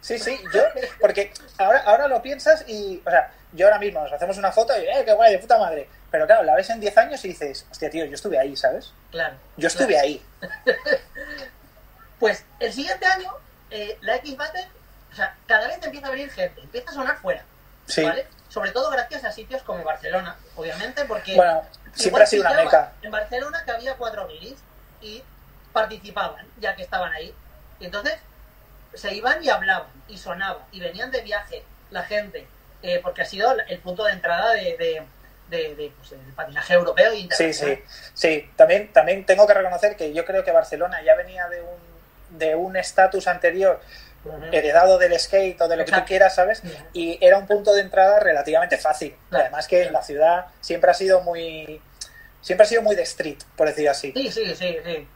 Sí, 0.00 0.18
sí, 0.18 0.38
yo, 0.52 0.62
porque 1.00 1.32
ahora, 1.58 1.80
ahora 1.80 2.08
lo 2.08 2.20
piensas 2.20 2.64
y, 2.68 3.02
o 3.04 3.10
sea, 3.10 3.32
yo 3.52 3.66
ahora 3.66 3.78
mismo 3.78 4.00
nos 4.00 4.12
hacemos 4.12 4.36
una 4.36 4.52
foto 4.52 4.72
y, 4.78 4.84
eh, 4.84 5.02
qué 5.04 5.12
guay, 5.12 5.32
de 5.32 5.38
puta 5.38 5.58
madre. 5.58 5.88
Pero 6.10 6.26
claro, 6.26 6.42
la 6.44 6.54
ves 6.54 6.70
en 6.70 6.80
10 6.80 6.98
años 6.98 7.24
y 7.24 7.28
dices, 7.28 7.66
hostia, 7.70 7.90
tío, 7.90 8.04
yo 8.04 8.14
estuve 8.14 8.38
ahí, 8.38 8.56
¿sabes? 8.56 8.92
Claro. 9.10 9.36
Yo 9.56 9.66
estuve 9.68 9.88
claro. 9.88 10.04
ahí. 10.06 10.22
Pues 12.20 12.44
el 12.60 12.72
siguiente 12.72 13.04
año, 13.04 13.30
eh, 13.70 13.98
la 14.00 14.16
X 14.16 14.36
Battle, 14.36 14.66
o 15.14 15.16
sea, 15.16 15.32
cada 15.46 15.68
vez 15.68 15.78
empieza 15.80 16.08
a 16.08 16.10
venir 16.10 16.28
gente, 16.28 16.60
empieza 16.60 16.90
a 16.90 16.94
sonar 16.94 17.16
fuera. 17.18 17.44
Sí. 17.86 18.02
¿Vale? 18.02 18.26
Sobre 18.48 18.72
todo 18.72 18.90
gracias 18.90 19.22
a 19.24 19.30
sitios 19.30 19.62
como 19.62 19.84
Barcelona, 19.84 20.36
obviamente, 20.56 21.04
porque. 21.04 21.36
Bueno, 21.36 21.62
siempre 21.94 22.24
ha 22.24 22.26
sido 22.26 22.42
una 22.42 22.54
meca. 22.54 22.92
En 23.02 23.12
Barcelona 23.12 23.62
que 23.64 23.70
había 23.70 23.94
cuatro 23.96 24.26
guiris 24.26 24.56
y 25.00 25.22
participaban, 25.72 26.44
ya 26.58 26.74
que 26.74 26.82
estaban 26.82 27.12
ahí. 27.12 27.32
Y 27.78 27.84
entonces 27.86 28.14
se 28.94 29.14
iban 29.14 29.42
y 29.44 29.48
hablaban, 29.50 29.88
y 30.08 30.18
sonaban, 30.18 30.62
y 30.72 30.80
venían 30.80 31.10
de 31.12 31.20
viaje 31.22 31.64
la 31.90 32.02
gente, 32.02 32.46
eh, 32.82 33.00
porque 33.02 33.22
ha 33.22 33.24
sido 33.24 33.52
el 33.68 33.78
punto 33.78 34.04
de 34.04 34.12
entrada 34.12 34.52
de, 34.52 34.76
de, 34.76 35.02
de- 35.48 35.74
de, 35.76 35.92
pues, 35.96 36.10
del 36.10 36.20
patinaje 36.34 36.74
europeo 36.74 37.12
e 37.12 37.16
Sí, 37.16 37.22
internacional. 37.22 37.78
sí, 37.86 38.10
sí. 38.14 38.50
También, 38.56 38.92
también 38.92 39.24
tengo 39.26 39.46
que 39.46 39.54
reconocer 39.54 39.96
que 39.96 40.12
yo 40.12 40.24
creo 40.24 40.42
que 40.42 40.50
Barcelona 40.52 41.02
ya 41.02 41.14
venía 41.14 41.48
de 41.48 41.60
un 41.62 41.94
de 42.38 42.56
un 42.56 42.76
estatus 42.76 43.28
anterior 43.28 43.80
Heredado 44.52 44.98
del 44.98 45.18
skate 45.18 45.60
o 45.60 45.68
de 45.68 45.76
lo 45.76 45.84
que 45.84 45.92
tú 45.92 46.04
quieras, 46.06 46.34
¿sabes? 46.34 46.62
Y 46.92 47.18
era 47.24 47.38
un 47.38 47.46
punto 47.46 47.72
de 47.74 47.82
entrada 47.82 48.20
relativamente 48.20 48.78
fácil. 48.78 49.14
Además 49.30 49.68
que 49.68 49.90
la 49.90 50.02
ciudad 50.02 50.46
siempre 50.60 50.90
ha 50.90 50.94
sido 50.94 51.20
muy 51.22 51.80
siempre 52.40 52.64
ha 52.66 52.68
sido 52.68 52.82
muy 52.82 52.94
de 52.94 53.02
street, 53.02 53.38
por 53.56 53.66
decir 53.68 53.88
así. 53.88 54.12
Sí, 54.14 54.30
sí, 54.30 54.54
sí, 54.54 54.76
sí. 54.84 55.08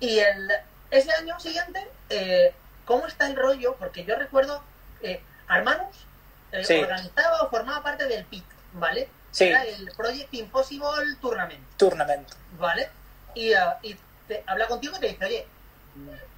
Y 0.00 0.18
el, 0.18 0.50
ese 0.90 1.12
año 1.12 1.38
siguiente, 1.38 1.86
eh, 2.08 2.54
¿cómo 2.86 3.06
está 3.06 3.26
el 3.26 3.36
rollo? 3.36 3.76
Porque 3.78 4.04
yo 4.04 4.16
recuerdo, 4.16 4.62
eh, 5.02 5.20
Armanus 5.46 6.06
eh, 6.52 6.64
Sí. 6.64 6.74
organizaba 6.80 7.42
o 7.42 7.50
formaba 7.50 7.82
parte 7.82 8.06
del 8.06 8.24
PIC, 8.24 8.44
¿vale? 8.74 9.08
Sí. 9.30 9.44
Era 9.44 9.64
el 9.64 9.90
Project 9.96 10.32
Impossible 10.32 11.16
Tournament, 11.20 11.62
Tournament. 11.76 12.28
¿vale? 12.58 12.88
Y, 13.34 13.52
ah, 13.52 13.78
y 13.82 13.96
te 14.28 14.42
habla 14.46 14.66
contigo 14.66 14.96
y 14.96 15.00
te 15.00 15.08
dice, 15.08 15.24
oye, 15.26 15.46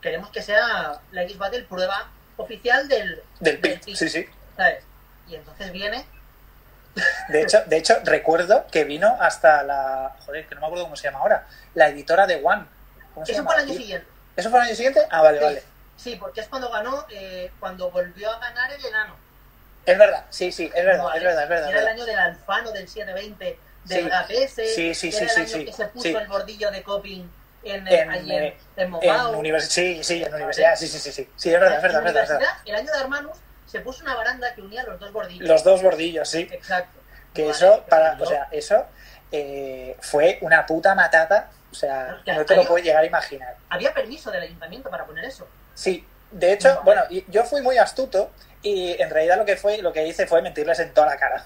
queremos 0.06 0.30
que 0.30 0.40
sea 0.40 1.00
la 1.10 1.22
X 1.24 1.36
Battle 1.36 1.64
prueba 1.64 2.08
oficial 2.36 2.86
del, 2.86 3.20
Del 3.40 3.60
del 3.60 3.82
sí, 3.82 4.08
sí. 4.08 4.24
¿sabes? 4.56 4.84
Y 5.26 5.34
entonces 5.34 5.72
viene, 5.72 6.06
De 7.28 7.42
hecho, 7.42 7.60
de 7.66 7.76
hecho, 7.76 7.96
recuerdo 8.04 8.66
que 8.70 8.84
vino 8.84 9.16
hasta 9.20 9.64
la. 9.64 10.14
Joder, 10.24 10.46
que 10.46 10.54
no 10.54 10.60
me 10.60 10.66
acuerdo 10.68 10.84
cómo 10.84 10.94
se 10.96 11.08
llama 11.08 11.18
ahora. 11.18 11.44
La 11.74 11.88
editora 11.88 12.24
de 12.28 12.36
One. 12.36 12.64
¿Cómo 13.14 13.26
se 13.26 13.32
eso 13.32 13.40
llama? 13.40 13.50
fue 13.52 13.62
el 13.62 13.68
año 13.68 13.78
siguiente. 13.78 14.06
¿Eso 14.36 14.50
fue 14.50 14.60
el 14.60 14.66
año 14.66 14.74
siguiente? 14.76 15.00
Ah, 15.10 15.22
vale, 15.22 15.38
Sí. 15.38 15.44
vale. 15.44 15.62
Sí, 15.96 16.16
porque 16.20 16.40
es 16.42 16.48
cuando 16.48 16.70
ganó, 16.70 17.04
eh, 17.10 17.50
cuando 17.58 17.90
volvió 17.90 18.30
a 18.30 18.38
ganar 18.38 18.70
el 18.72 18.84
enano. 18.84 19.16
Es 19.86 19.98
verdad, 19.98 20.24
sí, 20.30 20.52
sí, 20.52 20.70
es 20.74 20.84
verdad, 20.84 21.02
Vale. 21.04 21.18
es 21.18 21.24
verdad, 21.24 21.42
es 21.42 21.48
verdad. 21.48 21.70
Era 21.70 21.80
el 21.80 21.86
año 21.88 22.04
del 22.04 22.18
Alfano, 22.18 22.70
del 22.72 22.88
720, 22.88 23.58
del 23.84 24.04
Sí. 24.04 24.08
GAPS. 24.08 24.54
Sí, 24.54 24.94
sí, 24.94 25.10
sí, 25.12 25.16
era 25.16 25.28
sí, 25.28 25.40
el 25.40 25.54
año 25.54 25.64
que 25.66 25.72
se 25.72 25.86
puso 25.86 26.18
el 26.18 26.26
bordillo 26.28 26.70
de 26.70 26.82
coping 26.82 27.28
en, 27.62 27.86
En, 27.88 28.10
allí 28.10 28.32
en, 28.34 28.44
en 28.44 28.54
En 28.76 28.90
Mopao. 28.90 29.34
univers- 29.40 29.68
sí, 29.68 30.02
sí, 30.02 30.22
en 30.22 30.34
universidad, 30.34 30.76
sí, 30.76 30.86
sí, 30.86 30.98
sí, 30.98 31.12
sí. 31.12 31.28
Sí, 31.36 31.52
es 31.52 31.60
verdad, 31.60 31.76
es 31.76 31.82
verdad, 31.82 32.02
verdad. 32.02 32.28
verdad. 32.38 32.52
el 32.64 32.74
año 32.74 32.92
de 32.92 32.98
Hermanus, 32.98 33.38
se 33.66 33.80
puso 33.80 34.02
una 34.04 34.14
baranda 34.14 34.54
que 34.54 34.62
unía 34.62 34.84
los 34.84 34.98
dos 35.00 35.12
bordillos. 35.12 35.48
Los 35.48 35.64
dos 35.64 35.82
bordillos, 35.82 36.28
sí. 36.28 36.48
Exacto. 36.50 37.00
Que 37.34 37.42
Vale, 37.42 37.54
eso, 37.54 37.84
para, 37.88 38.16
o 38.20 38.26
sea, 38.26 38.48
eso 38.52 38.86
eh, 39.32 39.96
fue 40.00 40.38
una 40.40 40.64
puta 40.66 40.94
matata. 40.94 41.50
O 41.70 41.74
sea, 41.74 42.22
no 42.26 42.44
te 42.46 42.56
lo 42.56 42.64
puedes 42.64 42.86
llegar 42.86 43.02
a 43.02 43.06
imaginar. 43.06 43.56
Había 43.68 43.92
permiso 43.92 44.30
del 44.30 44.42
ayuntamiento 44.44 44.88
para 44.88 45.04
poner 45.04 45.24
eso. 45.24 45.46
Sí, 45.74 46.06
de 46.30 46.52
hecho, 46.52 46.80
bueno, 46.84 47.02
yo 47.28 47.44
fui 47.44 47.60
muy 47.60 47.76
astuto 47.76 48.30
y 48.62 49.00
en 49.00 49.10
realidad 49.10 49.36
lo 49.36 49.44
que 49.44 49.56
fue, 49.56 49.78
lo 49.82 49.92
que 49.92 50.06
hice 50.06 50.26
fue 50.26 50.40
mentirles 50.40 50.78
en 50.78 50.94
toda 50.94 51.08
la 51.08 51.16
cara. 51.18 51.44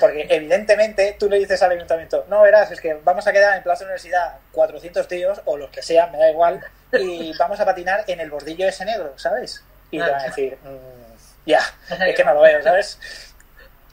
Porque 0.00 0.26
evidentemente 0.30 1.16
tú 1.18 1.28
le 1.28 1.38
dices 1.38 1.62
al 1.62 1.72
ayuntamiento, 1.72 2.24
no 2.28 2.42
verás, 2.42 2.70
es 2.70 2.80
que 2.80 2.94
vamos 2.94 3.26
a 3.26 3.32
quedar 3.32 3.56
en 3.56 3.62
Plaza 3.62 3.84
Universidad 3.84 4.36
400 4.52 5.06
tíos 5.08 5.40
o 5.44 5.56
los 5.56 5.70
que 5.70 5.82
sean, 5.82 6.10
me 6.12 6.18
da 6.18 6.30
igual, 6.30 6.60
y 6.92 7.36
vamos 7.36 7.60
a 7.60 7.64
patinar 7.64 8.04
en 8.06 8.20
el 8.20 8.30
bordillo 8.30 8.66
ese 8.66 8.84
negro, 8.84 9.12
¿sabes? 9.16 9.62
Y 9.90 9.98
te 9.98 10.10
van 10.10 10.20
a 10.20 10.24
decir, 10.24 10.58
"Mm, 10.62 11.46
ya, 11.46 11.60
es 12.06 12.14
que 12.14 12.24
no 12.24 12.34
lo 12.34 12.40
veo, 12.40 12.62
¿sabes? 12.62 12.98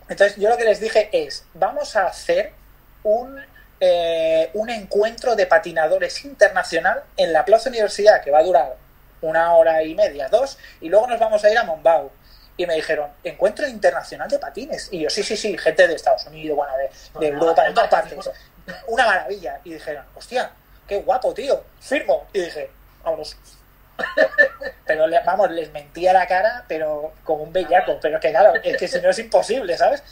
Entonces 0.08 0.38
yo 0.38 0.50
lo 0.50 0.58
que 0.58 0.64
les 0.66 0.80
dije 0.80 1.10
es, 1.12 1.46
vamos 1.54 1.96
a 1.96 2.08
hacer 2.08 2.52
un, 3.04 3.40
eh, 3.80 4.50
un 4.54 4.70
encuentro 4.70 5.36
de 5.36 5.46
patinadores 5.46 6.26
internacional 6.26 7.04
en 7.18 7.32
la 7.32 7.46
Plaza 7.46 7.70
Universidad 7.70 8.22
que 8.22 8.32
va 8.32 8.40
a 8.40 8.44
durar 8.44 8.76
una 9.22 9.54
hora 9.56 9.84
y 9.84 9.96
media, 9.96 10.30
dos, 10.30 10.58
y 10.82 10.90
luego 10.90 11.08
nos 11.08 11.20
vamos 11.20 11.44
a 11.44 11.50
ir 11.52 11.58
a 11.58 11.64
Mombau. 11.64 12.12
Y 12.60 12.66
me 12.66 12.76
dijeron, 12.76 13.10
encuentro 13.24 13.66
internacional 13.66 14.28
de 14.28 14.38
patines. 14.38 14.90
Y 14.92 15.00
yo, 15.00 15.10
sí, 15.10 15.24
sí, 15.24 15.38
sí, 15.38 15.58
gente 15.58 15.88
de 15.88 15.96
Estados 15.96 16.26
Unidos, 16.26 16.58
bueno, 16.58 16.74
de, 16.76 16.90
de 17.22 17.28
Europa, 17.34 17.64
de 17.64 17.74
todas 17.74 17.90
partes. 17.90 18.30
Una 18.88 19.06
maravilla. 19.06 19.62
Y 19.64 19.76
dijeron, 19.76 20.04
hostia, 20.14 20.52
qué 20.86 20.98
guapo, 20.98 21.34
tío, 21.34 21.64
firmo. 21.80 22.28
Y 22.34 22.42
dije, 22.42 22.70
vamos. 23.02 23.38
Pero 24.86 25.06
vamos, 25.26 25.52
les 25.52 25.72
mentí 25.72 26.06
a 26.06 26.12
la 26.12 26.28
cara, 26.28 26.66
pero 26.68 27.14
como 27.24 27.44
un 27.44 27.54
bellaco. 27.54 27.98
Pero 28.02 28.20
que 28.20 28.32
claro, 28.32 28.54
es 28.62 28.76
que 28.76 28.90
si 28.90 29.00
no 29.00 29.10
es 29.10 29.20
imposible, 29.20 29.78
¿sabes? 29.78 30.04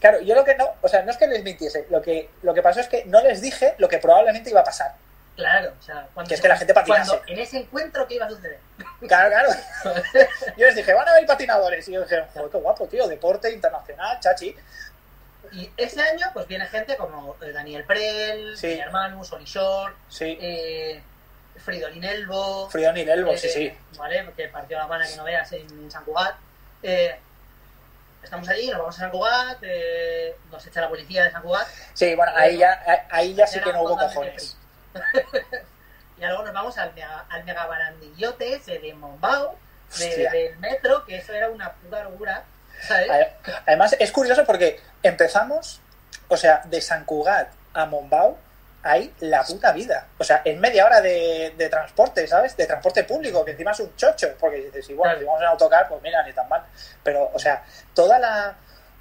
Claro, 0.00 0.20
yo 0.20 0.34
lo 0.34 0.44
que 0.44 0.56
no, 0.56 0.70
o 0.82 0.88
sea, 0.88 1.02
no 1.02 1.12
es 1.12 1.16
que 1.16 1.28
les 1.28 1.44
mintiese, 1.44 1.86
lo 1.90 2.02
que, 2.02 2.28
lo 2.42 2.54
que 2.54 2.62
pasó 2.62 2.80
es 2.80 2.88
que 2.88 3.04
no 3.04 3.20
les 3.22 3.40
dije 3.40 3.74
lo 3.78 3.88
que 3.88 3.98
probablemente 3.98 4.50
iba 4.50 4.60
a 4.60 4.64
pasar. 4.64 4.94
Claro, 5.36 5.72
o 5.78 5.82
sea, 5.82 6.06
cuando, 6.14 6.28
Que 6.28 6.34
es 6.36 6.40
que 6.40 6.48
la 6.48 6.56
gente 6.56 6.72
patinase. 6.74 7.10
cuando 7.10 7.26
en 7.32 7.38
ese 7.40 7.58
encuentro, 7.58 8.06
¿qué 8.06 8.14
iba 8.14 8.26
a 8.26 8.30
suceder? 8.30 8.58
Claro, 9.08 9.28
claro. 9.30 9.48
Yo 10.56 10.66
les 10.66 10.76
dije, 10.76 10.94
van 10.94 11.06
a 11.08 11.10
haber 11.10 11.26
patinadores. 11.26 11.86
Y 11.88 11.92
yo 11.92 12.02
dije, 12.02 12.24
joder, 12.32 12.50
qué 12.50 12.56
guapo, 12.58 12.86
tío, 12.86 13.06
deporte 13.08 13.50
internacional, 13.52 14.18
chachi. 14.20 14.56
Y 15.52 15.70
ese 15.76 16.00
año, 16.00 16.26
pues 16.32 16.46
viene 16.48 16.66
gente 16.66 16.96
como 16.96 17.36
eh, 17.42 17.52
Daniel 17.52 17.84
Prel, 17.84 18.56
Sí. 18.56 18.68
mi 18.68 18.80
hermano, 18.80 19.22
Sonny 19.24 19.44
Shore, 19.44 19.92
Sí, 20.08 20.38
eh, 20.40 21.02
Fridolin 21.56 22.02
Elbo. 22.02 22.68
Frión 22.70 22.96
y 22.96 23.04
Lelbo, 23.04 23.36
sí, 23.36 23.46
eh, 23.48 23.50
sí. 23.50 23.98
Vale, 23.98 24.26
que 24.36 24.48
partió 24.48 24.78
la 24.78 24.88
pana 24.88 25.06
que 25.06 25.16
no 25.16 25.24
veas 25.24 25.52
en 25.52 25.90
San 25.90 26.04
Cugat. 26.04 26.34
Eh, 26.82 27.14
estamos 28.22 28.48
allí, 28.48 28.68
nos 28.68 28.78
vamos 28.78 28.96
a 28.96 29.00
San 29.00 29.10
Cugat, 29.10 29.58
eh, 29.62 30.34
nos 30.50 30.66
echa 30.66 30.80
la 30.80 30.88
policía 30.88 31.24
de 31.24 31.30
San 31.30 31.42
Cugat. 31.42 31.68
Sí, 31.92 32.14
bueno, 32.14 32.32
ahí 32.34 32.56
ya, 32.58 33.06
ahí 33.10 33.34
ya 33.34 33.46
sí 33.46 33.60
que 33.60 33.72
no 33.72 33.82
hubo 33.82 33.96
cojones. 33.98 34.56
y 36.18 36.20
luego 36.20 36.42
nos 36.44 36.54
vamos 36.54 36.78
al 36.78 36.92
mega, 36.94 37.24
al 37.28 37.44
mega 37.44 37.66
barandillote 37.66 38.54
ese 38.54 38.78
de 38.78 38.94
Mombao, 38.94 39.56
de- 39.98 40.28
del 40.30 40.58
metro, 40.58 41.04
que 41.04 41.16
eso 41.16 41.32
era 41.32 41.48
una 41.50 41.72
puta 41.72 42.02
locura. 42.04 42.44
¿sabes? 42.86 43.08
Además, 43.66 43.96
es 43.98 44.10
curioso 44.12 44.44
porque 44.44 44.80
empezamos, 45.02 45.80
o 46.28 46.36
sea, 46.36 46.62
de 46.64 46.80
San 46.80 47.04
Cugat 47.04 47.48
a 47.72 47.86
Mombau, 47.86 48.36
hay 48.82 49.14
la 49.20 49.42
puta 49.44 49.72
vida. 49.72 50.08
O 50.18 50.24
sea, 50.24 50.42
en 50.44 50.60
media 50.60 50.84
hora 50.84 51.00
de, 51.00 51.54
de 51.56 51.68
transporte, 51.70 52.26
¿sabes? 52.26 52.54
De 52.56 52.66
transporte 52.66 53.04
público, 53.04 53.42
que 53.44 53.52
encima 53.52 53.70
es 53.70 53.80
un 53.80 53.96
chocho. 53.96 54.34
Porque 54.38 54.56
dices, 54.58 54.90
igual, 54.90 55.10
Claro. 55.12 55.20
si 55.20 55.24
vamos 55.24 55.40
en 55.42 55.48
autocar, 55.48 55.88
pues 55.88 56.02
mira, 56.02 56.22
ni 56.24 56.32
tan 56.34 56.46
mal. 56.50 56.62
Pero, 57.02 57.30
o 57.32 57.38
sea, 57.38 57.64
toda 57.94 58.18
la 58.18 58.54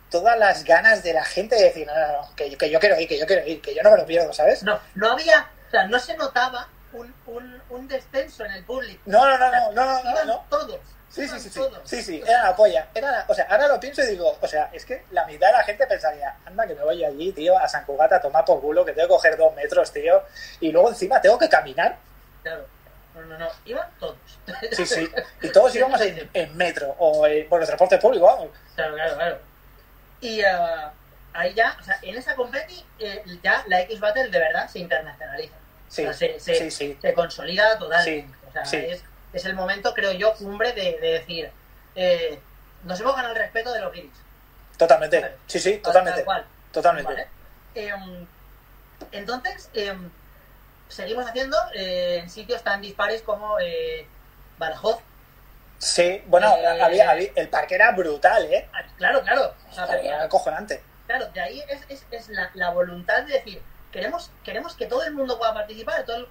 todas 0.09 0.37
las 0.37 0.63
ganas 0.63 1.01
de 1.03 1.11
la 1.11 1.25
gente 1.25 1.55
de 1.55 1.63
decir, 1.63 1.87
no, 1.87 1.93
no, 1.95 2.07
no, 2.21 2.35
que, 2.35 2.55
que 2.55 2.69
yo 2.69 2.79
quiero 2.79 2.97
ir, 2.99 3.07
que 3.09 3.17
yo 3.17 3.25
quiero 3.25 3.45
ir, 3.47 3.59
que 3.63 3.73
yo 3.73 3.81
no 3.81 3.89
me 3.89 3.97
lo 3.97 4.05
pierdo, 4.05 4.31
¿sabes? 4.31 4.61
No, 4.61 4.79
no 4.93 5.11
había, 5.13 5.47
sea, 5.73 5.87
no 5.87 5.99
se 5.99 6.15
notaba 6.17 6.67
un, 6.93 7.13
un, 7.25 7.61
un 7.69 7.87
descenso 7.87 8.45
en 8.45 8.51
el 8.51 8.63
público. 8.63 9.01
No, 9.05 9.25
no, 9.27 9.37
no, 9.37 9.51
no, 9.51 9.71
no, 9.71 9.85
no, 9.85 10.03
no, 10.03 10.09
Iban 10.11 10.27
no. 10.27 10.45
todos. 10.49 10.79
Sí, 11.09 11.27
sí, 11.27 11.39
sí, 11.39 11.49
sí, 11.51 11.61
sí, 11.83 12.01
sí, 12.01 12.23
era 12.25 12.41
la 12.43 12.55
polla. 12.55 12.87
Era 12.95 13.11
la- 13.11 13.25
o 13.27 13.35
sea, 13.35 13.45
ahora 13.47 13.67
lo 13.67 13.79
pienso 13.79 14.01
y 14.01 14.07
digo, 14.07 14.35
o 14.41 14.47
sea, 14.47 14.69
es 14.73 14.83
que 14.83 15.05
la 15.11 15.25
mitad 15.25 15.45
de 15.47 15.53
la 15.53 15.63
gente 15.63 15.85
pensaría, 15.85 16.35
anda 16.43 16.65
que 16.65 16.73
me 16.73 16.83
voy 16.83 17.03
allí, 17.05 17.31
tío, 17.33 17.55
a 17.57 17.67
San 17.67 17.85
Cugat 17.85 18.13
a 18.13 18.19
tomar 18.21 18.43
por 18.45 18.59
culo, 18.61 18.83
que 18.83 18.93
tengo 18.93 19.07
que 19.07 19.13
coger 19.13 19.37
dos 19.37 19.53
metros, 19.53 19.91
tío, 19.93 20.23
y 20.59 20.71
luego 20.71 20.89
encima 20.89 21.21
tengo 21.21 21.37
que 21.37 21.47
caminar. 21.49 21.97
Claro. 22.41 22.65
No, 23.13 23.21
no, 23.21 23.37
no, 23.37 23.47
iban 23.65 23.87
todos. 23.99 24.17
Sí, 24.71 24.87
sí, 24.87 25.07
y 25.43 25.49
todos 25.51 25.75
íbamos 25.75 26.01
en, 26.01 26.27
en 26.33 26.57
metro 26.57 26.95
o 26.97 27.27
en, 27.27 27.47
por 27.47 27.61
el 27.61 27.67
transporte 27.67 27.99
público, 27.99 28.25
vamos. 28.25 28.47
Claro, 28.75 28.95
claro, 28.95 29.15
claro. 29.15 29.39
Y 30.19 30.41
ah, 30.41 30.91
ahí 31.33 31.53
ya, 31.53 31.77
o 31.79 31.83
sea, 31.83 31.99
en 32.01 32.17
esa 32.17 32.33
competi 32.35 32.83
eh, 32.97 33.23
ya 33.43 33.63
la 33.67 33.81
X-Battle 33.81 34.29
de 34.29 34.39
verdad 34.39 34.67
se 34.67 34.79
internacionaliza. 34.79 35.53
Sí, 35.93 36.01
O 36.05 36.13
sea, 36.13 36.13
se, 36.13 36.39
se, 36.39 36.55
sí, 36.55 36.71
sí. 36.71 36.97
se 36.99 37.13
consolida 37.13 37.77
totalmente. 37.77 38.27
Sí, 38.27 38.35
o 38.49 38.51
sea, 38.51 38.65
sí. 38.65 38.77
es, 38.77 39.03
es 39.31 39.45
el 39.45 39.53
momento, 39.53 39.93
creo 39.93 40.11
yo, 40.11 40.33
cumbre 40.33 40.73
de, 40.73 40.97
de 40.99 41.07
decir, 41.19 41.51
eh, 41.95 42.39
nos 42.83 42.99
hemos 42.99 43.15
ganado 43.15 43.33
el 43.35 43.39
respeto 43.39 43.71
de 43.71 43.79
los 43.81 43.93
guiris. 43.93 44.11
Totalmente. 44.77 45.19
Vale. 45.19 45.35
Sí, 45.45 45.59
sí, 45.59 45.73
Tal- 45.73 45.81
totalmente. 45.93 46.25
Totalmente. 46.71 47.13
¿Vale? 47.13 47.27
Em, 47.75 48.25
entonces, 49.11 49.69
em, 49.75 50.09
seguimos 50.89 51.27
haciendo 51.27 51.57
eh, 51.75 52.19
en 52.23 52.29
sitios 52.29 52.63
tan 52.63 52.81
dispares 52.81 53.21
como 53.21 53.59
eh, 53.59 54.07
Badajoz. 54.57 54.97
Sí, 55.77 56.23
bueno, 56.27 56.55
Eh, 56.57 56.81
había, 56.81 57.09
había- 57.11 57.31
el 57.35 57.49
parque 57.49 57.75
era 57.75 57.91
brutal, 57.91 58.45
¿eh? 58.51 58.67
Ah, 58.73 58.81
Claro, 58.97 59.21
claro. 59.21 59.53
O 59.69 59.73
sea, 59.73 59.85
Era 59.99 60.23
acojonante. 60.23 60.81
Claro, 61.05 61.27
de 61.27 61.39
ahí 61.41 61.63
es, 61.69 61.81
es, 61.89 62.05
es 62.09 62.29
la, 62.29 62.49
la 62.55 62.69
voluntad 62.71 63.23
de 63.23 63.33
decir, 63.33 63.61
queremos, 63.93 64.31
queremos 64.43 64.75
que 64.75 64.87
todo 64.87 65.03
el 65.03 65.13
mundo 65.13 65.37
pueda 65.37 65.53
participar, 65.53 66.03
todo 66.03 66.17
el- 66.17 66.27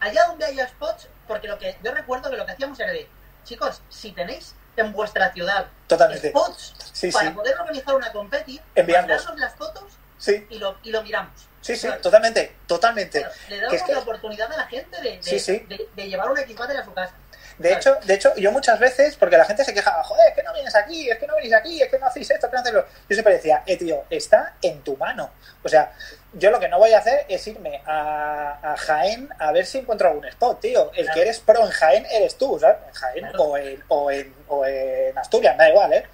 allá 0.00 0.24
donde 0.28 0.46
haya 0.46 0.66
spots, 0.68 1.08
porque 1.26 1.48
lo 1.48 1.58
que 1.58 1.76
yo 1.82 1.92
recuerdo 1.92 2.30
que 2.30 2.36
lo 2.36 2.46
que 2.46 2.52
hacíamos 2.52 2.78
era 2.80 2.92
de, 2.92 3.06
chicos, 3.44 3.82
si 3.90 4.12
tenéis 4.12 4.54
en 4.76 4.92
vuestra 4.92 5.32
ciudad 5.32 5.66
Totalmente. 5.88 6.30
spots 6.30 6.74
Sí, 6.92 7.10
para 7.10 7.28
sí. 7.30 7.34
poder 7.34 7.58
organizar 7.60 7.94
una 7.96 8.12
competi, 8.12 8.60
Enviadnos. 8.76 9.08
mandarnos 9.26 9.40
las 9.40 9.54
fotos 9.56 9.84
Sí, 10.18 10.46
y 10.50 10.58
lo, 10.58 10.78
y 10.84 10.90
lo 10.90 11.02
miramos. 11.02 11.32
sí, 11.60 11.76
sí, 11.76 11.86
Claro. 11.88 12.00
totalmente, 12.00 12.56
totalmente. 12.66 13.20
Claro, 13.20 13.34
Le 13.48 13.54
Que 13.56 13.60
damos 13.60 13.74
es 13.74 13.82
que- 13.82 13.92
la 13.92 13.98
oportunidad 13.98 14.52
a 14.52 14.56
la 14.56 14.66
gente 14.66 14.96
de, 15.00 15.16
de, 15.16 15.22
Sí, 15.22 15.38
sí. 15.40 15.58
de- 15.68 15.88
de 15.94 16.08
llevar 16.08 16.30
un 16.30 16.38
X 16.38 16.56
a 16.60 16.84
su 16.84 16.92
casa. 16.94 17.14
De 17.58 17.72
hecho, 17.72 17.96
de 18.04 18.14
hecho, 18.14 18.32
yo 18.36 18.52
muchas 18.52 18.78
veces, 18.78 19.16
porque 19.16 19.36
la 19.36 19.44
gente 19.44 19.64
se 19.64 19.74
quejaba, 19.74 20.04
joder, 20.04 20.28
es 20.28 20.34
que 20.36 20.44
no 20.44 20.52
vienes 20.54 20.76
aquí, 20.76 21.10
es 21.10 21.18
que 21.18 21.26
no 21.26 21.34
venís 21.34 21.52
aquí, 21.52 21.82
es 21.82 21.90
que 21.90 21.98
no 21.98 22.06
hacéis 22.06 22.30
esto, 22.30 22.46
es 22.46 22.50
que 22.50 22.54
no 22.56 22.60
hacéis 22.60 22.74
lo... 22.76 22.82
Yo 22.86 23.14
siempre 23.16 23.32
decía, 23.34 23.64
eh, 23.66 23.76
tío, 23.76 24.04
está 24.10 24.54
en 24.62 24.80
tu 24.84 24.96
mano. 24.96 25.30
O 25.64 25.68
sea, 25.68 25.92
yo 26.34 26.50
lo 26.50 26.60
que 26.60 26.68
no 26.68 26.78
voy 26.78 26.92
a 26.92 26.98
hacer 26.98 27.24
es 27.28 27.46
irme 27.46 27.80
a, 27.86 28.58
a 28.72 28.76
Jaén 28.76 29.28
a 29.38 29.50
ver 29.52 29.64
si 29.66 29.78
encuentro 29.78 30.08
algún 30.08 30.26
spot, 30.26 30.60
tío. 30.60 30.90
El 30.94 31.04
Claro. 31.04 31.14
que 31.14 31.20
eres 31.22 31.40
pro 31.40 31.64
en 31.64 31.70
Jaén 31.70 32.06
eres 32.10 32.36
tú, 32.36 32.58
¿sabes? 32.60 32.76
En 32.86 32.92
Jaén 32.94 33.24
Claro. 33.28 33.42
o, 33.44 33.56
en, 33.58 33.84
o, 33.88 34.10
en, 34.10 34.34
o 34.48 34.66
en 34.66 35.16
Asturias, 35.18 35.56
da 35.56 35.68
igual, 35.70 35.92
¿eh? 35.94 36.04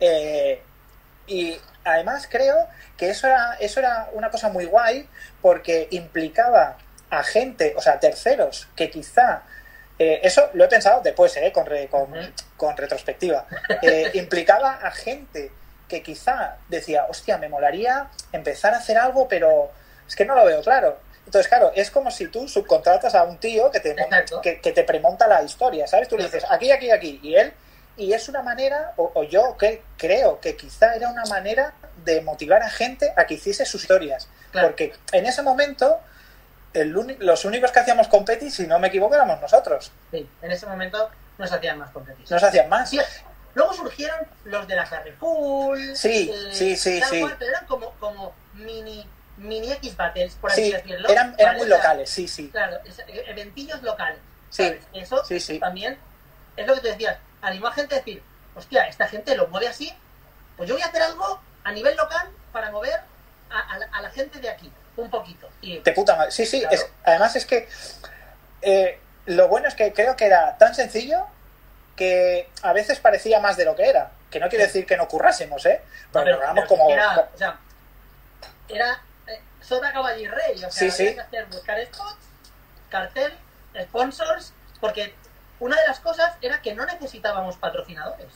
Eh, 0.00 0.62
y 1.26 1.60
además 1.84 2.28
creo 2.30 2.68
que 2.96 3.10
eso 3.10 3.26
era, 3.26 3.56
eso 3.60 3.80
era 3.80 4.08
una 4.12 4.30
cosa 4.30 4.48
muy 4.48 4.66
guay 4.66 5.08
porque 5.42 5.88
implicaba 5.90 6.76
a 7.10 7.22
gente, 7.22 7.74
o 7.76 7.80
sea, 7.82 7.98
terceros, 8.00 8.68
que 8.76 8.90
quizá... 8.90 9.42
eh, 9.98 10.20
eso 10.22 10.48
lo 10.52 10.64
he 10.64 10.68
pensado 10.68 11.00
después, 11.00 11.36
eh, 11.36 11.50
con, 11.52 11.66
re- 11.66 11.88
con, 11.88 12.08
con 12.56 12.76
retrospectiva. 12.76 13.46
Eh, 13.82 14.10
implicaba 14.14 14.74
a 14.74 14.90
gente 14.90 15.50
que 15.88 16.02
quizá 16.02 16.56
decía, 16.68 17.06
hostia, 17.08 17.38
me 17.38 17.48
molaría 17.48 18.08
empezar 18.32 18.74
a 18.74 18.78
hacer 18.78 18.98
algo, 18.98 19.28
pero 19.28 19.70
es 20.06 20.16
que 20.16 20.24
no 20.24 20.34
lo 20.34 20.44
veo 20.44 20.62
claro. 20.62 20.98
Entonces, 21.24 21.48
claro, 21.48 21.72
es 21.74 21.90
como 21.90 22.10
si 22.10 22.28
tú 22.28 22.48
subcontratas 22.48 23.14
a 23.14 23.24
un 23.24 23.38
tío 23.38 23.70
que 23.70 23.80
te, 23.80 23.96
que, 24.42 24.60
que 24.60 24.72
te 24.72 24.84
premonta 24.84 25.26
la 25.26 25.42
historia, 25.42 25.86
¿sabes? 25.86 26.08
Tú 26.08 26.16
le 26.16 26.24
dices, 26.24 26.44
aquí, 26.48 26.70
aquí, 26.70 26.90
aquí, 26.90 27.18
y 27.22 27.34
él, 27.34 27.52
y 27.96 28.12
es 28.12 28.28
una 28.28 28.42
manera, 28.42 28.92
o, 28.96 29.10
o 29.14 29.24
yo 29.24 29.56
que, 29.56 29.82
creo 29.96 30.40
que 30.40 30.56
quizá 30.56 30.94
era 30.94 31.08
una 31.08 31.24
manera 31.24 31.74
de 32.04 32.20
motivar 32.20 32.62
a 32.62 32.70
gente 32.70 33.12
a 33.16 33.26
que 33.26 33.34
hiciese 33.34 33.64
sus 33.64 33.82
historias. 33.82 34.28
Claro. 34.52 34.68
Porque 34.68 34.94
en 35.12 35.26
ese 35.26 35.42
momento, 35.42 35.98
el 36.74 36.90
los 37.18 37.44
únicos 37.44 37.72
que 37.72 37.80
hacíamos 37.80 38.08
competi, 38.08 38.50
si 38.50 38.66
no 38.66 38.78
me 38.78 38.88
equivoco, 38.88 39.14
éramos 39.14 39.40
nosotros. 39.40 39.90
Sí, 40.10 40.28
en 40.42 40.52
ese 40.52 40.66
momento 40.66 41.10
no 41.38 41.46
se 41.46 41.54
hacían 41.54 41.78
más 41.78 41.90
competiciones. 41.90 42.30
Nos 42.30 42.42
hacían 42.42 42.68
más. 42.68 42.90
Sí, 42.90 43.00
luego 43.56 43.72
surgieron 43.72 44.18
los 44.44 44.68
de 44.68 44.76
la 44.76 44.84
Carrefour. 44.84 45.78
Sí, 45.96 46.30
sí, 46.52 46.76
sí, 46.76 47.00
tal 47.00 47.10
sí. 47.10 47.20
cual, 47.22 47.36
pero 47.38 47.50
eran 47.52 47.66
como, 47.66 47.90
como 47.98 48.34
mini, 48.54 49.04
mini 49.38 49.72
X 49.72 49.96
battles, 49.96 50.34
por 50.34 50.52
así 50.52 50.66
Sí, 50.66 50.72
decirlo. 50.72 51.08
eran, 51.08 51.34
eran 51.38 51.56
muy 51.56 51.66
locales, 51.66 52.08
sí, 52.10 52.28
sí. 52.28 52.50
Claro, 52.50 52.76
es- 52.84 52.98
e- 53.00 53.24
eventillos 53.30 53.82
locales. 53.82 54.18
Sí. 54.50 54.78
Eso 54.92 55.24
sí, 55.24 55.40
sí. 55.40 55.58
también 55.58 55.98
es 56.56 56.66
lo 56.66 56.74
que 56.74 56.80
tú 56.82 56.86
decías. 56.88 57.16
Animó 57.40 57.68
a 57.68 57.72
gente 57.72 57.94
a 57.94 57.98
decir, 57.98 58.22
hostia, 58.54 58.86
esta 58.88 59.08
gente 59.08 59.34
lo 59.36 59.48
mueve 59.48 59.68
así, 59.68 59.92
pues 60.56 60.68
yo 60.68 60.74
voy 60.74 60.82
a 60.82 60.86
hacer 60.86 61.02
algo 61.02 61.40
a 61.64 61.72
nivel 61.72 61.96
local 61.96 62.28
para 62.52 62.70
mover 62.70 63.00
a, 63.50 63.72
a 63.74 63.78
la- 63.78 63.88
a 63.92 64.02
la 64.02 64.10
gente 64.10 64.38
de 64.38 64.50
aquí, 64.50 64.70
un 64.98 65.08
poquito. 65.10 65.48
Y 65.62 65.78
De 65.78 65.92
puta 65.92 66.14
madre. 66.14 66.30
Sí, 66.30 66.44
sí. 66.46 66.60
Claro. 66.60 66.74
es- 66.76 66.86
además 67.04 67.34
es 67.36 67.46
que 67.46 67.68
eh, 68.62 68.98
lo 69.26 69.48
bueno 69.48 69.66
es 69.68 69.74
que 69.74 69.92
creo 69.92 70.14
que 70.16 70.26
era 70.26 70.56
tan 70.58 70.74
sencillo 70.74 71.26
que 71.96 72.48
a 72.62 72.72
veces 72.72 73.00
parecía 73.00 73.40
más 73.40 73.56
de 73.56 73.64
lo 73.64 73.74
que 73.74 73.88
era. 73.88 74.10
Que 74.30 74.38
no 74.38 74.48
quiere 74.48 74.66
decir 74.66 74.86
que 74.86 74.96
no 74.96 75.08
currásemos, 75.08 75.64
¿eh? 75.66 75.80
Pero, 76.12 76.24
pero, 76.24 76.36
programamos 76.38 76.64
pero 76.68 76.80
como... 76.80 76.90
Era, 76.90 77.28
o 77.34 77.38
sea, 77.38 77.58
era 78.68 79.00
eh, 79.26 79.40
Sota 79.60 79.92
Caballo 79.92 80.20
y 80.20 80.28
Rey. 80.28 80.54
O 80.56 80.58
sea, 80.58 80.70
Sí, 80.70 80.90
sí. 80.90 81.14
que 81.14 81.20
hacer, 81.20 81.46
buscar 81.46 81.82
spots, 81.86 82.18
cartel, 82.90 83.32
sponsors, 83.84 84.52
porque 84.80 85.14
una 85.58 85.80
de 85.80 85.88
las 85.88 86.00
cosas 86.00 86.34
era 86.42 86.60
que 86.60 86.74
no 86.74 86.84
necesitábamos 86.84 87.56
patrocinadores. 87.56 88.28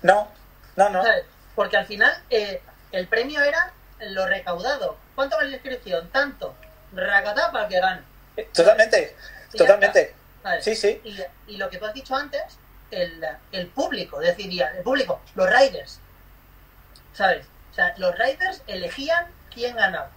No, 0.00 0.28
no, 0.76 0.88
no. 0.88 1.02
¿sabes? 1.02 1.24
Porque 1.54 1.76
al 1.76 1.86
final 1.86 2.12
eh, 2.30 2.62
el 2.92 3.06
premio 3.08 3.42
era 3.42 3.72
lo 4.00 4.26
recaudado. 4.26 4.96
¿Cuánto 5.14 5.36
vale 5.36 5.50
la 5.50 5.56
inscripción? 5.56 6.08
Tanto. 6.10 6.54
Racatá 6.94 7.52
para 7.52 7.68
que 7.68 7.78
gane. 7.78 8.02
Totalmente, 8.54 9.16
totalmente. 9.56 10.14
Sí, 10.60 10.74
sí. 10.74 11.00
Y, 11.04 11.52
y 11.52 11.56
lo 11.58 11.68
que 11.68 11.78
tú 11.78 11.84
has 11.86 11.94
dicho 11.94 12.16
antes, 12.16 12.42
el, 12.92 13.24
el 13.52 13.66
público 13.68 14.18
decidía, 14.20 14.68
el 14.76 14.82
público, 14.82 15.20
los 15.34 15.48
riders, 15.50 15.98
¿sabes? 17.14 17.46
O 17.70 17.74
sea, 17.74 17.94
los 17.96 18.16
riders 18.18 18.62
elegían 18.66 19.26
quién 19.52 19.74
ganaba. 19.76 20.10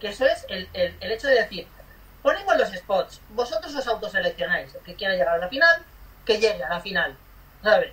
Que 0.00 0.08
eso 0.08 0.26
es 0.26 0.44
el, 0.48 0.68
el, 0.74 0.96
el 1.00 1.12
hecho 1.12 1.26
de 1.26 1.34
decir, 1.34 1.66
ponemos 2.22 2.56
los 2.56 2.70
spots, 2.72 3.20
vosotros 3.30 3.74
os 3.74 3.86
autoseleccionáis, 3.88 4.74
el 4.74 4.82
que 4.82 4.94
quiera 4.94 5.14
llegar 5.14 5.34
a 5.34 5.38
la 5.38 5.48
final, 5.48 5.82
que 6.24 6.38
llegue 6.38 6.62
a 6.62 6.68
la 6.68 6.80
final, 6.80 7.16
¿sabes? 7.62 7.92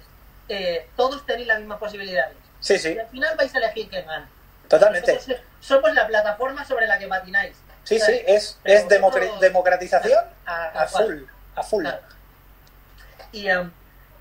Eh, 0.49 0.87
todos 0.95 1.25
tenéis 1.25 1.47
las 1.47 1.59
mismas 1.59 1.79
posibilidades. 1.79 2.37
Sí, 2.59 2.75
Y 2.75 2.79
sí, 2.79 2.99
al 2.99 3.07
final 3.07 3.35
vais 3.37 3.55
a 3.55 3.57
elegir 3.57 3.89
quién 3.89 4.05
gana. 4.05 4.29
totalmente. 4.67 5.13
Nosotros 5.15 5.39
somos 5.61 5.93
la 5.93 6.05
plataforma 6.07 6.63
sobre 6.65 6.85
la 6.87 6.99
que 6.99 7.07
patináis. 7.07 7.55
Sí, 7.83 7.99
sí, 7.99 8.11
es, 8.25 8.59
Pero 8.63 8.79
es 8.79 9.01
vosotros- 9.01 9.39
democratización 9.39 10.23
a, 10.45 10.87
full, 10.87 11.23
a 11.55 11.63
full. 11.63 11.83
Claro. 11.83 12.01
Y 13.31 13.47
em, 13.47 13.71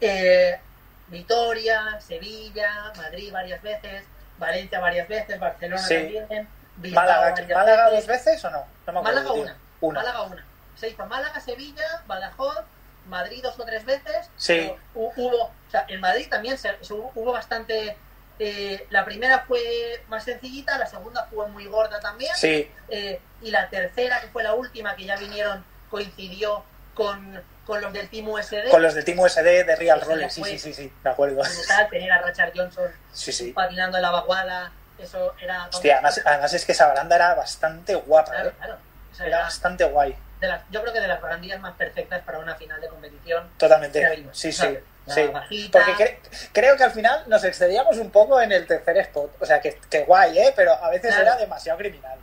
eh, 0.07 0.61
Vitoria, 1.09 2.01
Sevilla, 2.01 2.93
Madrid 2.97 3.33
varias 3.33 3.63
veces, 3.63 4.05
Valencia 4.39 4.81
varias 4.81 5.09
veces, 5.09 5.39
Barcelona 5.39 5.83
Sí. 5.83 5.95
también, 5.95 6.49
Bilbao 6.77 7.05
Málaga, 7.05 7.35
¿Málaga 7.55 7.91
veces. 7.91 7.99
dos 8.01 8.07
veces 8.07 8.45
o 8.45 8.51
no? 8.51 8.65
No 8.87 8.93
me 8.93 8.99
acuerdo, 9.01 9.21
Málaga 9.21 9.33
una. 9.33 9.57
Una. 9.81 10.01
Málaga 10.01 10.23
una. 10.23 10.45
Se 10.77 10.89
hizo 10.89 11.07
Málaga, 11.07 11.41
Sevilla, 11.41 12.03
Badajoz, 12.07 12.65
Madrid 13.07 13.43
dos 13.43 13.59
o 13.61 13.65
tres 13.65 13.85
veces. 13.85 14.29
Sí. 14.37 14.73
Hubo, 14.95 15.43
o 15.45 15.53
sea, 15.71 15.85
en 15.89 16.01
Madrid 16.01 16.27
también 16.29 16.59
se, 16.59 16.77
hubo 16.91 17.33
bastante. 17.33 17.97
eh, 18.41 18.87
la 18.91 19.05
primera 19.05 19.45
fue 19.47 20.03
más 20.09 20.25
sencillita, 20.25 20.77
la 20.79 20.87
segunda 20.87 21.27
fue 21.33 21.47
muy 21.49 21.67
gorda 21.67 22.01
también. 22.01 22.33
Sí, 22.35 22.69
eh, 22.89 23.21
y 23.43 23.51
la 23.53 23.69
tercera, 23.69 24.21
que 24.21 24.27
fue 24.29 24.43
la 24.43 24.55
última, 24.55 24.97
que 24.97 25.05
ya 25.05 25.17
vinieron, 25.17 25.65
coincidió 25.91 26.65
con, 26.95 27.43
con 27.67 27.81
los 27.81 27.93
del 27.93 28.09
Team 28.09 28.29
USD. 28.29 28.71
con 28.71 28.83
los 28.83 28.95
del 28.95 29.05
Team 29.05 29.19
USD 29.19 29.43
de 29.67 29.77
Real 29.77 30.01
Roller. 30.01 30.31
Sí, 30.31 30.43
sí, 30.45 30.59
sí, 30.59 30.73
sí, 30.75 30.93
me 31.03 31.11
acuerdo. 31.11 31.37
brutal, 31.43 31.89
tener 31.91 32.13
a 32.13 32.23
Richard 32.23 32.53
Johnson 32.55 32.91
Sí, 33.13 33.33
sí. 33.33 33.53
patinando 33.53 33.99
en 33.99 34.03
la 34.03 34.11
vaguada, 34.11 34.73
eso 34.99 35.35
era... 35.41 35.67
Hostia, 35.69 35.95
además, 35.95 36.21
además 36.25 36.55
es 36.55 36.65
que 36.65 36.73
esa 36.73 36.87
baranda 36.87 37.17
era 37.17 37.35
bastante 37.35 37.95
guapa, 37.95 38.31
Claro, 38.33 38.49
¿eh? 38.51 38.53
claro. 38.59 38.77
Era 39.19 39.27
era 39.27 39.39
bastante 39.41 39.85
guay. 39.85 40.17
de 40.41 40.49
las, 40.49 40.63
yo 40.71 40.81
creo 40.83 40.93
que 40.93 41.01
de 41.01 41.09
las 41.09 41.21
barandillas 41.21 41.61
más 41.61 41.75
perfectas 41.75 42.21
para 42.23 42.39
una 42.39 42.55
final 42.57 42.81
de 42.81 42.89
competición. 42.89 43.49
Totalmente. 43.59 44.25
Sí, 44.33 44.51
sí. 44.53 44.77
sí. 45.07 45.27
bajita. 45.33 45.79
Porque 45.79 45.93
cre- 46.21 46.49
creo 46.53 46.77
que 46.77 46.83
al 46.85 46.91
final 46.91 47.23
nos 47.29 47.45
excedíamos 47.45 47.97
un 47.99 48.11
poco 48.11 48.41
en 48.41 48.51
el 48.53 48.67
tercer 48.67 48.97
spot. 48.99 49.37
O 49.41 49.47
sea, 49.47 49.61
que, 49.61 49.79
que 49.89 50.05
guay, 50.05 50.37
¿eh? 50.39 50.53
Pero 50.57 50.73
a 50.73 50.91
veces 50.91 51.09
Claro. 51.15 51.23
era 51.23 51.37
demasiado 51.37 51.79
criminal. 51.79 52.19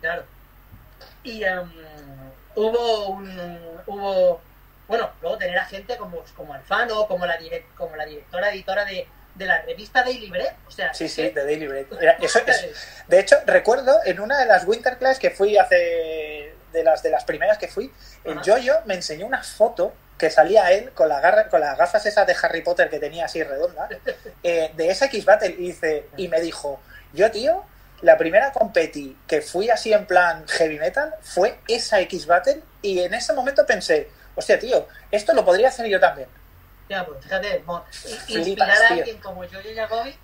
Claro. 0.00 0.24
Y 1.24 1.42
em, 1.42 1.70
hubo 2.56 3.08
un... 3.08 3.58
Hubo... 3.86 4.40
Bueno, 4.88 5.10
luego 5.22 5.38
tener 5.38 5.58
a 5.58 5.64
gente 5.64 5.96
como, 5.96 6.22
como 6.36 6.52
Alfano, 6.54 7.06
como 7.06 7.24
la, 7.24 7.38
direc- 7.38 7.64
como 7.76 7.96
la 7.96 8.04
directora 8.04 8.50
editora 8.52 8.84
de, 8.84 9.06
de 9.34 9.46
la 9.46 9.62
revista 9.62 10.02
Daily 10.02 10.28
Bread. 10.30 10.52
O 10.66 10.70
sea, 10.70 10.92
Sí, 10.92 11.08
sí, 11.08 11.22
que- 11.22 11.30
de 11.30 11.44
Daily 11.44 11.66
Bread. 11.66 11.86
Eso 12.20 12.40
es- 12.46 13.04
de 13.08 13.20
hecho, 13.20 13.36
recuerdo 13.46 13.98
en 14.04 14.20
una 14.20 14.38
de 14.38 14.46
las 14.46 14.66
Winter 14.66 14.98
Class 14.98 15.18
que 15.18 15.30
fui 15.30 15.56
hace. 15.56 16.54
de 16.72 16.82
las, 16.84 17.02
de 17.02 17.10
las 17.10 17.24
primeras 17.24 17.58
que 17.58 17.68
fui, 17.68 17.92
el. 18.24 18.38
Jojo 18.44 18.80
me 18.86 18.94
enseñó 18.94 19.26
una 19.26 19.42
foto 19.42 19.92
que 20.18 20.30
salía 20.30 20.70
él 20.72 20.90
con, 20.92 21.08
la 21.08 21.20
garra, 21.20 21.48
con 21.48 21.60
las 21.60 21.76
gafas 21.76 22.04
esas 22.06 22.26
de 22.26 22.36
Harry 22.42 22.62
Potter 22.62 22.88
que 22.90 22.98
tenía 22.98 23.24
así 23.26 23.42
redonda, 23.42 23.88
eh, 24.42 24.72
de 24.76 24.88
esa 24.90 25.06
X 25.06 25.24
Battle, 25.24 25.50
y, 25.50 25.68
dice, 25.68 26.06
y 26.16 26.28
me 26.28 26.40
dijo: 26.40 26.80
Yo, 27.12 27.30
tío, 27.30 27.64
la 28.02 28.18
primera 28.18 28.52
competi 28.52 29.16
que 29.26 29.40
fui 29.40 29.70
así 29.70 29.92
en 29.92 30.06
plan 30.06 30.44
heavy 30.48 30.78
metal 30.78 31.14
fue 31.22 31.58
esa 31.68 32.00
X 32.00 32.26
Battle, 32.26 32.62
y 32.82 33.00
en 33.00 33.14
ese 33.14 33.32
momento 33.32 33.64
pensé: 33.64 34.10
Hostia, 34.34 34.58
tío, 34.58 34.86
esto 35.10 35.32
lo 35.32 35.44
podría 35.44 35.68
hacer 35.68 35.86
yo 35.86 35.98
también. 36.00 36.28
Ya, 36.88 37.06
pues 37.06 37.22
fíjate, 37.22 37.62
inspirar 38.28 38.70
a 38.70 38.74
tío. 38.88 38.96
alguien 38.98 39.18
como 39.18 39.42
Jojo 39.42 39.68
Jacobi, 39.74 40.16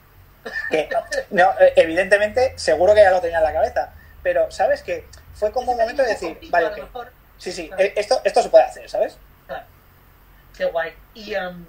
que 0.70 0.88
no, 1.30 1.50
eh, 1.60 1.72
evidentemente 1.76 2.54
seguro 2.58 2.94
que 2.94 3.00
ya 3.00 3.10
lo 3.10 3.20
tenía 3.20 3.38
en 3.38 3.44
la 3.44 3.52
cabeza 3.52 3.92
pero 4.22 4.50
sabes 4.50 4.82
que 4.82 5.06
fue 5.34 5.52
como 5.52 5.72
un 5.72 5.78
momento 5.78 6.02
de 6.02 6.08
decir 6.08 6.38
vale 6.50 6.70
sí 7.38 7.52
sí 7.52 7.68
Claro. 7.68 7.82
esto 7.96 8.20
esto 8.24 8.42
se 8.42 8.48
puede 8.48 8.64
hacer 8.64 8.88
sabes 8.90 9.16
claro. 9.46 9.64
Qué 10.56 10.64
guay. 10.66 10.92
Y, 11.14 11.34
em, 11.34 11.64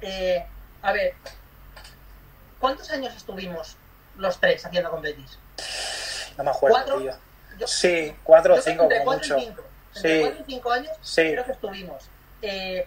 eh, 0.00 0.44
a 0.82 0.92
ver, 0.92 1.14
¿cuántos 2.58 2.90
años 2.90 3.14
estuvimos 3.14 3.76
los 4.20 4.38
tres 4.38 4.64
haciendo 4.64 4.90
competis? 4.90 5.38
no 6.36 6.44
me 6.44 6.50
acuerdo 6.50 6.76
¿Cuatro? 6.76 6.98
tío 7.00 7.16
Yo- 7.58 7.66
sí 7.66 8.14
cuatro 8.22 8.54
o 8.54 8.60
cinco 8.60 8.84
entre 8.84 8.98
como 8.98 9.10
cuatro 9.12 9.28
mucho 9.36 9.38
y 9.38 9.44
cinco. 9.46 9.64
Entre 9.96 10.14
Sí. 10.16 10.20
cuatro 10.22 10.40
y 10.40 10.52
cinco 10.52 10.72
años 10.72 10.96
sí 11.02 11.32
creo 11.32 11.44
que 11.44 11.52
estuvimos. 11.52 12.04
Eh, 12.42 12.86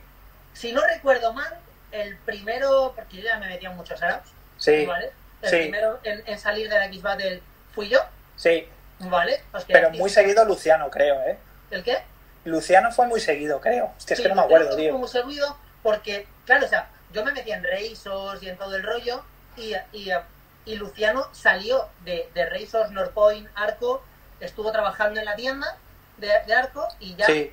si 0.53 0.71
no 0.71 0.81
recuerdo 0.81 1.33
mal, 1.33 1.53
el 1.91 2.17
primero, 2.19 2.93
porque 2.95 3.17
yo 3.17 3.23
ya 3.23 3.37
me 3.37 3.47
metía 3.47 3.69
en 3.69 3.75
muchos 3.77 4.01
araos, 4.01 4.27
sí 4.57 4.85
¿vale? 4.85 5.11
El 5.41 5.49
sí. 5.49 5.57
primero 5.57 5.99
en, 6.03 6.23
en 6.25 6.39
salir 6.39 6.69
de 6.69 6.75
la 6.79 6.85
X 6.85 7.01
Battle 7.01 7.41
fui 7.75 7.89
yo, 7.89 7.99
sí 8.35 8.67
¿vale? 8.99 9.43
Os 9.53 9.65
pero 9.65 9.89
muy 9.91 10.09
seguido 10.09 10.45
Luciano 10.45 10.89
creo 10.89 11.21
eh 11.23 11.37
¿El 11.71 11.83
qué? 11.83 11.97
Luciano 12.45 12.91
fue 12.91 13.05
muy 13.07 13.19
seguido 13.19 13.59
creo 13.59 13.91
Hostia, 13.97 14.13
es 14.15 14.21
que 14.21 14.29
no 14.29 14.35
me 14.35 14.41
acuerdo 14.41 14.75
tío 14.75 14.91
fue 14.91 14.99
muy 14.99 15.09
seguido 15.09 15.57
porque, 15.83 16.25
claro, 16.45 16.65
o 16.65 16.69
sea, 16.69 16.87
yo 17.11 17.23
me 17.25 17.31
metía 17.33 17.57
en 17.57 17.63
Razors 17.65 18.41
y 18.41 18.49
en 18.49 18.57
todo 18.57 18.75
el 18.75 18.83
rollo 18.83 19.23
y, 19.57 19.73
y, 19.91 20.09
y 20.65 20.75
Luciano 20.75 21.27
salió 21.33 21.87
de, 22.05 22.29
de 22.33 22.49
Razors, 22.49 22.91
Northpoint, 22.91 23.49
Arco, 23.55 24.03
estuvo 24.39 24.71
trabajando 24.71 25.19
en 25.19 25.25
la 25.25 25.35
tienda 25.35 25.77
de, 26.17 26.31
de 26.45 26.53
Arco 26.53 26.87
y 26.99 27.15
ya 27.15 27.25
sí 27.25 27.51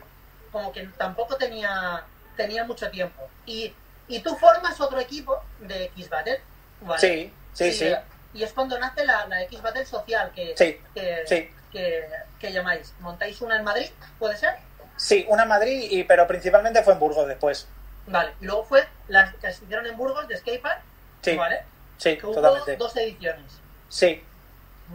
como 0.52 0.72
que 0.72 0.82
tampoco 0.98 1.36
tenía, 1.36 2.04
tenía 2.36 2.64
mucho 2.64 2.90
tiempo. 2.90 3.28
Y, 3.46 3.72
y 4.08 4.20
tú 4.20 4.34
formas 4.36 4.80
otro 4.80 4.98
equipo 4.98 5.40
de 5.60 5.84
X-Battle, 5.84 6.40
¿vale? 6.80 7.00
sí 7.00 7.32
sí 7.52 7.64
Y, 7.66 7.72
sí 7.72 7.94
Y 8.34 8.42
es 8.42 8.52
cuando 8.52 8.78
nace 8.78 9.04
la, 9.04 9.26
la 9.28 9.42
X-Battle 9.42 9.86
social 9.86 10.32
que, 10.34 10.54
sí 10.56 10.80
que, 10.94 11.22
sí 11.26 11.50
que, 11.72 12.08
que 12.38 12.52
llamáis. 12.52 12.92
¿Montáis 13.00 13.40
una 13.40 13.56
en 13.56 13.64
Madrid? 13.64 13.90
¿Puede 14.18 14.36
ser? 14.36 14.56
sí 14.96 15.24
una 15.28 15.44
en 15.44 15.48
Madrid 15.48 15.86
y 15.90 16.04
pero 16.04 16.26
principalmente 16.26 16.82
fue 16.82 16.92
en 16.92 16.98
Burgos 16.98 17.26
después 17.26 17.66
Vale. 18.06 18.32
Y 18.40 18.44
luego 18.46 18.64
fue 18.64 18.86
las 19.08 19.32
que 19.34 19.52
se 19.52 19.64
hicieron 19.64 19.86
en 19.86 19.96
Burgos 19.96 20.26
de 20.26 20.36
Skatepark, 20.36 20.80
sí 21.22 21.36
¿vale? 21.36 21.62
Sí 22.00 22.16
Que 22.16 22.26
hubo 22.26 22.34
totalmente 22.34 22.76
dos 22.76 22.96
ediciones. 22.96 23.52
sí 23.88 24.24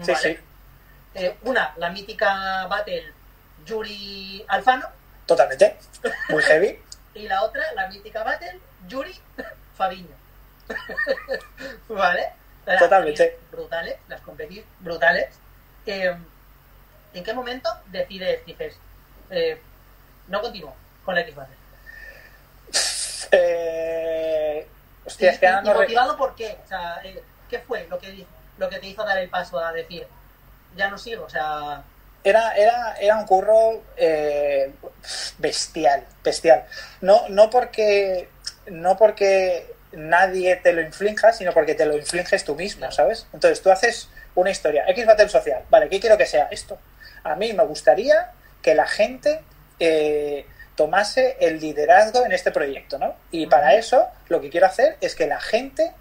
sí 0.03 0.11
¿vale? 0.11 0.15
sí 0.17 0.39
Eh, 1.13 1.37
una, 1.43 1.73
la 1.77 1.89
mítica 1.91 2.67
Battle 2.67 3.13
Yuri 3.65 4.43
Alfano, 4.49 4.87
totalmente 5.25 5.77
muy 6.29 6.43
heavy 6.43 6.77
y 7.13 7.27
la 7.29 7.41
otra, 7.43 7.63
la 7.73 7.87
mítica 7.87 8.23
Battle 8.23 8.59
Yuri 8.87 9.15
Fabiño. 9.77 10.15
¿Vale? 11.89 12.33
Las 12.65 12.79
Totalmente. 12.79 13.37
Brutales, 13.51 13.97
las 14.07 14.21
competis 14.21 14.63
brutales. 14.79 15.29
Eh, 15.85 16.15
¿En 17.13 17.23
qué 17.23 17.33
momento 17.33 17.69
decides, 17.87 18.43
dices, 18.45 18.75
eh, 19.29 19.61
no 20.27 20.41
continúo 20.41 20.75
con 21.05 21.13
la 21.15 21.21
X 21.21 21.35
Battle? 21.35 21.55
Eh, 23.31 24.67
hostia, 25.05 25.31
es 25.31 25.37
¿Y, 25.37 25.39
que 25.39 25.73
motivado 25.73 26.17
por 26.17 26.35
qué? 26.35 26.57
O 26.63 26.67
sea, 26.67 27.01
eh, 27.03 27.21
¿qué 27.49 27.59
fue 27.59 27.87
lo 27.89 27.99
que, 27.99 28.25
lo 28.57 28.69
que 28.69 28.79
te 28.79 28.87
hizo 28.87 29.03
dar 29.03 29.17
el 29.17 29.29
paso 29.29 29.59
a 29.59 29.71
decir, 29.71 30.07
ya 30.75 30.89
no 30.89 30.97
sigo? 30.97 31.25
O 31.25 31.29
sea, 31.29 31.83
era, 32.23 32.55
era, 32.55 32.95
era 32.99 33.17
un 33.17 33.25
curro 33.25 33.83
eh, 33.97 34.73
bestial, 35.37 36.05
bestial. 36.23 36.65
No, 37.01 37.29
no 37.29 37.49
porque 37.49 38.29
no 38.67 38.97
porque 38.97 39.73
nadie 39.91 40.55
te 40.57 40.73
lo 40.73 40.81
inflinja, 40.81 41.31
sino 41.33 41.53
porque 41.53 41.75
te 41.75 41.85
lo 41.85 41.95
infliges 41.95 42.43
tú 42.43 42.55
mismo, 42.55 42.91
¿sabes? 42.91 43.27
Entonces 43.33 43.61
tú 43.61 43.71
haces 43.71 44.09
una 44.33 44.49
historia, 44.49 44.85
X 44.87 45.05
Battle 45.05 45.29
Social, 45.29 45.63
vale, 45.69 45.87
¿qué 45.87 45.99
quiero 45.99 46.17
que 46.17 46.25
sea 46.25 46.47
esto? 46.51 46.77
A 47.23 47.35
mí 47.35 47.53
me 47.53 47.63
gustaría 47.63 48.31
que 48.61 48.75
la 48.75 48.87
gente 48.87 49.41
eh, 49.79 50.45
tomase 50.75 51.37
el 51.39 51.59
liderazgo 51.59 52.25
en 52.25 52.31
este 52.31 52.51
proyecto, 52.51 52.97
¿no? 52.97 53.15
Y 53.31 53.47
para 53.47 53.75
eso 53.75 54.07
lo 54.27 54.41
que 54.41 54.49
quiero 54.49 54.67
hacer 54.67 54.97
es 55.01 55.15
que 55.15 55.27
la 55.27 55.39
gente 55.39 55.91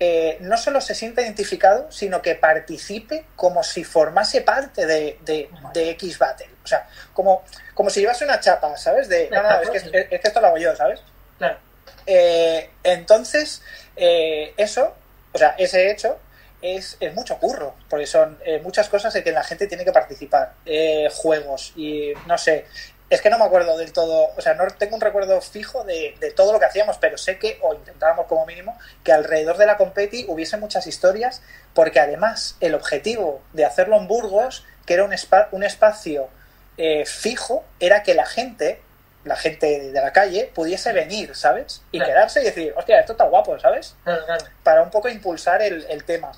eh, 0.00 0.36
no 0.40 0.56
solo 0.56 0.80
se 0.80 0.94
sienta 0.94 1.22
identificado, 1.22 1.90
sino 1.90 2.22
que 2.22 2.34
participe 2.34 3.24
como 3.36 3.62
si 3.62 3.84
formase 3.84 4.42
parte 4.42 4.86
de, 4.86 5.18
de, 5.22 5.48
de 5.72 5.90
X 5.90 6.18
Battle. 6.18 6.50
O 6.62 6.66
sea, 6.66 6.86
como, 7.12 7.42
como 7.74 7.90
si 7.90 8.00
llevase 8.00 8.24
una 8.24 8.38
chapa, 8.38 8.76
¿sabes? 8.76 9.08
De, 9.08 9.28
no, 9.30 9.42
no, 9.42 9.60
es 9.60 9.70
que, 9.70 9.78
es, 9.78 9.84
es 10.10 10.20
que 10.20 10.28
esto 10.28 10.40
lo 10.40 10.48
hago 10.48 10.58
yo, 10.58 10.76
¿sabes? 10.76 11.00
claro. 11.38 11.58
Eh, 12.06 12.70
entonces, 12.84 13.62
eh, 13.96 14.54
eso, 14.56 14.94
o 15.32 15.38
sea, 15.38 15.54
ese 15.58 15.90
hecho 15.90 16.18
es, 16.62 16.96
es 17.00 17.14
mucho 17.14 17.38
curro, 17.38 17.74
porque 17.88 18.06
son 18.06 18.38
eh, 18.44 18.60
muchas 18.62 18.88
cosas 18.88 19.14
en 19.14 19.22
que 19.22 19.32
la 19.32 19.44
gente 19.44 19.66
tiene 19.66 19.84
que 19.84 19.92
participar. 19.92 20.52
Eh, 20.64 21.08
juegos 21.12 21.72
y 21.76 22.12
no 22.26 22.38
sé, 22.38 22.66
es 23.10 23.22
que 23.22 23.30
no 23.30 23.38
me 23.38 23.44
acuerdo 23.44 23.76
del 23.78 23.92
todo, 23.92 24.28
o 24.36 24.40
sea, 24.40 24.54
no 24.54 24.66
tengo 24.78 24.94
un 24.94 25.00
recuerdo 25.00 25.40
fijo 25.40 25.84
de, 25.84 26.14
de 26.20 26.30
todo 26.30 26.52
lo 26.52 26.58
que 26.60 26.66
hacíamos, 26.66 26.98
pero 26.98 27.16
sé 27.16 27.38
que, 27.38 27.58
o 27.62 27.72
intentábamos 27.74 28.26
como 28.26 28.44
mínimo, 28.44 28.78
que 29.02 29.12
alrededor 29.12 29.56
de 29.56 29.64
la 29.66 29.76
competi 29.78 30.26
hubiese 30.28 30.56
muchas 30.58 30.86
historias, 30.86 31.40
porque 31.74 32.00
además 32.00 32.56
el 32.60 32.74
objetivo 32.74 33.40
de 33.54 33.64
hacerlo 33.64 33.96
en 33.96 34.08
Burgos, 34.08 34.64
que 34.84 34.94
era 34.94 35.04
un, 35.04 35.12
spa- 35.14 35.48
un 35.52 35.64
espacio 35.64 36.28
eh, 36.76 37.04
fijo, 37.06 37.64
era 37.80 38.02
que 38.02 38.12
la 38.14 38.26
gente, 38.26 38.82
la 39.24 39.36
gente 39.36 39.90
de 39.90 40.00
la 40.00 40.12
calle, 40.12 40.50
pudiese 40.54 40.92
venir, 40.92 41.34
¿sabes? 41.34 41.82
Y 41.92 41.98
Claro. 41.98 42.12
quedarse 42.12 42.40
y 42.42 42.44
decir, 42.44 42.74
hostia, 42.76 43.00
esto 43.00 43.12
está 43.12 43.24
guapo, 43.24 43.58
¿sabes? 43.58 43.96
Claro, 44.04 44.24
claro. 44.26 44.44
para 44.62 44.82
un 44.82 44.90
poco 44.90 45.08
impulsar 45.08 45.62
el, 45.62 45.86
el 45.88 46.04
tema. 46.04 46.32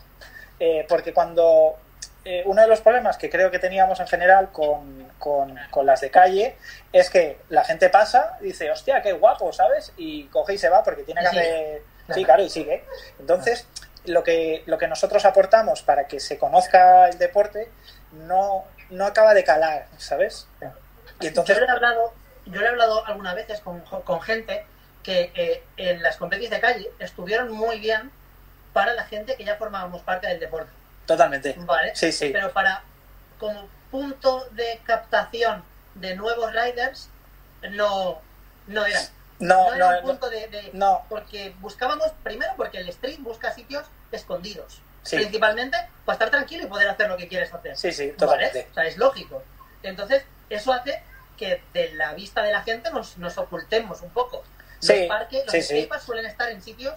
Eh, 0.61 0.87
porque 0.89 1.13
cuando 1.13 1.77
eh, 2.25 2.43
uno 2.47 2.63
de 2.63 2.69
los 2.69 2.81
problemas 2.81 3.17
que 3.17 3.29
creo 3.29 3.51
que 3.51 3.59
teníamos 3.59 3.99
en 3.99 4.07
general 4.07 4.51
con, 4.53 5.10
con- 5.21 5.57
con 5.71 5.87
las 5.87 6.01
de 6.01 6.11
calle 6.11 6.57
es 6.93 7.09
que 7.11 7.39
la 7.49 7.63
gente 7.63 7.89
pasa 7.91 8.37
dice, 8.41 8.69
hostia, 8.73 9.01
qué 9.03 9.13
guapo, 9.13 9.53
¿sabes? 9.53 9.93
Y 9.97 10.25
coge 10.27 10.55
y 10.55 10.59
se 10.59 10.69
va 10.69 10.83
porque 10.83 11.05
tiene 11.05 11.21
que 11.21 11.27
hacer... 11.29 11.83
Sí, 12.13 12.25
claro, 12.25 12.43
y 12.43 12.51
sigue. 12.51 12.85
Entonces, 13.21 13.69
lo 14.07 14.25
que, 14.25 14.65
lo 14.67 14.79
que 14.79 14.89
nosotros 14.89 15.25
aportamos 15.25 15.83
para 15.83 16.09
que 16.09 16.19
se 16.19 16.39
conozca 16.39 17.09
el 17.09 17.19
deporte 17.19 17.71
no, 18.13 18.65
no 18.91 19.07
acaba 19.07 19.33
de 19.33 19.45
calar, 19.45 19.87
¿sabes? 19.99 20.49
Y 21.21 21.29
entonces... 21.29 21.55
yo 21.57 21.61
le 21.61 21.69
he 21.69 21.71
hablado, 21.71 22.13
yo 22.47 22.61
le 22.61 22.67
he 22.67 22.69
hablado 22.71 23.07
algunas 23.07 23.37
veces 23.37 23.61
con, 23.61 23.81
con 23.83 24.21
gente 24.23 24.65
que 25.05 25.31
eh, 25.37 25.63
en 25.77 26.03
las 26.03 26.17
competiciones 26.17 26.61
de 26.61 26.67
calle 26.67 26.91
estuvieron 26.99 27.53
muy 27.53 27.79
bien 27.79 28.11
para 28.73 28.93
la 28.95 29.05
gente 29.05 29.37
que 29.37 29.45
ya 29.45 29.55
formábamos 29.57 30.03
parte 30.03 30.27
del 30.27 30.41
deporte, 30.41 30.71
Totalmente. 31.07 31.55
¿vale? 31.59 31.95
Sí, 31.95 32.11
sí. 32.11 32.31
Pero 32.33 32.51
para 32.53 32.83
como 33.39 33.69
punto 33.91 34.47
de 34.53 34.81
captación 34.85 35.63
de 35.95 36.15
nuevos 36.17 36.53
riders 36.53 37.09
no 37.71 38.21
no 38.67 38.85
era. 38.87 39.01
No, 39.41 39.71
No, 39.71 39.75
era 39.75 39.91
no, 39.93 39.99
un 39.99 40.05
punto 40.05 40.29
de, 40.31 40.49
de- 40.49 40.71
no. 40.75 41.05
porque 41.09 41.55
buscábamos 41.61 42.13
primero 42.23 42.53
porque 42.57 42.79
el 42.79 42.89
street 42.91 43.19
busca 43.21 43.53
sitios 43.53 43.87
escondidos, 44.13 44.81
Sí. 45.03 45.17
principalmente 45.17 45.77
para 46.05 46.15
estar 46.15 46.31
tranquilo 46.31 46.65
y 46.65 46.67
poder 46.67 46.89
hacer 46.89 47.09
lo 47.09 47.17
que 47.17 47.27
quieres 47.27 47.53
hacer. 47.53 47.77
Sí, 47.77 47.91
sí, 47.91 48.07
¿Vale? 48.07 48.17
totalmente. 48.19 48.69
O 48.71 48.75
sea, 48.75 48.85
es 48.85 48.97
lógico. 48.99 49.43
Entonces, 49.83 50.25
eso 50.51 50.73
hace 50.75 51.03
que 51.39 51.63
de 51.73 51.95
la 51.95 52.13
vista 52.13 52.43
de 52.43 52.53
la 52.53 52.63
gente 52.63 52.91
nos, 52.91 53.17
nos 53.17 53.39
ocultemos 53.39 54.03
un 54.03 54.11
poco. 54.11 54.45
Los 54.77 54.87
Sí, 54.87 55.07
parques, 55.09 55.43
los 55.47 55.65
sí, 55.67 55.89
suelen 56.05 56.27
estar 56.27 56.51
en 56.51 56.61
sitios 56.63 56.95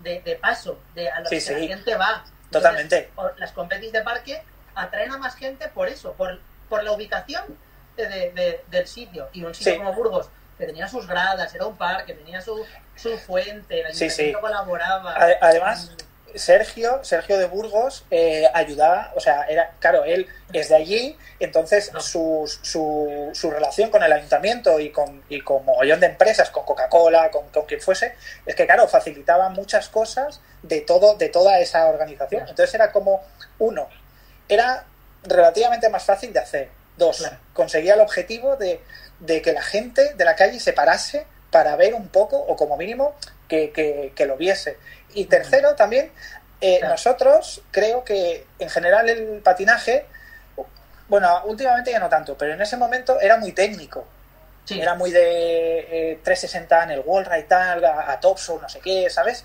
de, 0.00 0.20
de 0.22 0.36
paso, 0.36 0.78
de 0.94 1.10
a 1.10 1.20
los 1.20 1.28
que 1.28 1.36
la 1.40 1.58
gente 1.68 1.94
va. 1.96 2.24
Entonces, 2.46 2.50
Totalmente. 2.50 3.10
las 3.36 3.52
competis 3.52 3.92
de 3.92 4.00
parque 4.00 4.42
atraen 4.74 5.12
a 5.12 5.18
más 5.18 5.34
gente 5.36 5.68
por 5.68 5.88
eso, 5.88 6.12
por, 6.14 6.40
por 6.68 6.82
la 6.82 6.92
ubicación 6.92 7.44
de, 7.96 8.06
de- 8.08 8.30
de- 8.32 8.64
del 8.70 8.86
sitio. 8.86 9.28
Y 9.32 9.44
un 9.44 9.54
sitio 9.54 9.72
Sí. 9.72 9.78
como 9.78 9.92
Burgos, 9.92 10.28
que 10.58 10.66
tenía 10.66 10.88
sus 10.88 11.06
gradas, 11.06 11.54
era 11.54 11.66
un 11.66 11.76
parque, 11.76 12.14
tenía 12.14 12.40
su, 12.40 12.64
su 12.96 13.16
fuente, 13.18 13.80
el 13.80 13.86
ayuntamiento 13.86 14.16
sí. 14.16 14.32
colaboraba. 14.40 15.14
Ade- 15.16 15.38
además, 15.40 15.92
Sergio, 16.36 17.04
Sergio 17.04 17.38
de 17.38 17.46
Burgos, 17.46 18.04
eh, 18.10 18.48
ayudaba, 18.54 19.12
o 19.14 19.20
sea, 19.20 19.44
era, 19.44 19.70
claro, 19.78 20.02
él 20.02 20.26
es 20.52 20.68
de 20.68 20.74
allí, 20.74 21.16
entonces 21.38 21.92
No. 21.92 22.00
su, 22.00 22.52
su, 22.62 23.30
su 23.32 23.50
relación 23.52 23.90
con 23.90 24.02
el 24.02 24.12
ayuntamiento 24.12 24.80
y 24.80 24.90
con, 24.90 25.22
y 25.28 25.40
con 25.42 25.64
mogollón 25.64 26.00
de 26.00 26.06
empresas, 26.06 26.50
con 26.50 26.64
Coca-Cola, 26.64 27.30
con, 27.30 27.48
con 27.50 27.66
quien 27.66 27.80
fuese, 27.80 28.16
es 28.46 28.56
que, 28.56 28.66
claro, 28.66 28.88
facilitaba 28.88 29.48
muchas 29.50 29.88
cosas 29.88 30.40
de 30.62 30.80
todo, 30.80 31.14
de 31.16 31.28
toda 31.28 31.60
esa 31.60 31.86
organización. 31.86 32.40
Entonces 32.48 32.74
era 32.74 32.90
como, 32.90 33.22
uno, 33.60 33.88
era 34.48 34.84
relativamente 35.22 35.88
más 35.88 36.04
fácil 36.04 36.32
de 36.32 36.40
hacer. 36.40 36.68
Dos, 36.96 37.18
Claro. 37.18 37.36
conseguía 37.52 37.94
el 37.94 38.00
objetivo 38.00 38.56
de, 38.56 38.80
de 39.20 39.42
que 39.42 39.52
la 39.52 39.62
gente 39.62 40.14
de 40.14 40.24
la 40.24 40.36
calle 40.36 40.60
se 40.60 40.72
parase 40.72 41.26
para 41.50 41.76
ver 41.76 41.94
un 41.94 42.08
poco, 42.08 42.36
o 42.38 42.56
como 42.56 42.76
mínimo, 42.76 43.14
que, 43.48 43.70
que- 43.72 44.12
que 44.14 44.26
lo 44.26 44.36
viese. 44.36 44.76
Y 45.14 45.26
tercero, 45.26 45.74
también, 45.76 46.10
eh, 46.60 46.78
Claro. 46.78 46.94
nosotros 46.94 47.62
creo 47.70 48.04
que 48.04 48.46
en 48.58 48.70
general 48.70 49.08
el 49.08 49.40
patinaje, 49.42 50.06
bueno, 51.08 51.42
últimamente 51.44 51.90
ya 51.90 51.98
no 51.98 52.08
tanto, 52.08 52.36
pero 52.38 52.54
en 52.54 52.62
ese 52.62 52.76
momento 52.76 53.20
era 53.20 53.36
muy 53.36 53.52
técnico. 53.52 54.06
sí, 54.64 54.80
Era 54.80 54.94
muy 54.94 55.10
de 55.10 56.12
eh, 56.12 56.18
360 56.24 56.84
en 56.84 56.90
el 56.92 57.00
wall 57.00 57.26
ride 57.26 57.42
tal, 57.44 57.84
a, 57.84 58.10
a 58.12 58.18
topsoul, 58.20 58.62
no 58.62 58.68
sé 58.68 58.80
qué, 58.80 59.10
¿sabes? 59.10 59.44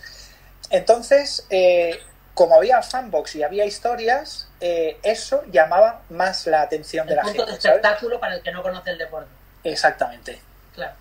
Entonces, 0.70 1.46
eh, 1.50 2.00
como 2.34 2.56
había 2.56 2.82
fanbox 2.82 3.36
y 3.36 3.44
había 3.44 3.66
historias, 3.66 4.48
eh, 4.62 4.98
eso 5.04 5.44
llamaba 5.52 6.02
más 6.10 6.46
la 6.48 6.62
atención 6.62 7.06
de 7.08 7.14
el 7.14 7.18
la 7.18 7.24
punto 7.24 7.46
gente, 7.46 7.56
de 7.56 7.62
¿sabes? 7.62 7.78
espectáculo 7.78 8.20
para 8.20 8.36
el 8.36 8.42
que 8.44 8.52
no 8.52 8.62
conoce 8.62 8.90
el 8.92 8.98
deporte. 8.98 9.30
Exactamente. 9.64 10.40
Claro. 10.76 10.94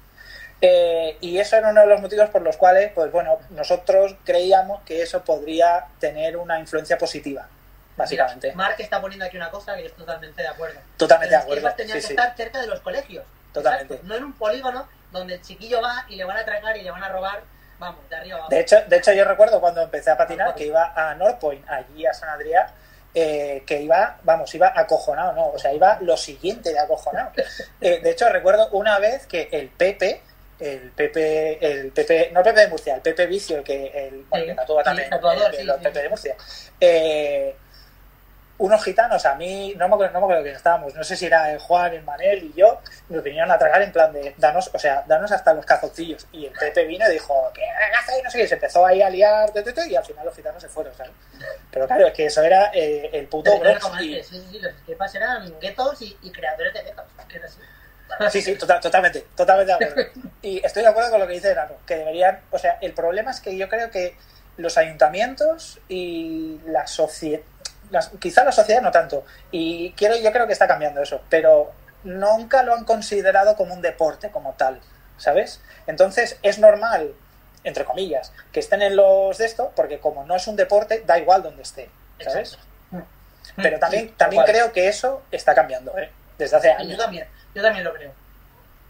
Eh, 0.60 1.16
y 1.20 1.38
eso 1.38 1.56
era 1.56 1.68
uno 1.70 1.80
de 1.82 1.86
los 1.86 2.00
motivos 2.00 2.28
por 2.30 2.42
los 2.42 2.56
cuales, 2.56 2.90
pues 2.92 3.12
bueno, 3.12 3.38
nosotros 3.50 4.16
creíamos 4.24 4.82
que 4.82 5.02
eso 5.02 5.22
podría 5.24 5.86
tener 6.00 6.36
una 6.36 6.58
influencia 6.58 6.98
positiva, 6.98 7.46
básicamente. 7.96 8.48
Mira, 8.48 8.56
Mark 8.56 8.76
está 8.78 9.00
poniendo 9.00 9.24
aquí 9.24 9.36
una 9.36 9.50
cosa 9.50 9.74
que 9.76 9.82
yo 9.82 9.86
estoy 9.88 10.04
totalmente 10.04 10.42
de 10.42 10.48
acuerdo. 10.48 10.80
Totalmente 10.96 11.34
de 11.36 11.40
acuerdo. 11.42 11.60
skateparks 11.68 11.76
tenían 11.76 11.96
Sí, 11.98 12.02
que 12.02 12.06
sí. 12.08 12.12
estar 12.14 12.36
cerca 12.36 12.60
de 12.60 12.66
los 12.66 12.80
colegios. 12.80 13.24
Totalmente. 13.52 13.94
Exacto. 13.94 14.08
No 14.08 14.16
en 14.16 14.24
un 14.24 14.32
polígono 14.32 14.88
donde 15.12 15.34
el 15.34 15.42
chiquillo 15.42 15.80
va 15.80 16.04
y 16.08 16.16
le 16.16 16.24
van 16.24 16.36
a 16.36 16.40
atracar 16.40 16.76
y 16.76 16.82
le 16.82 16.90
van 16.90 17.02
a 17.04 17.08
robar, 17.08 17.40
vamos, 17.78 18.08
de 18.10 18.16
arriba 18.16 18.36
abajo. 18.38 18.50
De 18.50 18.60
hecho, 18.60 18.76
de 18.86 18.96
hecho, 18.96 19.12
yo 19.12 19.24
recuerdo 19.24 19.60
cuando 19.60 19.80
empecé 19.82 20.10
a 20.10 20.16
patinar 20.16 20.54
que 20.56 20.66
iba 20.66 20.92
a 20.94 21.14
Northpoint, 21.14 21.68
allí 21.70 22.04
a 22.04 22.12
San 22.12 22.28
Adrián, 22.30 22.66
eh, 23.14 23.62
que 23.66 23.82
iba, 23.82 24.18
vamos, 24.22 24.54
iba 24.54 24.72
acojonado, 24.74 25.32
¿no? 25.32 25.48
O 25.48 25.58
sea, 25.58 25.72
iba 25.72 25.98
lo 26.00 26.16
siguiente 26.16 26.72
de 26.72 26.78
acojonado. 26.78 27.32
Eh, 27.80 28.00
de 28.02 28.10
hecho, 28.10 28.28
recuerdo 28.28 28.68
una 28.72 28.98
vez 28.98 29.26
que 29.26 29.48
el 29.52 29.68
Pepe, 29.68 30.20
el 30.58 30.90
Pepe, 30.90 31.64
el 31.64 31.92
Pepe, 31.92 32.30
no 32.32 32.40
el 32.40 32.44
Pepe 32.44 32.60
de 32.60 32.68
Murcia, 32.68 32.94
el 32.96 33.00
Pepe 33.00 33.26
Vicio, 33.26 33.58
el 33.58 33.62
que, 33.62 33.86
el, 33.86 34.24
bueno, 34.28 34.46
que 34.46 34.54
tatúa 34.54 34.82
también, 34.82 35.08
los 35.10 35.76
sí. 35.76 35.82
Pepe 35.82 36.02
de 36.02 36.08
Murcia, 36.08 36.36
eh, 36.80 37.56
unos 38.58 38.82
gitanos, 38.84 39.24
a 39.24 39.34
mí, 39.36 39.72
no 39.76 39.88
me 39.88 39.94
acuerdo, 39.94 40.12
no 40.14 40.20
me 40.20 40.24
acuerdo 40.26 40.42
quién 40.42 40.56
estábamos, 40.56 40.92
no 40.94 41.04
sé 41.04 41.16
si 41.16 41.26
era 41.26 41.52
el 41.52 41.58
Juan, 41.60 41.92
el 41.94 42.02
Manel 42.02 42.42
y 42.42 42.52
yo, 42.54 42.80
nos 43.08 43.22
vinieron 43.22 43.50
a 43.52 43.58
tragar 43.58 43.80
en 43.82 43.92
plan 43.92 44.12
de, 44.12 44.34
danos, 44.36 44.70
o 44.74 44.78
sea, 44.80 45.04
danos 45.06 45.30
hasta 45.30 45.54
los 45.54 45.64
calzoncillos. 45.64 46.26
Y 46.32 46.46
el 46.46 46.52
Pepe 46.52 46.84
vino 46.84 47.08
y 47.08 47.12
dijo, 47.12 47.50
¿qué 47.54 47.62
haces? 47.96 48.22
No 48.24 48.30
sé 48.30 48.38
qué, 48.38 48.48
se 48.48 48.54
empezó 48.54 48.84
ahí 48.84 49.00
a 49.00 49.08
liar, 49.10 49.50
y 49.54 49.94
al 49.96 50.04
final 50.04 50.26
los 50.26 50.34
gitanos 50.34 50.60
se 50.60 50.68
fueron, 50.68 50.92
¿sabes? 50.96 51.12
Pero 51.70 51.86
claro, 51.86 52.06
es 52.08 52.12
que 52.14 52.26
eso 52.26 52.42
era 52.42 52.70
eh, 52.74 53.10
el 53.12 53.26
puto 53.28 53.56
Bronx. 53.60 53.86
y- 54.00 54.14
sí, 54.14 54.22
sí, 54.24 54.48
sí, 54.50 54.58
los 54.58 54.72
skateparks 54.72 55.14
eran 55.14 55.60
guetos 55.60 56.02
y, 56.02 56.18
y 56.22 56.32
creadores 56.32 56.74
de 56.74 56.82
guetos. 56.82 57.04
que 57.28 57.36
era 57.36 57.46
así. 57.46 57.58
Sí, 58.30 58.42
sí, 58.42 58.54
total- 58.56 58.80
totalmente, 58.80 59.26
totalmente 59.36 59.72
de 59.72 59.90
acuerdo. 59.90 60.10
Y 60.42 60.64
estoy 60.66 60.82
de 60.82 60.88
acuerdo 60.88 61.10
con 61.10 61.20
lo 61.20 61.26
que 61.26 61.34
dice 61.34 61.54
Nano, 61.54 61.74
que 61.86 61.96
deberían, 61.96 62.40
o 62.50 62.58
sea, 62.58 62.78
el 62.80 62.92
problema 62.94 63.30
es 63.30 63.40
que 63.40 63.56
yo 63.56 63.68
creo 63.68 63.90
que 63.90 64.16
los 64.56 64.76
ayuntamientos 64.78 65.78
y 65.88 66.58
la 66.66 66.86
sociedad, 66.86 67.40
quizá 68.20 68.44
la 68.44 68.52
sociedad 68.52 68.82
no 68.82 68.90
tanto, 68.90 69.24
y 69.50 69.92
quiero, 69.92 70.16
yo 70.16 70.32
creo 70.32 70.46
que 70.46 70.52
está 70.52 70.66
cambiando 70.68 71.02
eso, 71.02 71.20
pero 71.28 71.72
nunca 72.04 72.62
lo 72.62 72.74
han 72.74 72.84
considerado 72.84 73.56
como 73.56 73.74
un 73.74 73.82
deporte 73.82 74.30
como 74.30 74.52
tal, 74.54 74.80
¿sabes? 75.16 75.60
Entonces 75.86 76.38
es 76.42 76.58
normal, 76.58 77.12
entre 77.64 77.84
comillas, 77.84 78.32
que 78.52 78.60
estén 78.60 78.82
en 78.82 78.96
los 78.96 79.38
de 79.38 79.46
esto, 79.46 79.72
porque 79.74 79.98
como 79.98 80.24
no 80.24 80.36
es 80.36 80.46
un 80.46 80.56
deporte, 80.56 81.02
da 81.06 81.18
igual 81.18 81.42
donde 81.42 81.62
esté, 81.62 81.90
¿sabes? 82.22 82.52
Exacto. 82.54 82.68
Pero 83.56 83.78
también, 83.78 84.08
Sí, 84.08 84.14
también 84.16 84.42
cual. 84.42 84.52
creo 84.52 84.72
que 84.72 84.88
eso 84.88 85.22
está 85.32 85.54
cambiando, 85.54 85.96
¿eh? 85.98 86.10
Desde 86.36 86.56
hace 86.56 86.68
Yo 86.68 86.74
años. 86.78 86.98
también, 86.98 87.26
yo 87.54 87.62
también 87.62 87.84
lo 87.84 87.92
creo. 87.94 88.12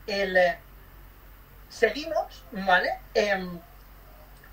El, 0.06 0.36
eh, 0.36 0.58
seguimos, 1.70 2.44
¿vale? 2.52 2.90
Em, 3.14 3.58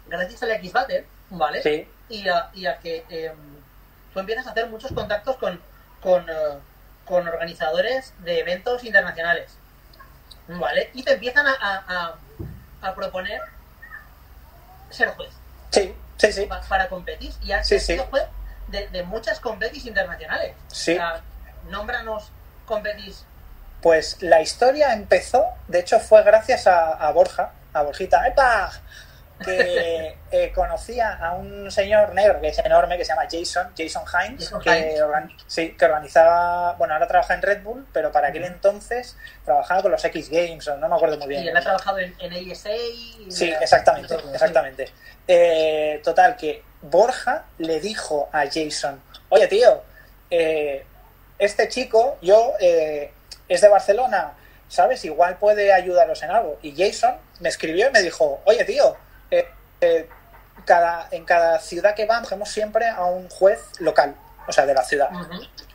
gracias 0.08 0.44
al 0.44 0.52
X-Battle, 0.52 1.06
¿vale? 1.32 1.62
Sí, 1.64 1.88
Y, 2.10 2.28
a, 2.30 2.50
y 2.54 2.66
a 2.68 2.78
que 2.78 3.04
em, 3.10 3.36
tú 4.16 4.20
empiezas 4.22 4.48
a 4.48 4.52
hacer 4.52 4.68
muchos 4.70 4.94
contactos 4.94 5.36
con, 5.36 5.60
con, 6.02 6.24
eh, 6.30 6.34
con 7.06 7.28
organizadores 7.28 8.14
de 8.20 8.40
eventos 8.40 8.86
internacionales, 8.86 9.52
¿vale? 10.48 10.90
Y 10.94 11.04
te 11.04 11.14
empiezan 11.16 11.46
a, 11.46 11.52
a, 11.54 11.76
a- 11.88 12.16
a 12.90 12.96
proponer 12.96 13.42
ser 14.90 15.10
juez 15.16 15.32
sí, 15.72 15.94
sí, 16.18 16.32
sí. 16.32 16.46
pa- 16.46 16.62
para 16.62 16.88
competir. 16.88 17.34
Y 17.42 17.52
has 17.52 17.68
Sí, 17.68 17.78
sido 17.80 18.04
sí. 18.04 18.10
juez 18.10 18.24
de, 18.68 18.88
de 18.88 19.04
muchas 19.04 19.40
competis 19.42 19.86
internacionales. 19.86 20.56
Sí. 20.72 20.94
O 20.94 20.96
sea, 20.96 21.22
nómbranos 21.70 22.32
competis 22.66 23.26
Pues 23.82 24.22
la 24.22 24.42
historia 24.42 24.94
empezó, 24.94 25.46
de 25.68 25.80
hecho 25.80 26.00
fue 26.00 26.24
gracias 26.24 26.68
a, 26.68 26.92
a 26.94 27.12
Borja, 27.12 27.52
a 27.74 27.82
Borjita. 27.82 28.26
¡Epa! 28.28 28.72
Que 29.44 30.16
eh, 30.32 30.52
conocía 30.54 31.14
a 31.16 31.34
un 31.34 31.70
señor 31.70 32.14
negro 32.14 32.40
que 32.40 32.48
es 32.50 32.60
enorme, 32.60 32.98
que 32.98 33.04
se 33.04 33.10
llama 33.14 33.28
Jason, 33.30 33.72
Jason 33.78 34.04
Hines, 34.08 34.44
Jason 34.46 34.62
que, 34.62 34.70
Hines. 34.70 35.02
organ- 35.02 35.30
sí, 35.48 35.76
que 35.78 35.86
organizaba, 35.86 36.74
bueno, 36.74 36.94
ahora 36.94 37.08
trabaja 37.08 37.34
en 37.34 37.42
Red 37.42 37.62
Bull, 37.64 37.86
pero 37.92 38.12
para 38.12 38.30
aquel 38.30 38.46
entonces 38.46 39.18
trabajaba 39.44 39.82
con 39.82 39.92
los 39.92 40.04
X 40.06 40.30
Games, 40.30 40.68
o 40.68 40.78
no 40.78 40.88
me 40.88 40.96
acuerdo 40.96 41.18
muy 41.18 41.28
bien. 41.28 41.44
Y 41.44 41.48
él 41.50 41.58
ha 41.58 41.62
trabajado 41.62 42.00
en, 42.00 42.16
en 42.20 42.52
ASA. 42.52 42.70
y- 42.76 43.28
Sí, 43.30 43.54
exactamente, 43.62 44.16
exactamente. 44.34 44.90
Eh, 45.28 46.02
total, 46.04 46.38
que 46.38 46.64
Borja 46.82 47.46
le 47.58 47.80
dijo 47.80 48.30
a 48.32 48.46
Jason, 48.46 49.02
oye 49.30 49.48
tío, 49.48 49.82
eh, 50.30 50.86
este 51.40 51.68
chico, 51.68 52.18
yo, 52.22 52.54
eh, 52.60 53.12
es 53.50 53.62
de 53.62 53.68
Barcelona, 53.68 54.34
¿sabes? 54.70 55.04
Igual 55.06 55.38
puede 55.38 55.74
ayudaros 55.74 56.24
en 56.24 56.32
algo. 56.32 56.58
Y 56.62 56.74
Jason 56.76 57.16
me 57.40 57.50
escribió 57.50 57.88
y 57.90 57.92
me 57.92 58.02
dijo, 58.02 58.42
oye 58.46 58.64
tío, 58.66 58.96
eh, 59.32 59.48
eh, 59.82 60.10
cada, 60.66 61.08
en 61.12 61.26
cada 61.26 61.60
ciudad 61.60 61.94
que 61.96 62.06
vamos, 62.06 62.28
cogemos 62.30 62.50
siempre 62.50 62.88
a 62.88 63.06
un 63.06 63.30
juez 63.30 63.60
local, 63.80 64.16
o 64.48 64.52
sea, 64.52 64.66
de 64.66 64.74
la 64.74 64.84
ciudad 64.84 65.10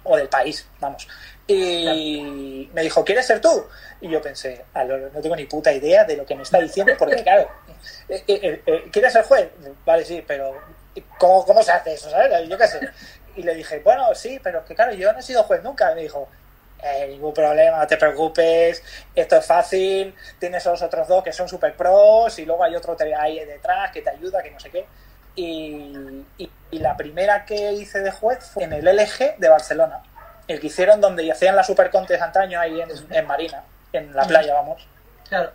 o 0.05 0.17
del 0.17 0.29
país, 0.29 0.67
vamos. 0.81 1.07
Y 1.47 2.71
me 2.73 2.83
dijo, 2.83 3.05
¿quieres 3.05 3.27
ser 3.27 3.41
tú? 3.41 3.67
Y 4.01 4.09
yo 4.09 4.23
pensé, 4.23 4.65
"A 4.73 4.85
lo- 4.85 5.11
no 5.11 5.21
tengo 5.21 5.37
ni 5.37 5.45
puta 5.47 5.73
idea 5.73 6.05
de 6.05 6.17
lo 6.17 6.25
que 6.25 6.35
me 6.35 6.43
está 6.43 6.59
diciendo, 6.59 6.93
porque 6.99 7.17
claro, 7.25 7.49
eh, 8.09 8.89
¿quieres 8.93 9.13
ser 9.13 9.25
juez? 9.25 9.49
Vale, 9.85 10.05
sí, 10.05 10.25
pero 10.27 10.55
¿cómo, 11.19 11.45
cómo 11.45 11.63
se 11.63 11.73
hace 11.73 11.95
eso? 11.95 12.11
¿sabes? 12.11 12.49
Yo 12.49 12.57
qué 12.57 12.67
sé. 12.69 12.81
Y 13.37 13.43
le 13.43 13.55
dije, 13.55 13.81
bueno, 13.81 14.15
sí, 14.15 14.41
pero 14.43 14.65
que 14.65 14.75
claro, 14.75 14.93
yo 14.93 15.13
no 15.13 15.19
he 15.19 15.23
sido 15.23 15.43
juez 15.45 15.63
nunca. 15.63 15.93
Y 15.93 15.95
me 15.97 16.03
dijo, 16.03 16.29
"Eh, 16.83 17.07
ningún 17.09 17.33
problema, 17.35 17.79
no 17.79 17.87
te 17.87 17.97
preocupes, 17.97 18.83
esto 19.15 19.37
es 19.37 19.47
fácil, 19.47 20.15
tienes 20.39 20.67
a 20.67 20.71
los 20.71 20.83
otros 20.83 21.07
dos 21.09 21.23
que 21.23 21.33
son 21.33 21.49
super 21.49 21.75
pros 21.77 22.39
y 22.39 22.45
luego 22.45 22.65
hay 22.65 22.75
otro 22.77 22.97
ahí 23.19 23.45
detrás 23.45 23.91
que 23.93 24.03
te 24.03 24.11
ayuda, 24.11 24.43
que 24.43 24.51
no 24.51 24.61
sé 24.61 24.71
qué. 24.71 24.87
Y, 25.37 26.25
y- 26.39 26.51
y 26.73 26.79
la 26.79 26.97
primera 26.97 27.45
que 27.45 27.73
hice 27.73 28.01
de 28.01 28.11
juez 28.11 28.45
fue 28.45 28.65
en 28.65 28.73
el 28.73 28.87
LG 28.87 29.37
de 29.39 29.49
Barcelona, 29.49 30.03
el 30.49 30.61
que 30.61 30.67
hicieron 30.69 31.01
donde 31.01 31.31
hacían 31.31 31.55
la 31.57 31.63
Supercontes 31.65 32.21
antaño 32.21 32.59
ahí 32.61 32.81
en, 32.81 32.89
en 33.11 33.27
Marina, 33.27 33.63
en 33.93 34.15
la 34.15 34.25
playa, 34.25 34.55
vamos. 34.55 34.87
Claro. 35.29 35.51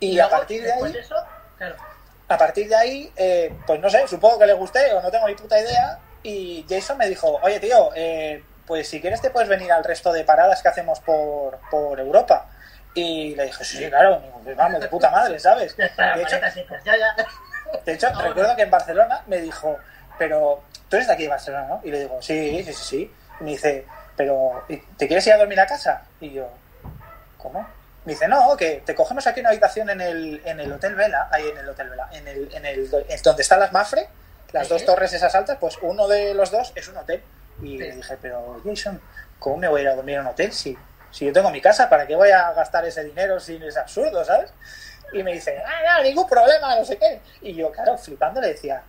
Y 0.00 0.18
a 0.18 0.28
partir 0.28 0.62
de 0.62 0.72
ahí, 0.72 0.92
de 0.92 0.98
eso, 1.00 1.14
claro. 1.56 1.76
a 2.28 2.36
partir 2.38 2.68
de 2.68 2.74
ahí, 2.76 3.12
eh, 3.16 3.52
pues 3.66 3.80
no 3.80 3.88
sé, 3.88 4.06
supongo 4.08 4.38
que 4.38 4.46
le 4.46 4.52
gusté 4.52 4.92
o 4.92 5.00
no 5.00 5.10
tengo 5.10 5.26
ni 5.28 5.34
puta 5.34 5.58
idea. 5.60 5.98
Y 6.22 6.64
Jason 6.68 6.96
me 6.98 7.08
dijo, 7.08 7.38
oye 7.42 7.60
tío, 7.60 7.90
eh, 7.94 8.42
pues 8.66 8.88
si 8.88 9.00
quieres 9.00 9.20
te 9.20 9.30
puedes 9.30 9.48
venir 9.48 9.72
al 9.72 9.84
resto 9.84 10.12
de 10.12 10.24
paradas 10.24 10.62
que 10.62 10.68
hacemos 10.68 11.00
por, 11.00 11.58
por 11.70 12.00
Europa. 12.00 12.46
Y 12.94 13.34
le 13.34 13.46
dije, 13.46 13.64
sí, 13.64 13.78
sí, 13.78 13.88
claro, 13.88 14.22
vamos, 14.56 14.80
de 14.80 14.88
puta 14.88 15.10
madre, 15.10 15.38
¿sabes? 15.38 15.76
De 17.84 17.92
hecho, 17.92 18.08
de 18.08 18.22
recuerdo 18.22 18.54
que 18.54 18.62
en 18.62 18.70
Barcelona 18.70 19.22
me 19.26 19.40
dijo, 19.40 19.76
pero 20.16 20.62
tú 20.88 20.96
eres 20.96 21.08
de 21.08 21.14
aquí 21.14 21.24
de 21.24 21.28
Barcelona, 21.28 21.66
¿no? 21.66 21.80
Y 21.82 21.90
le 21.90 22.00
digo, 22.00 22.22
sí, 22.22 22.62
sí, 22.64 22.72
sí, 22.72 22.84
sí. 22.84 23.14
Y 23.40 23.44
me 23.44 23.50
dice, 23.50 23.84
pero 24.16 24.64
¿y 24.68 24.76
¿te 24.76 25.08
quieres 25.08 25.26
ir 25.26 25.32
a 25.32 25.38
dormir 25.38 25.58
a 25.58 25.66
casa? 25.66 26.02
Y 26.20 26.32
yo, 26.32 26.48
¿cómo? 27.36 27.66
Me 28.04 28.12
dice, 28.12 28.28
no, 28.28 28.56
que 28.56 28.82
te 28.84 28.94
cogemos 28.94 29.26
aquí 29.26 29.40
una 29.40 29.48
habitación 29.48 29.90
en 29.90 30.00
el, 30.00 30.42
en 30.44 30.60
el 30.60 30.72
Hotel 30.72 30.94
Vela, 30.94 31.28
ahí 31.32 31.48
en 31.48 31.58
el 31.58 31.68
Hotel 31.68 31.88
Vela, 31.88 32.08
en 32.12 32.28
el, 32.28 32.54
en 32.54 32.66
el 32.66 33.06
en 33.08 33.22
donde 33.22 33.42
están 33.42 33.60
las 33.60 33.72
Mafre, 33.72 34.08
las 34.52 34.68
dos 34.68 34.84
torres 34.84 35.12
esas 35.12 35.34
altas, 35.34 35.56
pues 35.58 35.78
uno 35.82 36.06
de 36.06 36.34
los 36.34 36.50
dos 36.50 36.72
es 36.76 36.86
un 36.88 36.96
hotel. 36.96 37.22
Y 37.62 37.78
le 37.78 37.92
dije, 37.96 38.16
pero 38.20 38.60
Jason, 38.64 39.00
¿cómo 39.38 39.56
me 39.58 39.68
voy 39.68 39.80
a 39.80 39.82
ir 39.84 39.88
a 39.90 39.94
dormir 39.94 40.16
en 40.16 40.20
un 40.22 40.26
hotel 40.28 40.52
si, 40.52 40.76
si 41.10 41.26
yo 41.26 41.32
tengo 41.32 41.50
mi 41.50 41.60
casa? 41.60 41.88
¿Para 41.88 42.06
qué 42.06 42.14
voy 42.16 42.30
a 42.30 42.52
gastar 42.52 42.84
ese 42.84 43.04
dinero 43.04 43.38
si 43.40 43.56
es 43.56 43.76
absurdo, 43.76 44.24
¿sabes? 44.24 44.50
Y 45.12 45.22
me 45.22 45.32
dice, 45.32 45.62
ah, 45.64 45.98
no, 45.98 46.02
ningún 46.04 46.28
problema, 46.28 46.76
no 46.76 46.84
sé 46.84 46.96
qué. 46.98 47.20
Y 47.42 47.54
yo, 47.54 47.70
claro, 47.70 47.96
flipando 47.96 48.40
le 48.40 48.48
decía, 48.48 48.82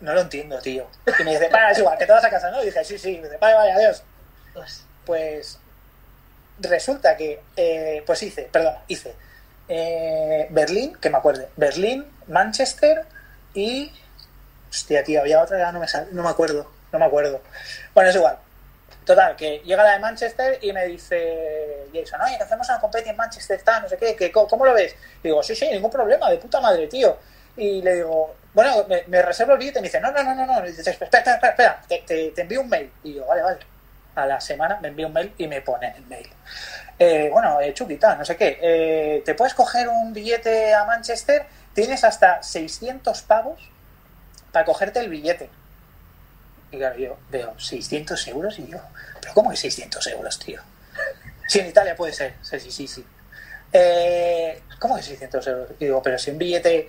no 0.00 0.12
lo 0.14 0.20
entiendo, 0.22 0.58
tío. 0.60 0.88
Y 1.18 1.22
me 1.24 1.30
dice, 1.32 1.48
para, 1.48 1.70
es 1.70 1.78
igual, 1.78 1.96
que 1.96 2.06
te 2.06 2.12
vas 2.12 2.24
a 2.24 2.30
casa, 2.30 2.50
¿no? 2.50 2.60
Y 2.62 2.66
dije, 2.66 2.84
sí, 2.84 2.98
sí. 2.98 3.14
Y 3.14 3.18
me 3.18 3.24
dice, 3.24 3.36
vale, 3.38 3.54
vale, 3.54 3.72
adiós. 3.72 4.02
Pues, 4.52 4.84
Pues 5.04 5.58
resulta 6.58 7.16
que, 7.16 7.40
eh, 7.56 8.02
pues 8.06 8.22
hice, 8.22 8.48
perdón, 8.50 8.74
hice 8.88 9.14
eh, 9.68 10.46
Berlín, 10.50 10.96
que 11.00 11.10
me 11.10 11.18
acuerde, 11.18 11.48
Berlín, 11.56 12.06
Manchester 12.26 13.04
y... 13.54 13.92
Hostia, 14.70 15.04
tío, 15.04 15.20
había 15.20 15.40
otra, 15.40 15.70
no 15.72 15.78
me, 15.78 15.86
sal- 15.86 16.08
no 16.12 16.22
me 16.24 16.28
acuerdo, 16.30 16.68
no 16.92 16.98
me 16.98 17.04
acuerdo. 17.04 17.40
Bueno, 17.94 18.10
es 18.10 18.16
igual. 18.16 18.38
Total, 19.04 19.36
que 19.36 19.58
llega 19.58 19.84
la 19.84 19.92
de 19.92 19.98
Manchester 19.98 20.58
y 20.62 20.72
me 20.72 20.86
dice 20.86 21.86
Jason, 21.92 22.20
oye, 22.22 22.38
que 22.38 22.42
hacemos 22.42 22.68
una 22.68 22.80
competición 22.80 23.12
en 23.12 23.16
Manchester, 23.18 23.60
tal, 23.62 23.82
no 23.82 23.88
sé 23.88 23.98
qué, 23.98 24.16
que, 24.16 24.32
¿cómo, 24.32 24.64
lo 24.64 24.72
ves? 24.72 24.96
Y 25.22 25.28
digo, 25.28 25.42
sí, 25.42 25.54
sí, 25.54 25.68
ningún 25.70 25.90
problema, 25.90 26.30
de 26.30 26.38
puta 26.38 26.60
madre, 26.60 26.86
tío. 26.86 27.18
Y 27.56 27.82
le 27.82 27.96
digo, 27.96 28.34
bueno, 28.54 28.84
me, 28.88 29.04
me 29.06 29.20
reservo 29.20 29.52
el 29.52 29.58
billete 29.58 29.78
y 29.78 29.82
me 29.82 29.88
dice, 29.88 30.00
no, 30.00 30.10
no, 30.10 30.24
no, 30.24 30.34
no, 30.34 30.46
no, 30.46 30.62
dice, 30.62 30.90
espera, 30.90 31.06
espera, 31.06 31.34
espera, 31.34 31.50
espera, 31.50 32.04
te, 32.06 32.30
te, 32.30 32.40
envío 32.40 32.62
un 32.62 32.68
mail. 32.68 32.90
Y 33.02 33.14
yo, 33.14 33.26
vale, 33.26 33.42
vale. 33.42 33.58
A 34.14 34.26
la 34.26 34.40
semana 34.40 34.78
me 34.80 34.88
envía 34.88 35.06
un 35.06 35.12
mail 35.12 35.34
y 35.36 35.46
me 35.48 35.60
pone 35.60 35.92
el 35.96 36.06
mail. 36.06 36.28
Eh, 36.98 37.28
bueno, 37.30 37.60
eh, 37.60 37.74
Chuquita, 37.74 38.14
no 38.16 38.24
sé 38.24 38.36
qué, 38.36 38.58
eh, 38.62 39.22
te 39.24 39.34
puedes 39.34 39.54
coger 39.54 39.88
un 39.88 40.12
billete 40.12 40.72
a 40.72 40.84
Manchester, 40.84 41.44
tienes 41.74 42.04
hasta 42.04 42.42
600 42.42 43.22
pavos 43.22 43.60
para 44.52 44.64
cogerte 44.64 45.00
el 45.00 45.08
billete. 45.08 45.50
Y 46.74 46.78
claro, 46.78 46.96
yo 46.96 47.16
veo 47.30 47.54
600 47.58 48.26
euros 48.28 48.58
y 48.58 48.66
yo, 48.66 48.78
¿pero 49.20 49.32
cómo 49.32 49.50
que 49.50 49.56
600 49.56 50.04
euros, 50.08 50.38
tío? 50.40 50.60
Sí, 51.46 51.60
en 51.60 51.66
Italia 51.68 51.94
puede 51.94 52.12
ser, 52.12 52.34
sí, 52.42 52.58
sí, 52.58 52.70
sí. 52.72 52.88
sí. 52.88 53.06
Eh, 53.72 54.60
¿Cómo 54.80 54.96
que 54.96 55.02
600 55.02 55.46
euros? 55.46 55.68
Y 55.78 55.84
digo, 55.84 56.02
pero 56.02 56.18
si 56.18 56.30
un 56.30 56.38
billete 56.38 56.88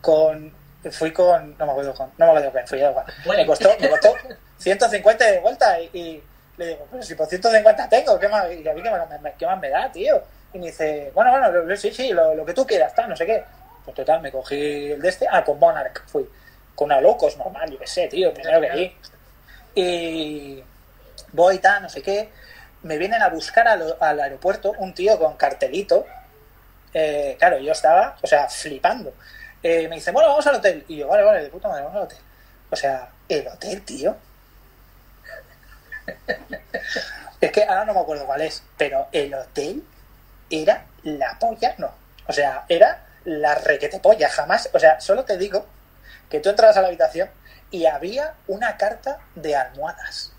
con... 0.00 0.52
Fui 0.90 1.12
con... 1.12 1.56
No 1.56 1.64
me 1.66 1.72
acuerdo 1.72 1.94
con... 1.94 2.10
No 2.18 2.26
me 2.26 2.32
acuerdo 2.32 2.52
con... 2.52 2.66
Fui 2.66 2.78
da 2.80 2.90
igual. 2.90 3.06
Me 3.38 3.46
costó, 3.46 3.70
me 3.80 3.88
costó 3.88 4.14
150 4.58 5.24
de 5.30 5.40
vuelta 5.40 5.80
y, 5.80 5.90
y 5.94 6.22
le 6.58 6.66
digo, 6.66 6.86
pero 6.90 7.02
si 7.02 7.14
por 7.14 7.26
150 7.26 7.88
tengo, 7.88 8.18
¿qué 8.18 8.28
más, 8.28 8.46
y 8.52 8.68
a 8.68 8.74
mí 8.74 8.82
qué 8.82 8.90
más, 8.90 9.20
me- 9.22 9.32
qué 9.34 9.46
más 9.46 9.58
me 9.60 9.70
da, 9.70 9.90
tío? 9.90 10.22
Y 10.52 10.58
me 10.58 10.66
dice, 10.66 11.10
bueno, 11.14 11.30
bueno, 11.30 11.50
lo- 11.50 11.76
sí, 11.76 11.90
sí, 11.92 12.10
lo, 12.12 12.34
lo 12.34 12.44
que 12.44 12.52
tú 12.52 12.66
quieras, 12.66 12.94
tal, 12.94 13.08
no 13.08 13.16
sé 13.16 13.24
qué. 13.24 13.42
Pues 13.84 13.94
total, 13.96 14.20
me 14.20 14.30
cogí 14.30 14.92
el 14.92 15.00
de 15.00 15.08
este. 15.08 15.26
Ah, 15.30 15.42
con 15.44 15.58
Monarch 15.58 16.02
fui. 16.06 16.28
Con 16.74 16.86
una 16.86 17.00
locos 17.00 17.36
normal, 17.36 17.70
yo 17.70 17.78
qué 17.78 17.86
sé, 17.86 18.08
tío, 18.08 18.32
primero 18.34 18.60
que 18.60 18.70
ahí. 18.70 18.96
Y 19.74 20.62
voy, 21.32 21.58
tal, 21.58 21.82
no 21.82 21.88
sé 21.88 22.02
qué. 22.02 22.30
Me 22.82 22.98
vienen 22.98 23.22
a 23.22 23.28
buscar 23.28 23.66
al, 23.68 24.20
aeropuerto 24.20 24.72
un 24.78 24.94
tío 24.94 25.18
con 25.18 25.36
cartelito. 25.36 26.06
Eh, 26.94 27.36
claro, 27.38 27.58
yo 27.58 27.72
estaba, 27.72 28.16
o 28.20 28.26
sea, 28.26 28.48
flipando. 28.48 29.14
Eh, 29.62 29.88
me 29.88 29.96
dice, 29.96 30.10
bueno, 30.10 30.28
vamos 30.28 30.46
al 30.46 30.56
hotel. 30.56 30.84
Y 30.88 30.96
yo, 30.96 31.08
vale, 31.08 31.22
vale, 31.22 31.42
de 31.42 31.48
puta 31.48 31.68
madre, 31.68 31.84
vamos 31.84 31.96
al 31.96 32.02
hotel. 32.04 32.18
O 32.70 32.76
sea, 32.76 33.08
el 33.28 33.46
hotel, 33.46 33.82
tío. 33.82 34.16
Es 37.40 37.50
que 37.50 37.64
ahora 37.64 37.84
no 37.84 37.94
me 37.94 37.98
acuerdo 37.98 38.24
cuál 38.24 38.40
es, 38.42 38.62
pero 38.76 39.08
el 39.10 39.34
hotel 39.34 39.82
era 40.48 40.86
la 41.02 41.36
polla, 41.40 41.74
no. 41.76 41.90
O 42.28 42.32
sea, 42.32 42.64
era 42.68 43.04
la 43.24 43.56
requete 43.56 43.98
polla, 43.98 44.28
jamás. 44.28 44.70
O 44.72 44.78
sea, 44.78 45.00
solo 45.00 45.24
te 45.24 45.36
digo 45.36 45.66
que 46.30 46.38
tú 46.38 46.50
entrabas 46.50 46.76
a 46.76 46.82
la 46.82 46.86
habitación 46.86 47.28
y 47.72 47.86
había 47.86 48.34
una 48.46 48.76
carta 48.76 49.18
de 49.34 49.56
almohadas. 49.56 50.32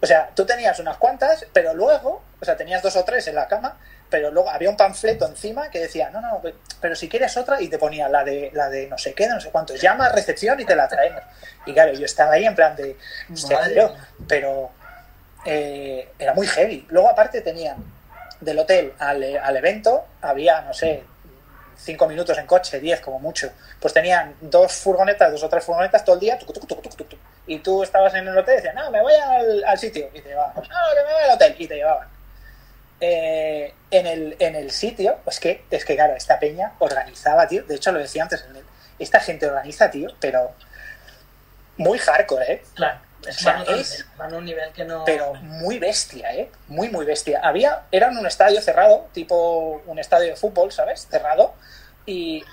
O 0.00 0.06
sea, 0.06 0.30
tú 0.34 0.44
tenías 0.44 0.78
unas 0.78 0.98
cuantas, 0.98 1.46
pero 1.52 1.72
luego, 1.74 2.22
o 2.40 2.44
sea, 2.44 2.56
tenías 2.56 2.82
dos 2.82 2.94
o 2.96 3.04
tres 3.04 3.26
en 3.28 3.34
la 3.34 3.48
cama, 3.48 3.78
pero 4.10 4.30
luego 4.30 4.50
había 4.50 4.68
un 4.68 4.76
panfleto 4.76 5.26
encima 5.26 5.70
que 5.70 5.80
decía, 5.80 6.10
no, 6.10 6.20
no, 6.20 6.42
pero 6.80 6.94
si 6.94 7.08
quieres 7.08 7.36
otra, 7.36 7.60
y 7.60 7.68
te 7.68 7.78
ponía 7.78 8.08
la 8.08 8.24
de, 8.24 8.50
la 8.52 8.68
de 8.68 8.86
no 8.88 8.98
sé 8.98 9.14
qué, 9.14 9.26
de 9.26 9.34
no 9.34 9.40
sé 9.40 9.50
cuántos, 9.50 9.80
llama 9.80 10.06
a 10.06 10.12
recepción 10.12 10.60
y 10.60 10.64
te 10.64 10.76
la 10.76 10.88
traemos. 10.88 11.22
Y 11.66 11.72
claro, 11.72 11.92
yo 11.92 12.04
estaba 12.04 12.32
ahí 12.32 12.46
en 12.46 12.54
plan 12.54 12.76
de, 12.76 12.96
pero 14.26 14.70
eh, 15.44 16.08
era 16.18 16.34
muy 16.34 16.46
heavy. 16.46 16.86
Luego 16.90 17.08
aparte 17.08 17.40
tenían 17.42 17.76
del 18.40 18.58
hotel 18.58 18.92
al, 18.98 19.36
al 19.36 19.56
evento, 19.56 20.06
había, 20.20 20.62
no 20.62 20.74
sé, 20.74 21.02
cinco 21.78 22.06
minutos 22.06 22.36
en 22.36 22.46
coche, 22.46 22.80
diez 22.80 23.00
como 23.00 23.18
mucho, 23.18 23.50
pues 23.80 23.94
tenían 23.94 24.34
dos 24.40 24.72
furgonetas, 24.72 25.32
dos 25.32 25.42
o 25.42 25.48
tres 25.48 25.64
furgonetas 25.64 26.04
todo 26.04 26.16
el 26.16 26.20
día, 26.20 26.38
y 27.46 27.58
tú 27.60 27.82
estabas 27.82 28.14
en 28.14 28.26
el 28.28 28.36
hotel 28.36 28.54
y 28.54 28.56
decías, 28.56 28.74
no, 28.74 28.90
me 28.90 29.00
voy 29.00 29.14
al, 29.64 29.78
sitio, 29.78 30.08
y 30.12 30.20
te 30.20 30.28
llevaban, 30.28 30.54
no, 30.54 30.62
que 30.62 31.04
me 31.06 31.12
voy 31.12 31.22
al 31.24 31.30
hotel, 31.30 31.54
y 31.58 31.66
te 31.66 31.76
llevaban. 31.76 32.08
Eh, 33.00 33.74
en, 33.92 34.06
el, 34.06 34.36
en 34.40 34.56
el 34.56 34.70
sitio, 34.72 35.18
pues 35.22 35.38
que, 35.38 35.64
es 35.70 35.84
que 35.84 35.94
claro, 35.94 36.14
esta 36.14 36.38
peña 36.38 36.72
organizaba, 36.80 37.46
tío, 37.46 37.62
de 37.62 37.76
hecho 37.76 37.92
lo 37.92 38.00
decía 38.00 38.24
antes, 38.24 38.44
esta 38.98 39.20
gente 39.20 39.46
organiza, 39.46 39.90
tío, 39.90 40.10
pero 40.20 40.52
muy 41.76 41.98
hardcore, 41.98 42.52
¿eh? 42.52 42.62
Claro, 42.74 42.98
es, 43.26 43.36
O 43.36 43.40
sea, 43.40 43.64
un 44.36 44.44
nivel 44.44 44.72
que 44.72 44.84
no. 44.84 45.04
pero 45.04 45.34
muy 45.34 45.78
bestia, 45.78 46.34
¿eh? 46.34 46.50
Muy, 46.68 46.88
muy 46.88 47.04
bestia. 47.04 47.40
Había, 47.42 47.82
era 47.90 48.08
un 48.08 48.26
estadio 48.26 48.60
cerrado, 48.60 49.08
tipo 49.12 49.82
un 49.86 49.98
estadio 49.98 50.28
de 50.28 50.36
fútbol, 50.36 50.72
¿sabes? 50.72 51.06
Cerrado, 51.10 51.54
y 52.06 52.44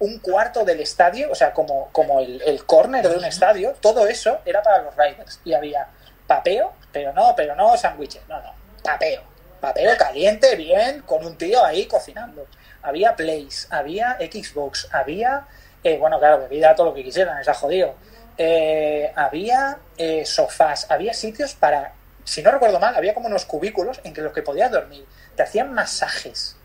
un 0.00 0.18
cuarto 0.20 0.64
del 0.64 0.80
estadio, 0.80 1.30
o 1.30 1.34
sea, 1.34 1.52
como, 1.52 1.90
como 1.92 2.20
el, 2.20 2.40
el 2.42 2.64
corner 2.64 3.08
de 3.08 3.16
un 3.16 3.24
estadio, 3.24 3.74
todo 3.80 4.06
eso 4.06 4.38
era 4.44 4.62
para 4.62 4.82
los 4.82 4.96
riders. 4.96 5.40
Y 5.44 5.54
había 5.54 5.88
papeo, 6.26 6.72
pero 6.92 7.12
no, 7.12 7.34
pero 7.36 7.54
no 7.56 7.76
sándwiches, 7.76 8.22
no, 8.28 8.40
no, 8.40 8.52
papeo. 8.82 9.22
Papeo 9.60 9.96
caliente, 9.96 10.54
bien, 10.54 11.02
con 11.02 11.26
un 11.26 11.36
tío 11.36 11.64
ahí 11.64 11.86
cocinando. 11.86 12.46
había 12.82 13.16
Plays, 13.16 13.66
había 13.70 14.16
Xbox, 14.20 14.88
había, 14.92 15.48
eh, 15.82 15.98
bueno, 15.98 16.20
claro, 16.20 16.38
bebida, 16.38 16.76
todo 16.76 16.86
lo 16.90 16.94
que 16.94 17.02
quisieran, 17.02 17.42
ha 17.44 17.54
jodido. 17.54 17.94
Eh, 18.38 19.12
había 19.16 19.78
eh, 19.96 20.24
sofás, 20.24 20.86
había 20.90 21.12
sitios 21.12 21.54
para, 21.54 21.92
si 22.24 22.40
no 22.42 22.52
recuerdo 22.52 22.78
mal, 22.78 22.94
había 22.94 23.12
como 23.12 23.26
unos 23.26 23.44
cubículos 23.44 24.00
en 24.04 24.14
que 24.14 24.20
los 24.20 24.32
que 24.32 24.42
podías 24.42 24.70
dormir. 24.70 25.04
Te 25.36 25.42
hacían 25.42 25.72
masajes. 25.74 26.56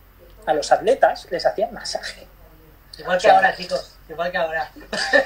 A 0.45 0.53
los 0.53 0.71
atletas 0.71 1.27
les 1.31 1.45
hacían 1.45 1.73
masaje. 1.73 2.27
Igual 2.97 3.19
que 3.19 3.29
ahora, 3.29 3.55
chicos, 3.55 3.95
igual 4.07 4.31
que 4.31 4.37
ahora. 4.37 4.69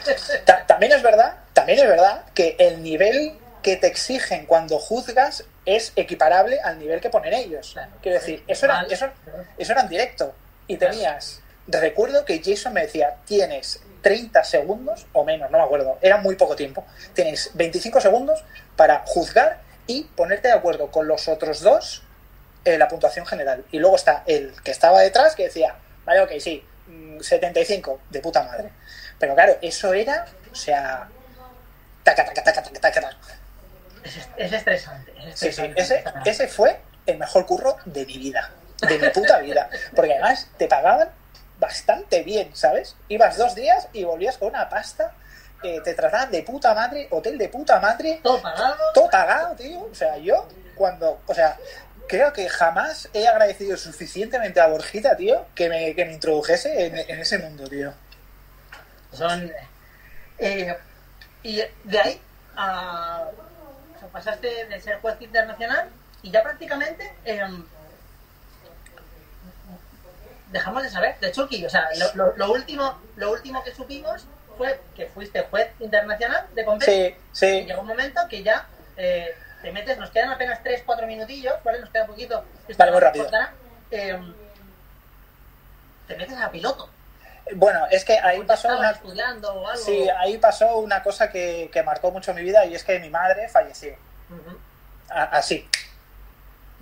también 0.68 0.94
es 0.94 1.02
verdad, 1.02 1.36
también 1.54 1.80
es 1.80 1.88
verdad 1.88 2.24
que 2.34 2.56
el 2.60 2.82
nivel 2.82 3.38
que 3.62 3.76
te 3.76 3.88
exigen 3.88 4.46
cuando 4.46 4.80
juzgas 4.80 5.44
es 5.66 5.92
equiparable 5.98 6.62
al 6.62 6.80
nivel 6.80 7.02
que 7.02 7.10
ponen 7.10 7.34
ellos. 7.34 7.76
Quiero 8.02 8.20
decir, 8.20 8.44
eso 8.48 8.66
era, 8.66 8.86
eso, 8.90 9.10
eso 9.58 9.72
era 9.74 9.82
en 9.82 9.90
directo. 9.90 10.34
Y 10.68 10.78
tenías, 10.78 11.42
recuerdo 11.68 12.24
que 12.24 12.42
Jason 12.44 12.74
me 12.74 12.82
decía, 12.82 13.18
tienes 13.26 13.82
30 14.08 14.42
segundos 14.46 15.06
o 15.12 15.26
menos, 15.26 15.52
no 15.52 15.58
me 15.58 15.64
acuerdo, 15.66 15.98
era 16.02 16.16
muy 16.16 16.36
poco 16.36 16.56
tiempo. 16.56 16.86
Tienes 17.14 17.52
25 17.56 18.00
segundos 18.00 18.42
para 18.78 19.04
juzgar 19.06 19.60
y 19.86 20.04
ponerte 20.04 20.48
de 20.48 20.54
acuerdo 20.54 20.90
con 20.92 21.10
los 21.10 21.28
otros 21.28 21.60
dos 21.60 22.04
en 22.64 22.80
la 22.80 22.88
puntuación 22.88 23.26
general. 23.26 23.66
Y 23.70 23.80
luego 23.80 23.98
está 23.98 24.24
el 24.26 24.54
que 24.64 24.72
estaba 24.72 25.02
detrás 25.02 25.36
que 25.36 25.44
decía, 25.44 25.76
vale, 26.06 26.22
ok, 26.22 26.32
sí, 26.40 26.64
75, 27.20 28.00
mm, 28.08 28.12
de 28.14 28.22
puta 28.22 28.44
madre. 28.44 28.70
Pero 29.20 29.36
claro, 29.36 29.58
eso 29.62 29.94
era, 29.94 30.26
o 30.54 30.56
sea, 30.56 31.10
taca, 32.04 32.24
taca, 32.24 32.44
taca, 32.44 32.64
taca, 32.64 32.80
taca. 32.80 33.18
Es, 34.38 34.54
estresante. 34.54 35.14
Sí, 35.36 35.52
sí, 35.52 35.70
ese, 35.76 36.06
ese 36.24 36.48
fue 36.48 36.80
el 37.06 37.18
mejor 37.18 37.46
curro 37.46 37.76
de 37.84 38.06
mi 38.06 38.18
vida, 38.20 38.52
de 38.88 39.00
mi 39.00 39.10
puta 39.10 39.40
vida. 39.40 39.70
Porque 39.94 40.14
además 40.14 40.48
te 40.58 40.70
pagaban 40.70 41.10
bastante 41.60 42.24
bien, 42.24 42.56
¿sabes? 42.56 42.96
Ibas 43.08 43.38
dos 43.38 43.56
días 43.56 43.88
y 43.94 44.04
volvías 44.04 44.38
con 44.38 44.50
una 44.50 44.70
pasta, 44.70 45.14
eh, 45.64 45.82
te 45.84 45.94
trataban 45.94 46.32
de 46.32 46.44
puta 46.44 46.74
madre, 46.74 47.08
hotel 47.12 47.38
de 47.38 47.50
puta 47.50 47.80
madre. 47.80 48.20
Todo 48.24 48.42
pagado. 48.42 48.76
Todo 48.94 49.10
pagado, 49.10 49.56
tío. 49.56 49.82
O 49.92 49.96
sea, 49.96 50.18
yo 50.18 50.48
cuando, 50.76 51.22
o 51.26 51.34
sea, 51.34 51.58
creo 52.08 52.32
que 52.32 52.48
jamás 52.48 53.10
he 53.14 53.28
agradecido 53.28 53.76
suficientemente 53.76 54.60
a 54.60 54.68
Borjita, 54.68 55.16
tío, 55.16 55.46
que 55.56 55.70
me, 55.70 55.96
que 55.96 56.06
me 56.06 56.14
introdujese 56.14 56.86
en, 56.86 57.20
ese 57.20 57.40
mundo, 57.40 57.68
tío. 57.68 57.94
Son... 59.12 59.52
Eh, 60.38 60.78
y 61.42 61.64
de 61.84 62.00
ahí 62.00 62.22
a 62.56 63.26
pasaste 64.12 64.66
de 64.66 64.82
ser 64.82 65.00
juez 65.00 65.16
internacional 65.22 65.90
y 66.22 66.32
ya 66.32 66.42
prácticamente 66.42 67.14
em, 67.26 67.64
dejamos 70.52 70.84
de 70.84 70.90
saber 70.90 71.20
de 71.20 71.32
Chucky. 71.32 71.66
O 71.66 71.70
sea, 71.70 71.88
lo, 72.16 72.52
último, 72.52 73.00
lo 73.16 73.32
último 73.32 73.64
que 73.64 73.74
supimos 73.74 74.26
fue 74.58 74.80
que 74.96 75.08
fuiste 75.08 75.42
juez 75.44 75.70
internacional 75.80 76.48
de 76.54 76.66
competencia. 76.66 77.18
Sí, 77.32 77.62
sí. 77.62 77.66
Llegó 77.66 77.82
un 77.82 77.88
momento 77.88 78.22
que 78.30 78.44
ya 78.44 78.68
eh, 78.96 79.36
te 79.62 79.72
metes, 79.72 79.98
nos 79.98 80.10
quedan 80.10 80.32
apenas 80.32 80.64
3-4 80.64 81.06
minutillos, 81.06 81.56
¿vale? 81.64 81.80
Nos 81.80 81.90
queda 81.90 82.04
un 82.04 82.10
poquito. 82.10 82.44
Vale, 82.78 82.92
muy 82.92 83.02
rápido. 83.02 83.30
Em, 83.92 84.34
te 86.08 86.16
metes 86.16 86.38
a 86.38 86.50
piloto. 86.52 86.90
Bueno, 87.56 87.88
es 87.90 88.04
que 88.04 88.20
ahí 88.20 88.42
pasó 88.44 88.68
una... 88.68 88.92
estudiando 88.92 89.54
o 89.54 89.68
algo. 89.68 89.82
Sí, 89.82 90.08
ahí 90.18 90.38
pasó 90.38 90.78
una 90.80 91.02
cosa 91.02 91.30
que, 91.30 91.70
que, 91.72 91.82
marcó 91.82 92.12
mucho 92.12 92.34
mi 92.34 92.42
vida 92.42 92.66
y 92.66 92.76
es 92.76 92.84
que 92.84 93.00
mi 93.00 93.10
madre 93.10 93.48
falleció. 93.48 93.96
así. 95.10 95.68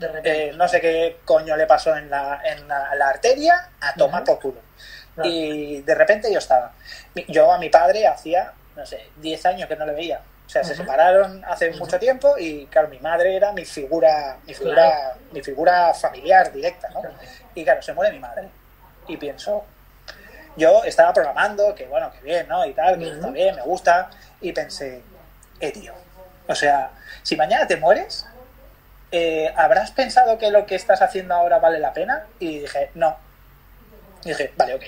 Eh, 0.02 0.52
no 0.56 0.68
sé 0.68 0.82
qué 0.82 1.20
coño 1.24 1.56
le 1.56 1.66
pasó 1.68 1.96
en 1.96 2.10
la, 2.10 2.41
en 2.43 2.68
la, 2.68 3.08
arteria 3.08 3.70
a 3.80 3.93
tomar 3.93 4.24
por 4.24 4.39
culo. 4.39 4.62
Y 5.24 5.82
de 5.82 5.96
repente 5.96 6.32
yo 6.32 6.39
estaba. 6.39 6.74
Yo 7.30 7.52
a 7.52 7.58
mi 7.58 7.70
padre 7.70 8.06
hacía, 8.06 8.52
no 8.76 8.86
sé, 8.86 9.08
10 9.18 9.46
años 9.46 9.70
que 9.70 9.76
no 9.78 9.86
le 9.86 9.93
veía. 9.93 10.22
O 10.46 10.50
sea, 10.50 10.64
se 10.64 10.76
separaron 10.76 11.43
hace 11.46 11.72
mucho 11.72 11.98
tiempo 11.98 12.38
y 12.38 12.68
claro, 12.68 12.88
mi 12.89 13.00
madre 13.00 13.36
era 13.36 13.52
mi 13.52 13.66
figura, 13.66 14.38
mi 14.46 14.54
figura, 14.54 15.16
mi 15.32 15.41
figura 15.41 15.93
familiar 15.93 16.52
directa, 16.52 16.89
¿no? 16.89 17.02
Y 17.56 17.64
claro, 17.64 17.82
se 17.82 17.93
muere 17.93 18.12
mi 18.12 18.20
madre. 18.20 18.50
Y 19.08 19.18
pienso, 19.18 19.64
yo 20.56 20.84
estaba 20.84 21.14
programando, 21.14 21.74
que 21.74 21.88
bueno, 21.88 22.12
que 22.12 22.22
bien, 22.22 22.48
¿no? 22.48 22.66
Y 22.66 22.74
tal, 22.74 23.00
que 23.00 23.10
está 23.10 23.30
bien, 23.30 23.56
me 23.56 23.62
gusta, 23.64 24.10
y 24.41 24.52
pensé, 24.52 25.02
eh, 25.60 25.72
tío, 25.72 25.93
o 26.48 26.56
sea, 26.56 26.91
si 27.24 27.36
mañana 27.36 27.66
te 27.66 27.78
mueres, 27.78 28.26
eh, 29.18 29.53
¿habrás 29.55 29.91
pensado 29.91 30.38
que 30.38 30.51
lo 30.51 30.66
que 30.66 30.76
estás 30.76 31.01
haciendo 31.01 31.36
ahora 31.36 31.59
vale 31.59 31.80
la 31.80 31.93
pena? 31.93 32.26
Y 32.38 32.59
dije, 32.59 32.89
no. 32.95 33.16
Y 34.26 34.30
dije, 34.30 34.51
vale, 34.57 34.74
ok, 34.76 34.84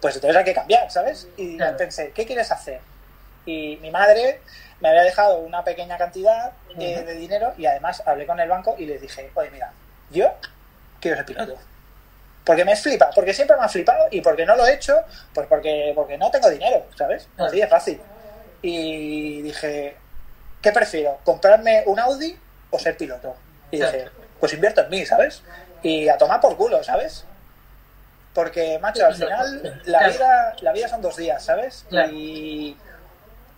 pues 0.00 0.14
entonces 0.14 0.36
hay 0.36 0.44
que 0.44 0.54
cambiar, 0.54 0.88
¿sabes? 0.92 1.26
Y 1.36 1.58
pensé, 1.76 2.12
¿qué 2.12 2.24
quieres 2.24 2.52
hacer? 2.52 2.80
Y 3.46 3.76
mi 3.82 3.90
madre 3.90 4.40
me 4.78 4.90
había 4.90 5.02
dejado 5.02 5.38
una 5.38 5.64
pequeña 5.64 5.98
cantidad 5.98 6.52
eh, 6.78 7.02
de 7.02 7.14
dinero 7.14 7.52
y 7.58 7.66
además 7.66 8.00
hablé 8.06 8.26
con 8.26 8.38
el 8.38 8.48
banco 8.48 8.76
y 8.78 8.86
les 8.86 9.00
dije, 9.00 9.32
oye, 9.34 9.50
mira, 9.50 9.72
yo 10.12 10.32
quiero 11.00 11.16
ser 11.16 11.26
piloto. 11.26 11.58
Porque 12.44 12.64
me 12.64 12.76
flipa, 12.76 13.10
porque 13.12 13.34
siempre 13.34 13.56
me 13.56 13.64
ha 13.64 13.68
flipado 13.68 14.06
y 14.12 14.20
porque 14.20 14.46
no 14.46 14.54
lo 14.54 14.64
he 14.66 14.74
hecho, 14.74 15.00
pues 15.32 15.48
porque, 15.48 15.90
porque 15.96 16.16
no 16.16 16.30
tengo 16.30 16.48
dinero, 16.48 16.86
¿sabes? 16.96 17.28
Así 17.38 17.58
de 17.58 17.66
fácil. 17.66 18.00
Y 18.62 19.42
dije, 19.42 19.96
¿qué 20.62 20.70
prefiero? 20.70 21.18
¿Comprarme 21.24 21.82
un 21.86 21.98
Audi 21.98 22.38
o 22.70 22.78
ser 22.78 22.96
piloto? 22.96 23.34
Y 23.74 23.80
dije, 23.80 24.08
pues 24.40 24.52
invierto 24.52 24.82
en 24.82 24.90
mí, 24.90 25.06
¿sabes? 25.06 25.42
Y 25.82 26.08
a 26.08 26.16
tomar 26.16 26.40
por 26.40 26.56
culo, 26.56 26.82
¿sabes? 26.82 27.24
Porque, 28.32 28.78
macho, 28.80 29.06
al 29.06 29.14
final 29.14 29.82
la 29.84 30.08
vida, 30.08 30.56
la 30.60 30.72
vida 30.72 30.88
son 30.88 31.00
dos 31.02 31.16
días, 31.16 31.42
¿sabes? 31.42 31.86
Y, 32.12 32.76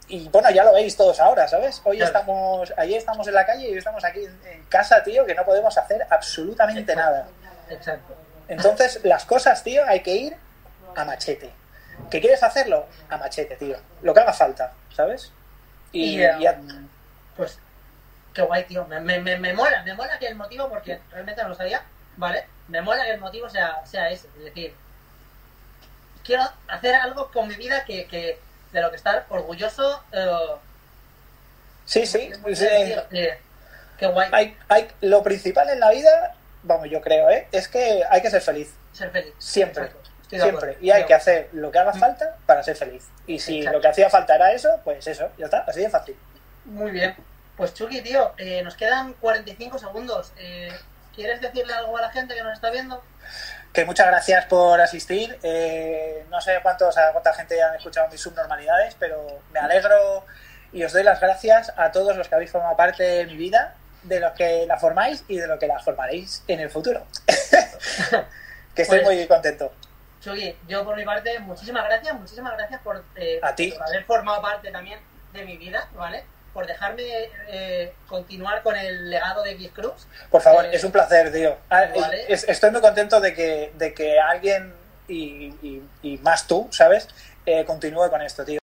y 0.08 0.28
bueno, 0.28 0.50
ya 0.50 0.64
lo 0.64 0.72
veis 0.72 0.96
todos 0.96 1.18
ahora, 1.18 1.48
¿sabes? 1.48 1.80
Hoy 1.84 2.00
estamos, 2.00 2.72
allí 2.76 2.94
estamos 2.94 3.26
en 3.26 3.34
la 3.34 3.46
calle 3.46 3.68
y 3.68 3.72
hoy 3.72 3.78
estamos 3.78 4.04
aquí 4.04 4.24
en 4.24 4.64
casa, 4.68 5.02
tío, 5.02 5.24
que 5.24 5.34
no 5.34 5.44
podemos 5.44 5.76
hacer 5.78 6.06
absolutamente 6.10 6.94
nada. 6.94 7.26
Exacto. 7.70 8.14
Entonces, 8.48 9.00
las 9.02 9.24
cosas, 9.24 9.62
tío, 9.64 9.82
hay 9.86 10.00
que 10.00 10.14
ir 10.14 10.36
a 10.94 11.04
machete. 11.04 11.50
¿Qué 12.10 12.20
quieres 12.20 12.42
hacerlo? 12.42 12.86
A 13.08 13.16
machete, 13.16 13.56
tío. 13.56 13.76
Lo 14.02 14.14
que 14.14 14.20
haga 14.20 14.32
falta, 14.32 14.72
¿sabes? 14.94 15.32
Y, 15.92 16.18
ya... 16.18 16.58
pues, 17.36 17.58
qué 18.36 18.42
guay, 18.42 18.64
tío. 18.64 18.84
Me, 18.84 19.00
me, 19.00 19.38
me, 19.38 19.54
mola, 19.54 19.82
me 19.82 19.94
mola 19.94 20.18
que 20.18 20.28
el 20.28 20.34
motivo, 20.34 20.68
porque 20.68 21.00
realmente 21.10 21.42
no 21.42 21.48
lo 21.48 21.54
sabía, 21.54 21.82
¿vale? 22.16 22.46
Me 22.68 22.82
mola 22.82 23.04
que 23.04 23.12
el 23.12 23.20
motivo 23.20 23.48
sea, 23.48 23.84
sea 23.86 24.10
ese. 24.10 24.28
Es 24.36 24.44
decir, 24.44 24.74
quiero 26.22 26.42
hacer 26.68 26.94
algo 26.94 27.30
con 27.32 27.48
mi 27.48 27.54
vida 27.54 27.84
que, 27.86 28.06
que 28.06 28.38
de 28.72 28.80
lo 28.82 28.90
que 28.90 28.96
estar 28.96 29.24
orgulloso. 29.30 30.04
Eh, 30.12 30.54
sí, 31.86 32.06
sí. 32.06 32.30
sí. 32.54 32.68
qué 33.98 34.06
guay. 34.06 34.28
Hay, 34.32 34.56
hay, 34.68 34.88
lo 35.00 35.22
principal 35.22 35.70
en 35.70 35.80
la 35.80 35.90
vida 35.90 36.36
vamos, 36.62 36.90
yo 36.90 37.00
creo, 37.00 37.30
¿eh? 37.30 37.48
es 37.52 37.68
que 37.68 38.02
hay 38.10 38.20
que 38.20 38.30
ser 38.30 38.42
feliz. 38.42 38.74
Ser 38.92 39.10
feliz. 39.10 39.32
Siempre. 39.38 39.88
Siempre. 40.28 40.76
Y 40.80 40.90
hay 40.90 41.04
que 41.04 41.14
hacer 41.14 41.48
lo 41.52 41.70
que 41.70 41.78
haga 41.78 41.92
mm. 41.92 42.00
falta 42.00 42.36
para 42.44 42.62
ser 42.62 42.76
feliz. 42.76 43.08
Y 43.26 43.38
si 43.38 43.62
lo 43.62 43.80
que 43.80 43.88
hacía 43.88 44.10
falta 44.10 44.34
era 44.34 44.52
eso, 44.52 44.80
pues 44.84 45.06
eso, 45.06 45.30
ya 45.38 45.46
está, 45.46 45.60
así 45.66 45.80
de 45.80 45.88
fácil. 45.88 46.16
Muy 46.64 46.90
bien. 46.90 47.14
Pues 47.56 47.74
Chucky, 47.74 48.02
tío, 48.02 48.32
eh, 48.38 48.62
nos 48.62 48.74
quedan 48.74 49.14
45 49.14 49.78
segundos. 49.78 50.32
Eh, 50.38 50.68
¿Quieres 51.14 51.40
decirle 51.40 51.72
algo 51.72 51.96
a 51.96 52.02
la 52.02 52.10
gente 52.10 52.34
que 52.34 52.42
nos 52.42 52.52
está 52.52 52.70
viendo? 52.70 53.02
Que 53.72 53.84
muchas 53.84 54.06
gracias 54.06 54.44
por 54.44 54.80
asistir. 54.80 55.38
Eh, 55.42 56.26
no 56.30 56.40
sé 56.40 56.58
cuántos, 56.62 56.94
cuánta 57.12 57.32
gente 57.32 57.62
han 57.62 57.74
escuchado 57.74 58.08
mis 58.08 58.20
subnormalidades, 58.20 58.94
pero 58.98 59.40
me 59.52 59.60
alegro 59.60 60.24
y 60.72 60.84
os 60.84 60.92
doy 60.92 61.02
las 61.02 61.20
gracias 61.20 61.72
a 61.76 61.90
todos 61.90 62.16
los 62.16 62.28
que 62.28 62.34
habéis 62.34 62.50
formado 62.50 62.76
parte 62.76 63.02
de 63.02 63.26
mi 63.26 63.36
vida 63.36 63.74
de 64.02 64.20
los 64.20 64.32
que 64.32 64.66
la 64.66 64.78
formáis 64.78 65.24
y 65.28 65.38
de 65.38 65.46
lo 65.46 65.58
que 65.58 65.66
la 65.66 65.78
formaréis 65.78 66.44
en 66.46 66.60
el 66.60 66.70
futuro. 66.70 67.06
que 68.74 68.82
estoy 68.82 69.00
pues, 69.00 69.16
muy 69.16 69.26
contento. 69.26 69.72
Chuy, 70.20 70.56
yo 70.68 70.84
por 70.84 70.96
mi 70.96 71.04
parte, 71.04 71.38
muchísimas 71.40 71.84
gracias, 71.84 72.14
muchísimas 72.14 72.56
gracias 72.56 72.80
por, 72.82 73.04
eh, 73.16 73.40
haber 73.42 74.04
formado 74.04 74.42
parte 74.42 74.70
también 74.70 75.00
de 75.32 75.44
mi 75.44 75.56
vida, 75.56 75.88
¿vale? 75.94 76.24
Por 76.56 76.66
dejarme 76.66 77.02
eh, 77.48 77.92
continuar 78.08 78.62
con 78.62 78.74
el 78.74 79.10
legado 79.10 79.42
de 79.42 79.50
X 79.50 79.72
Cruz. 79.74 80.06
Por 80.30 80.40
favor, 80.40 80.64
eh, 80.64 80.70
es 80.72 80.82
un 80.84 80.90
placer, 80.90 81.30
tío. 81.30 81.54
Ah, 81.68 81.84
estoy 82.30 82.70
muy 82.70 82.80
contento 82.80 83.20
de 83.20 83.34
que, 83.34 83.72
de 83.76 83.92
que 83.92 84.18
alguien 84.18 84.72
y, 85.06 85.52
y, 86.02 86.16
más 86.22 86.46
tú, 86.46 86.66
¿sabes? 86.72 87.08
continúe 87.66 88.08
con 88.08 88.22
esto, 88.22 88.42
tío. 88.42 88.58